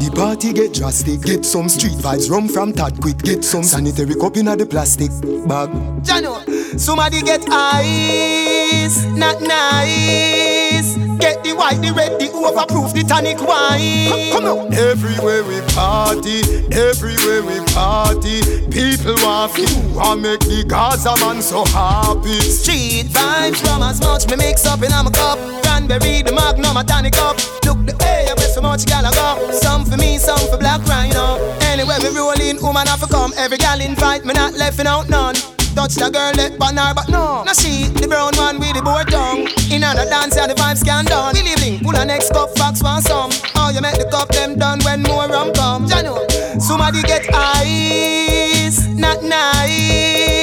The 0.00 0.10
party 0.16 0.54
get 0.54 0.72
drastic. 0.72 1.20
Get 1.20 1.44
some 1.44 1.68
street 1.68 1.98
vibes, 1.98 2.30
rum 2.30 2.48
from 2.48 2.72
Tad 2.72 3.00
quick. 3.02 3.18
Get 3.18 3.44
some 3.44 3.62
sanitary 3.62 4.14
cup 4.14 4.38
in 4.38 4.46
the 4.46 4.64
plastic 4.66 5.10
bag. 5.46 5.68
Jano, 6.02 6.42
somebody 6.78 7.22
get 7.22 7.42
ice, 7.50 9.04
not 9.06 9.40
nice. 9.42 10.96
Get 11.20 11.44
the 11.44 11.52
white, 11.52 11.80
the 11.82 11.92
red, 11.92 12.18
the 12.18 12.28
overproof, 12.28 12.94
the 12.94 13.04
tonic 13.04 13.40
wine. 13.40 14.32
Come 14.32 14.44
on. 14.46 14.72
Everywhere 14.72 15.44
we 15.44 15.60
party, 15.74 16.40
everywhere 16.72 17.42
we 17.42 17.60
party. 17.74 18.40
People 18.70 19.14
want 19.20 19.56
you, 19.58 19.68
want 19.94 20.22
make 20.22 20.40
the 20.40 20.64
Gaza 20.66 21.14
man 21.20 21.42
so 21.42 21.64
happy. 21.66 22.40
Street 22.40 23.06
vibes 23.12 23.60
from 23.60 23.82
as 23.82 24.00
much 24.00 24.28
me 24.30 24.36
mix 24.36 24.64
up 24.64 24.82
in 24.82 24.92
a 24.92 25.10
cup. 25.10 25.38
Cranberry, 25.62 26.22
the 26.22 26.32
magnum, 26.32 26.76
a 26.76 26.84
tonic 26.84 27.16
up. 27.18 27.36
Look 27.64 27.84
the 27.84 27.96
air 28.06 28.34
where 28.36 28.48
so 28.48 28.62
much 28.62 28.86
gal 28.86 29.04
I 29.04 29.12
go. 29.12 29.52
Some 29.52 29.84
for 29.84 29.98
me, 29.98 30.18
some 30.18 30.40
for 30.48 30.56
black 30.56 30.80
rhino. 30.86 31.36
Anyway, 31.68 31.96
we 32.00 32.16
roll 32.16 32.40
in, 32.40 32.56
woman 32.62 32.86
have 32.86 33.00
to 33.00 33.06
come. 33.06 33.32
Every 33.36 33.58
gal 33.58 33.80
invite 33.80 34.24
me, 34.24 34.32
not 34.32 34.54
left 34.54 34.80
out 34.80 35.10
none. 35.10 35.34
Touch 35.80 35.94
the 35.94 36.10
girl, 36.10 36.30
let 36.36 36.58
banner, 36.58 36.92
but 36.94 37.08
no. 37.08 37.42
Now 37.42 37.54
she, 37.54 37.88
the 37.88 38.06
brown 38.06 38.36
one 38.36 38.58
with 38.60 38.74
the 38.76 38.82
board 38.82 39.08
tongue. 39.08 39.48
In 39.72 39.82
another 39.82 40.04
dance, 40.10 40.36
yeah, 40.36 40.46
the 40.46 40.52
vibes 40.52 40.84
can 40.84 41.06
done. 41.06 41.32
We 41.32 41.40
living, 41.40 41.80
pull 41.80 41.96
a 41.96 42.04
next 42.04 42.34
cup, 42.34 42.50
facts 42.58 42.82
for 42.82 43.00
some. 43.00 43.30
Oh, 43.56 43.70
you 43.72 43.80
make 43.80 43.96
the 43.96 44.04
cup 44.10 44.28
them 44.28 44.58
done 44.58 44.80
when 44.84 45.00
more 45.00 45.26
rum 45.26 45.54
come. 45.54 45.86
Jano, 45.86 46.20
somebody 46.60 47.00
get 47.00 47.24
ice, 47.32 48.88
not 48.88 49.24
nice. 49.24 50.39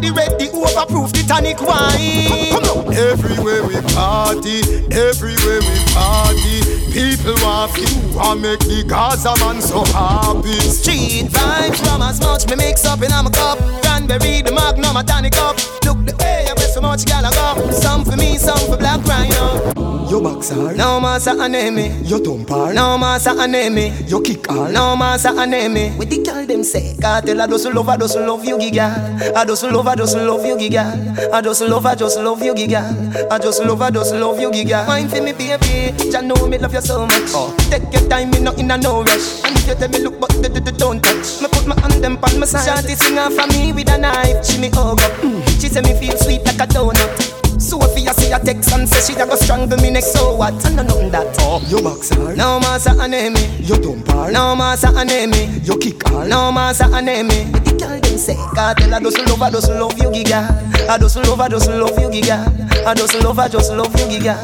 The 0.00 0.10
red, 0.14 0.38
the 0.38 0.46
overproof, 0.54 1.12
the 1.12 1.22
tonic 1.26 1.60
wine. 1.60 2.50
Come 2.54 2.86
on. 2.86 2.94
Everywhere 2.94 3.62
we 3.66 3.76
party, 3.94 4.62
everywhere 4.94 5.60
we 5.60 5.76
party. 5.94 6.58
People 6.92 7.34
want 7.44 7.76
you, 7.76 8.16
want 8.16 8.40
make 8.40 8.60
the 8.60 8.84
Gaza 8.86 9.34
man 9.44 9.60
so 9.60 9.84
happy. 9.92 10.58
Street 10.60 11.26
vibes 11.30 11.78
from 11.86 12.02
as 12.02 12.20
much 12.20 12.48
me 12.48 12.56
mix 12.56 12.84
up 12.86 13.02
in 13.02 13.10
a 13.12 13.30
cup. 13.30 13.58
Cranberry, 13.82 14.42
the 14.42 14.52
magnum, 14.52 14.96
a 14.96 15.02
tonic 15.04 15.36
up. 15.38 15.56
Look 15.84 16.04
the 16.06 16.14
air 16.24 16.54
where 16.56 16.68
so 16.68 16.80
much 16.80 17.04
gal 17.04 17.24
I 17.26 17.30
go. 17.34 17.70
Some 17.70 18.04
for 18.04 18.16
me, 18.16 18.38
some 18.38 18.58
for 18.70 18.76
black 18.76 19.04
rhino. 19.04 19.74
Your 20.08 20.22
box 20.22 20.48
hard, 20.48 20.78
No 20.78 20.98
massa 21.00 21.32
aneme. 21.32 22.08
your 22.08 22.18
thump 22.20 22.48
hard, 22.48 22.74
No 22.74 22.96
massa 22.96 23.30
aneme. 23.30 24.08
your 24.08 24.22
kick 24.22 24.46
hard. 24.46 24.72
No 24.72 24.96
massa 24.96 25.28
aneme. 25.28 25.96
With 25.98 26.08
the 26.08 26.22
girl 26.24 26.46
them 26.46 26.64
say, 26.64 26.96
Kartel 26.98 27.40
I 27.42 27.46
just 27.46 27.66
love, 27.66 27.88
I 27.90 27.96
just 27.98 28.16
love 28.16 28.42
you, 28.44 28.56
giga. 28.56 29.34
I 29.36 29.44
just 29.44 29.62
love, 29.64 29.86
I 29.88 29.94
just 29.96 30.16
love 30.16 30.44
you, 30.44 30.54
giga. 30.56 31.32
I 31.32 31.40
just 31.40 31.62
love, 31.62 31.86
I 31.86 31.94
just 31.94 32.18
love 32.20 32.42
you, 32.42 32.52
giga. 32.54 33.30
I 33.30 33.38
just 33.38 33.62
love, 33.64 33.80
I 33.80 33.90
just 33.90 34.14
love 34.14 34.38
you, 34.38 34.50
giga. 34.50 34.86
Wine 34.86 35.08
for 35.08 35.22
me, 35.22 35.32
baby. 35.32 35.96
Jah 36.10 36.20
know 36.20 36.46
me 36.46 36.58
love 36.58 36.74
you 36.74 36.80
so 36.82 37.06
much. 37.06 37.32
Oh. 37.32 37.56
Take 37.70 37.90
your 37.92 38.06
time, 38.08 38.30
me 38.30 38.40
not 38.40 38.58
in 38.58 38.70
a 38.70 38.76
no 38.76 39.02
rush. 39.02 39.42
And 39.44 39.56
if 39.56 39.66
you 39.66 39.74
tell 39.74 39.88
me 39.88 39.98
look, 40.00 40.20
but 40.20 40.30
d- 40.42 40.48
d- 40.48 40.60
d- 40.60 40.72
don't 40.76 41.02
touch. 41.02 41.40
Me 41.40 41.48
put 41.48 41.66
my 41.66 41.80
hand 41.80 42.04
them 42.04 42.18
on 42.22 42.38
my 42.38 42.46
side. 42.46 42.64
Shanty 42.66 42.94
sing 42.96 43.16
for 43.16 43.46
me 43.48 43.72
with 43.72 43.90
a 43.90 43.96
knife. 43.98 44.44
She 44.44 44.60
me 44.60 44.68
hug 44.68 45.00
up. 45.00 45.12
Mm. 45.22 45.40
She 45.60 45.68
say 45.68 45.80
me 45.80 45.94
feel 45.98 46.16
sweet 46.18 46.44
like 46.44 46.60
a 46.60 46.66
donut. 46.66 47.37
Sophia 47.68 48.12
see 48.14 48.32
a 48.32 48.38
text 48.38 48.72
and 48.72 48.88
say 48.88 49.12
she 49.12 49.20
a 49.20 49.26
go 49.26 49.36
strangle 49.36 49.78
me 49.78 49.90
next. 49.90 50.12
So 50.12 50.34
what? 50.36 50.54
I 50.64 50.70
know 50.74 50.82
nothing 50.84 51.10
that. 51.10 51.36
Oh. 51.40 51.60
Your 51.68 51.82
box 51.82 52.10
hard, 52.10 52.36
No 52.36 52.58
massa 52.60 52.90
aneme. 52.90 53.36
your 53.68 53.76
thump 53.78 54.08
hard, 54.08 54.32
No 54.32 54.56
massa 54.56 54.88
aneme. 54.88 55.66
your 55.66 55.76
kick 55.78 56.02
hard. 56.08 56.28
No 56.28 56.50
massa 56.50 56.84
aneme. 56.84 57.52
The 57.64 57.72
girl 57.76 58.00
them 58.00 58.18
say, 58.18 58.34
Kartel 58.56 58.94
I 58.94 59.00
just 59.00 59.18
love, 59.28 59.42
I 59.42 59.50
just 59.50 59.68
love 59.70 59.98
you, 59.98 60.08
giga. 60.10 60.40
I 60.88 60.96
just 60.98 61.16
love, 61.16 61.40
I 61.40 61.48
just 61.48 61.68
love 61.70 61.98
you, 61.98 62.08
giga. 62.08 62.38
I 62.86 62.94
just 62.94 63.14
love, 63.22 63.38
I 63.38 63.48
just 63.48 63.70
love 63.72 63.92
you, 64.00 64.06
giga. 64.06 64.34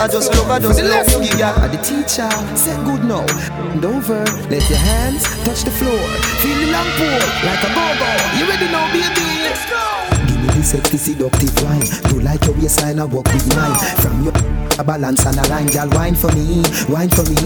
I 0.00 0.08
just 0.08 0.34
love, 0.34 0.50
I 0.50 0.58
just 0.58 0.82
love 0.82 1.08
you, 1.08 1.18
giga. 1.24 1.70
The 1.72 1.78
teacher 1.80 2.28
said 2.56 2.84
good 2.84 3.04
now. 3.04 3.24
Bend 3.56 3.84
over, 3.84 4.22
let 4.50 4.68
your 4.68 4.78
hands 4.78 5.24
touch 5.44 5.64
the 5.64 5.70
floor. 5.70 5.98
Feel 6.44 6.56
the 6.60 6.68
long 6.72 6.88
pull 7.00 7.22
like 7.48 7.62
a 7.64 7.70
go-go. 7.72 8.10
You 8.36 8.44
ready 8.48 8.68
now, 8.70 8.86
baby? 8.92 9.24
Let's 9.48 9.64
go. 9.70 10.13
The 10.64 10.80
sexy 10.80 10.96
seductive 10.96 11.52
wine. 11.60 11.84
Do 12.08 12.24
like 12.24 12.40
your 12.48 12.56
waistline, 12.56 12.96
I 12.96 13.04
walk 13.04 13.28
with 13.28 13.44
mine. 13.52 13.76
From 14.00 14.24
your 14.24 14.32
a 14.80 14.82
balance 14.82 15.20
and 15.28 15.36
a 15.36 15.44
line, 15.52 15.68
girl, 15.68 15.92
wine 15.92 16.16
for 16.16 16.32
me, 16.32 16.64
wine 16.88 17.12
for 17.12 17.20
me. 17.28 17.36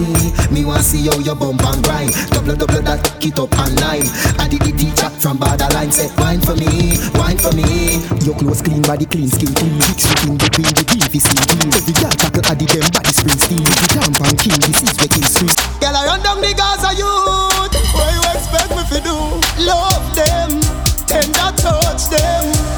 Me 0.54 0.62
want 0.62 0.86
see 0.86 1.02
how 1.10 1.18
your 1.18 1.34
bump 1.34 1.58
and 1.66 1.82
grind. 1.82 2.14
Double, 2.30 2.54
double 2.54 2.78
that, 2.86 3.02
it 3.18 3.34
up 3.34 3.50
online. 3.58 4.06
I 4.38 4.46
did 4.46 4.62
the 4.62 4.70
teacher 4.70 5.10
from 5.18 5.34
borderline, 5.34 5.90
say 5.90 6.06
wine 6.14 6.38
for 6.38 6.54
me, 6.62 6.94
wine 7.18 7.42
for 7.42 7.50
me. 7.58 7.98
Your 8.22 8.38
clothes 8.38 8.62
clean, 8.62 8.86
body 8.86 9.02
clean, 9.02 9.26
skin 9.26 9.50
clean. 9.50 9.74
Mix 9.82 10.06
between 10.14 10.70
the 10.78 10.86
beef 10.86 11.10
is 11.10 11.26
clean. 11.26 11.74
Every 11.74 11.98
girl 11.98 12.14
tackle, 12.14 12.46
I 12.46 12.54
did 12.54 12.70
them 12.70 12.86
body 12.94 13.10
spring 13.10 13.34
steam. 13.42 13.66
The 13.66 13.98
tampon 13.98 14.38
king, 14.38 14.62
this 14.62 14.78
is 14.78 14.94
where 14.94 15.10
king 15.10 15.26
squeeze. 15.26 15.58
Girl, 15.82 15.90
I 15.90 16.06
run 16.06 16.22
down 16.22 16.38
the 16.38 16.54
Gaza 16.54 16.94
youth. 16.94 17.74
What 17.98 18.14
you 18.14 18.22
expect 18.30 18.70
me 18.78 18.82
to 18.94 18.98
do? 19.02 19.18
Love 19.66 20.06
them, 20.14 20.62
tender 21.10 21.50
touch 21.58 22.14
them. 22.14 22.77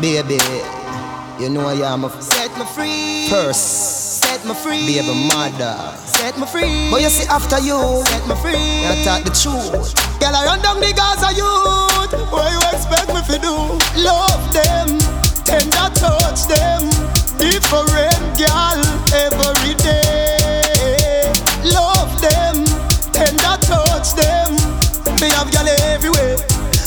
Baby, 0.00 0.38
you 1.42 1.50
know 1.50 1.66
I 1.66 1.74
am 1.92 2.04
a 2.04 2.22
Set 2.22 2.56
me 2.56 2.64
free. 2.66 3.26
first. 3.28 4.22
Set 4.22 4.44
me 4.46 4.54
free. 4.54 4.86
Baby 4.86 5.10
mother. 5.26 5.74
Set 6.06 6.38
me 6.38 6.46
free. 6.46 6.88
But 6.90 7.02
you 7.02 7.08
see 7.10 7.26
after 7.28 7.58
you, 7.58 8.04
Set 8.06 8.22
me 8.28 8.34
free. 8.36 8.54
you 8.54 8.94
talk 9.04 9.24
the 9.24 9.34
truth. 9.34 9.90
Girl, 10.20 10.34
I 10.34 10.44
run 10.46 10.62
down 10.62 10.78
the 10.78 10.92
Gaza 10.94 11.34
youth. 11.34 12.14
What 12.30 12.46
you 12.52 12.60
expect 12.70 13.08
me 13.10 13.20
to 13.26 13.36
do? 13.42 13.54
Love 13.98 14.42
them, 14.54 14.98
tender 15.42 15.90
touch 15.98 16.46
them. 16.46 16.86
Different 17.42 18.38
girl 18.38 18.78
every 19.18 19.74
day. 19.82 21.32
Love 21.74 22.14
them, 22.22 22.62
tender 23.10 23.56
touch 23.66 24.14
them. 24.14 24.54
Me 25.18 25.26
have 25.34 25.50
girl 25.50 25.66
everywhere, 25.90 26.36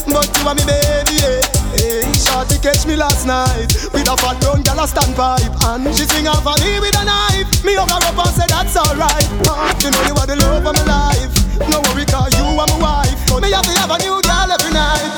but 0.08 0.24
you 0.32 0.48
are 0.48 0.56
me 0.56 0.64
baby. 0.64 1.20
Yeah. 1.20 1.61
Hey, 1.82 2.06
shorty 2.14 2.62
catch 2.62 2.86
me 2.86 2.96
last 2.96 3.26
night 3.26 3.74
with 3.90 4.06
a 4.06 4.14
fat 4.22 4.38
brown 4.38 4.62
girl 4.62 4.78
a 4.78 4.86
standpipe 4.86 5.50
and 5.66 5.90
she 5.98 6.06
sing 6.06 6.28
off 6.28 6.46
on 6.46 6.62
me 6.62 6.78
with 6.80 6.94
a 6.94 7.04
knife. 7.04 7.50
Me 7.66 7.74
hug 7.74 7.90
her 7.90 7.98
up 8.06 8.22
and 8.22 8.36
say 8.38 8.46
that's 8.46 8.78
alright. 8.78 9.26
Uh, 9.50 9.74
you 9.82 9.90
know 9.90 10.02
you 10.06 10.14
are 10.14 10.28
the 10.30 10.38
love 10.38 10.62
of 10.62 10.78
my 10.78 10.86
life. 10.86 11.34
No 11.74 11.82
worry, 11.90 12.06
cause 12.06 12.38
you 12.38 12.46
are 12.46 12.70
my 12.70 12.78
wife. 12.78 13.18
But 13.26 13.42
me 13.42 13.50
have 13.50 13.66
to 13.66 13.74
have 13.82 13.90
a 13.90 13.98
new 13.98 14.22
girl 14.22 14.50
every 14.54 14.74
night. 14.78 15.10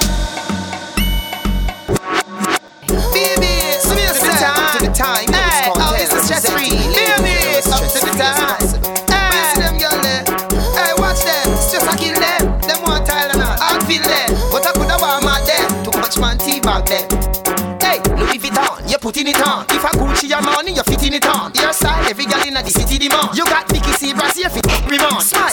Baby, 3.12 3.76
so 3.84 3.92
me 3.92 4.08
say, 4.16 4.32
up 4.48 4.80
to 4.80 4.88
the 4.88 4.92
time. 4.96 5.28
Hey, 5.36 5.68
oh, 5.68 5.92
this 6.00 6.16
is 6.16 6.24
stress 6.24 6.48
free. 6.48 6.72
Baby, 6.72 7.60
up 7.60 7.84
to 7.92 8.00
the 8.08 8.14
time. 8.16 8.63
Back 16.64 16.88
them. 16.88 17.06
Hey, 17.84 18.00
Louis 18.16 18.40
Vuitton, 18.40 18.90
you 18.90 18.98
putting 18.98 19.28
it 19.28 19.40
on. 19.46 19.66
If 19.70 19.84
I 19.84 19.92
Gucci 19.92 20.30
your 20.30 20.42
money, 20.42 20.72
you're 20.74 20.84
fitting 20.84 21.14
it 21.14 21.28
on. 21.28 21.52
Your 21.60 21.74
style, 21.74 22.08
every 22.10 22.26
girl 22.26 22.42
in 22.48 22.56
the 22.56 22.72
city 22.72 22.98
demand. 22.98 23.36
You 23.38 23.44
got 23.46 23.68
Vicky 23.68 23.92
Zebras, 23.92 24.38
you 24.38 24.50
fit 24.50 24.66
Rimon. 24.88 25.22
Smile, 25.22 25.52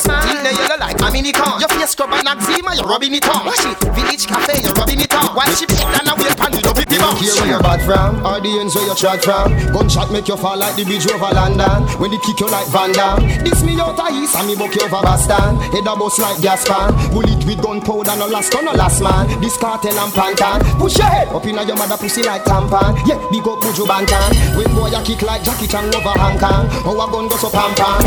yellow 0.54 0.69
like 0.81 0.97
I'm 1.05 1.14
in 1.14 1.28
the 1.28 1.33
con. 1.37 1.61
Your 1.61 1.68
face 1.68 1.93
scrub 1.93 2.11
and 2.16 2.26
eczema, 2.26 2.72
you're 2.74 2.89
rubbing 2.89 3.12
it 3.12 3.28
on. 3.28 3.45
Wash 3.45 3.61
it, 3.68 3.76
Village 3.93 4.24
Cafe, 4.24 4.64
you're 4.64 4.72
rubbing 4.72 5.05
it 5.05 5.12
on. 5.12 5.37
While 5.37 5.53
she 5.53 5.68
beat 5.68 5.85
and 5.85 6.09
a 6.09 6.16
wheel 6.16 6.33
pan, 6.35 6.57
you 6.57 6.64
don't 6.64 6.72
pick 6.72 6.89
the 6.89 6.97
box. 6.97 7.20
Here 7.20 7.37
where 7.37 7.53
you 7.53 7.61
bad 7.61 7.85
from, 7.85 8.24
or 8.24 8.41
the 8.41 8.51
ends 8.59 8.74
where 8.74 8.89
you 8.89 8.97
chat 8.97 9.20
from. 9.20 9.53
Gunshot 9.76 10.09
make 10.11 10.26
you 10.26 10.41
fall 10.41 10.57
like 10.57 10.74
the 10.74 10.89
bridge 10.89 11.05
over 11.12 11.31
London. 11.37 11.85
When 12.01 12.11
they 12.11 12.18
kick 12.24 12.41
you 12.41 12.49
like 12.49 12.66
Van 12.72 12.91
Damme. 12.97 13.28
This 13.45 13.61
me 13.62 13.76
out 13.76 14.01
of 14.01 14.09
east 14.16 14.35
and 14.35 14.49
me 14.49 14.57
buck 14.57 14.72
you 14.74 14.81
over 14.89 15.05
Boston. 15.05 15.61
Head 15.68 15.85
a 15.85 15.93
bust 15.93 16.18
like 16.18 16.41
gas 16.41 16.64
pan. 16.64 16.97
Bullet 17.12 17.45
with 17.45 17.61
gunpowder, 17.61 18.16
no 18.16 18.26
last 18.26 18.49
gun, 18.49 18.64
no 18.64 18.72
last 18.72 19.05
man. 19.05 19.28
This 19.45 19.61
cartel 19.61 19.93
and 19.93 20.12
pantan. 20.16 20.64
Push 20.81 20.97
your 20.97 21.12
head 21.12 21.28
up 21.28 21.45
inna 21.45 21.62
your 21.68 21.76
mother 21.76 22.01
pussy 22.01 22.24
like 22.24 22.49
tampon. 22.49 22.97
Yeah, 23.05 23.20
big 23.28 23.45
up 23.45 23.61
Buju 23.61 23.85
Banton. 23.85 24.33
When 24.57 24.72
boy 24.72 24.89
you 24.89 25.05
kick 25.05 25.20
like 25.22 25.45
Jackie 25.45 25.68
Chan 25.68 25.93
over 25.93 26.16
Hong 26.16 26.41
Kong. 26.41 26.72
How 26.72 26.97
a 26.97 27.07
gun 27.12 27.28
go 27.28 27.37
so 27.37 27.53
pam 27.53 27.74
pam. 27.76 28.01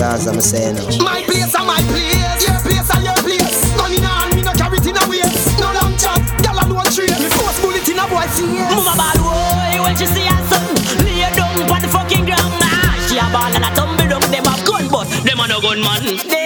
That's 0.00 0.26
what 0.26 0.34
I'm 0.34 0.40
saying. 0.40 0.79
My 1.02 1.22
place 1.24 1.54
and 1.54 1.66
my 1.66 1.80
place. 1.90 2.42
Your 2.46 2.58
place 2.64 2.88
and 2.94 3.04
your 3.04 3.18
place. 3.20 3.60
Gun 3.76 3.92
in 3.92 4.02
hand, 4.02 4.34
me 4.36 4.42
no 4.42 4.52
carry 4.52 4.78
it 4.78 4.86
in 4.86 4.96
a 4.96 5.04
waist. 5.08 5.58
No 5.60 5.68
long 5.76 5.94
chat, 5.96 6.20
gyal 6.40 6.58
alone 6.60 6.88
trace. 6.92 7.18
Me 7.20 7.28
force 7.36 7.60
bullet 7.60 7.88
in 7.88 7.98
a 7.98 8.04
boy 8.08 8.26
face. 8.32 8.72
Mama 8.74 8.94
bad 8.96 9.16
boy, 9.20 9.82
when 9.84 9.96
she 9.96 10.06
see 10.06 10.26
her 10.26 10.42
son 10.48 10.64
Lay 11.04 11.20
down 11.36 11.70
on 11.70 11.80
the 11.82 11.88
fucking 11.88 12.24
ground 12.24 12.52
ah, 12.62 13.06
She 13.08 13.18
a 13.18 13.26
ball 13.32 13.52
and 13.54 13.64
a 13.64 13.70
tumble 13.74 14.08
down 14.08 14.20
Them 14.30 14.46
a 14.46 14.54
gun 14.66 14.88
but 14.88 15.06
them 15.24 15.40
a 15.40 15.46
no 15.48 15.60
gun 15.60 16.39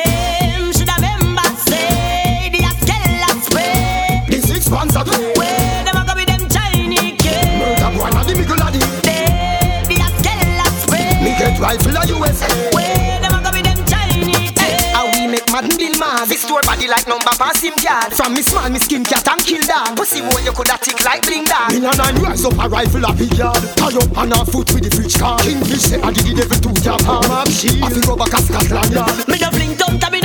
body 16.85 16.91
like 16.91 17.09
number 17.09 17.32
pass 17.39 17.62
him 17.62 17.74
card 17.74 18.12
From 18.12 18.35
me 18.35 18.43
small, 18.43 18.68
me 18.70 18.78
skin 18.78 19.05
cat 19.05 19.26
and 19.28 19.41
kill 19.45 19.62
dog. 19.62 19.97
Pussy 19.97 20.20
boy 20.20 20.41
you 20.45 20.53
coulda 20.53 20.76
tick 20.80 21.03
like 21.05 21.22
bling 21.22 21.45
dog. 21.45 21.72
In 21.72 21.85
a 21.85 21.93
nine 21.97 22.16
rise 22.22 22.45
up 22.45 22.59
a 22.59 22.68
rifle 22.68 23.05
a 23.05 23.12
big 23.12 23.32
yard. 23.35 23.57
Tie 23.76 23.97
up 23.97 24.18
on 24.18 24.32
a 24.32 24.45
foot 24.45 24.72
with 24.72 24.85
the 24.85 24.91
fridge 24.91 25.18
car 25.18 25.39
Kingfish 25.39 25.80
say 25.80 26.01
I 26.01 26.12
did 26.12 26.24
the 26.24 26.45
devil 26.45 26.74
to 26.74 26.80
your 26.82 26.99
palm. 26.99 27.22
Map 27.28 27.49
shield 27.49 27.82
I 27.82 27.91
feel 27.91 28.03
go 28.05 28.16
back 28.16 28.32
a 28.32 28.41
Scotland 28.43 28.93
yard. 28.93 29.28
Me 29.28 29.39
no 29.39 29.51
fling 29.51 29.76
tongue 29.76 29.99
to 29.99 30.11
me 30.11 30.24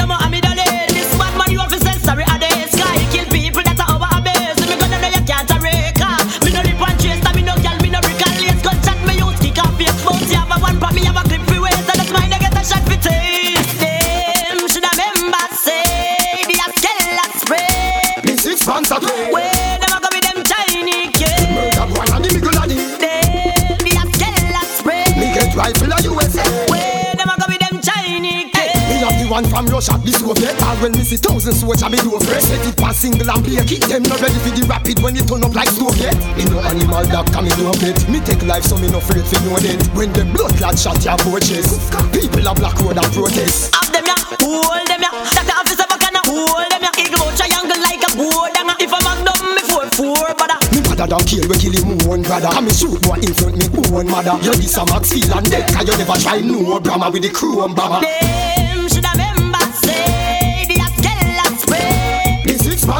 One 29.40 29.48
from 29.48 29.72
Russia, 29.72 29.96
the 30.04 30.12
Soviet 30.12 30.60
All 30.68 30.76
when 30.84 30.92
me 31.00 31.04
see 31.08 31.16
thousand 31.16 31.56
soldier, 31.56 31.88
me 31.88 31.96
do 32.04 32.12
fresh. 32.28 32.44
Set 32.44 32.60
it 32.60 32.76
pass 32.76 33.00
single 33.00 33.24
and 33.24 33.40
play 33.40 33.64
Keep 33.64 33.88
them 33.88 34.04
not 34.04 34.20
ready 34.20 34.36
for 34.44 34.52
the 34.52 34.68
rapid 34.68 35.00
when 35.00 35.16
it 35.16 35.32
turn 35.32 35.48
up 35.48 35.56
like 35.56 35.72
Soviet 35.72 36.12
Me 36.36 36.44
no 36.52 36.60
animal 36.60 37.08
doctor, 37.08 37.40
me 37.40 37.48
no 37.56 37.72
pet 37.80 37.96
Me 38.12 38.20
take 38.20 38.44
life 38.44 38.68
so 38.68 38.76
me 38.76 38.92
no 38.92 39.00
afraid 39.00 39.24
for 39.24 39.40
no 39.48 39.56
death 39.64 39.80
When 39.96 40.12
them 40.12 40.36
blood 40.36 40.52
clot 40.60 40.76
shot 40.76 41.00
your 41.08 41.16
coaches 41.24 41.72
People 42.12 42.44
a 42.44 42.52
black 42.52 42.76
road 42.84 43.00
and 43.00 43.08
protest. 43.16 43.72
Have 43.80 43.88
them 43.96 44.12
ya, 44.12 44.20
hold 44.44 44.84
them 44.92 45.08
ya. 45.08 45.12
Doctor 45.32 45.56
officer 45.56 45.88
back 45.88 46.04
and 46.04 46.20
hold 46.28 46.68
them 46.68 46.84
ya. 46.84 46.92
Out 46.92 47.32
triangle 47.40 47.80
like 47.80 48.04
a 48.04 48.12
board 48.20 48.52
If 48.76 48.92
a 48.92 49.00
magnum 49.08 49.40
me 49.56 49.64
four 49.72 49.88
four, 49.96 50.36
but 50.36 50.52
Me 50.76 50.84
mother 50.84 51.08
don't 51.08 51.24
kill, 51.24 51.48
we 51.48 51.56
kill 51.56 51.72
him 51.80 51.96
own 52.12 52.28
brother. 52.28 52.52
Come 52.52 52.68
me 52.68 52.76
shoot 52.76 53.00
boy 53.08 53.24
in 53.24 53.32
front 53.32 53.56
me 53.56 53.72
own 53.88 54.04
mother. 54.12 54.36
You 54.44 54.52
this 54.60 54.76
a 54.76 54.84
Max 54.84 55.16
feel 55.16 55.32
and 55.32 55.48
dead 55.48 55.64
Cause 55.72 55.88
you 55.88 55.96
never 55.96 56.20
try 56.20 56.44
no 56.44 56.76
drama 56.84 57.08
with 57.08 57.24
the 57.24 57.32
crew 57.32 57.64
um, 57.64 57.72
and 57.72 57.76
bomber 57.80 58.04
them 58.04 58.49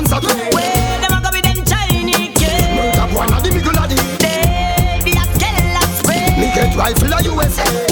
Sag 0.10 0.24
where 0.24 1.01
them 1.01 1.14
a 1.14 1.22
go 1.22 1.30
with 1.32 1.43
them 1.43 1.64
Chinese 1.64 2.34
kids? 2.34 2.66
Murder 2.74 3.05
of 3.32 3.43
the 3.43 3.51
middle 3.53 3.78
USA. 7.22 7.89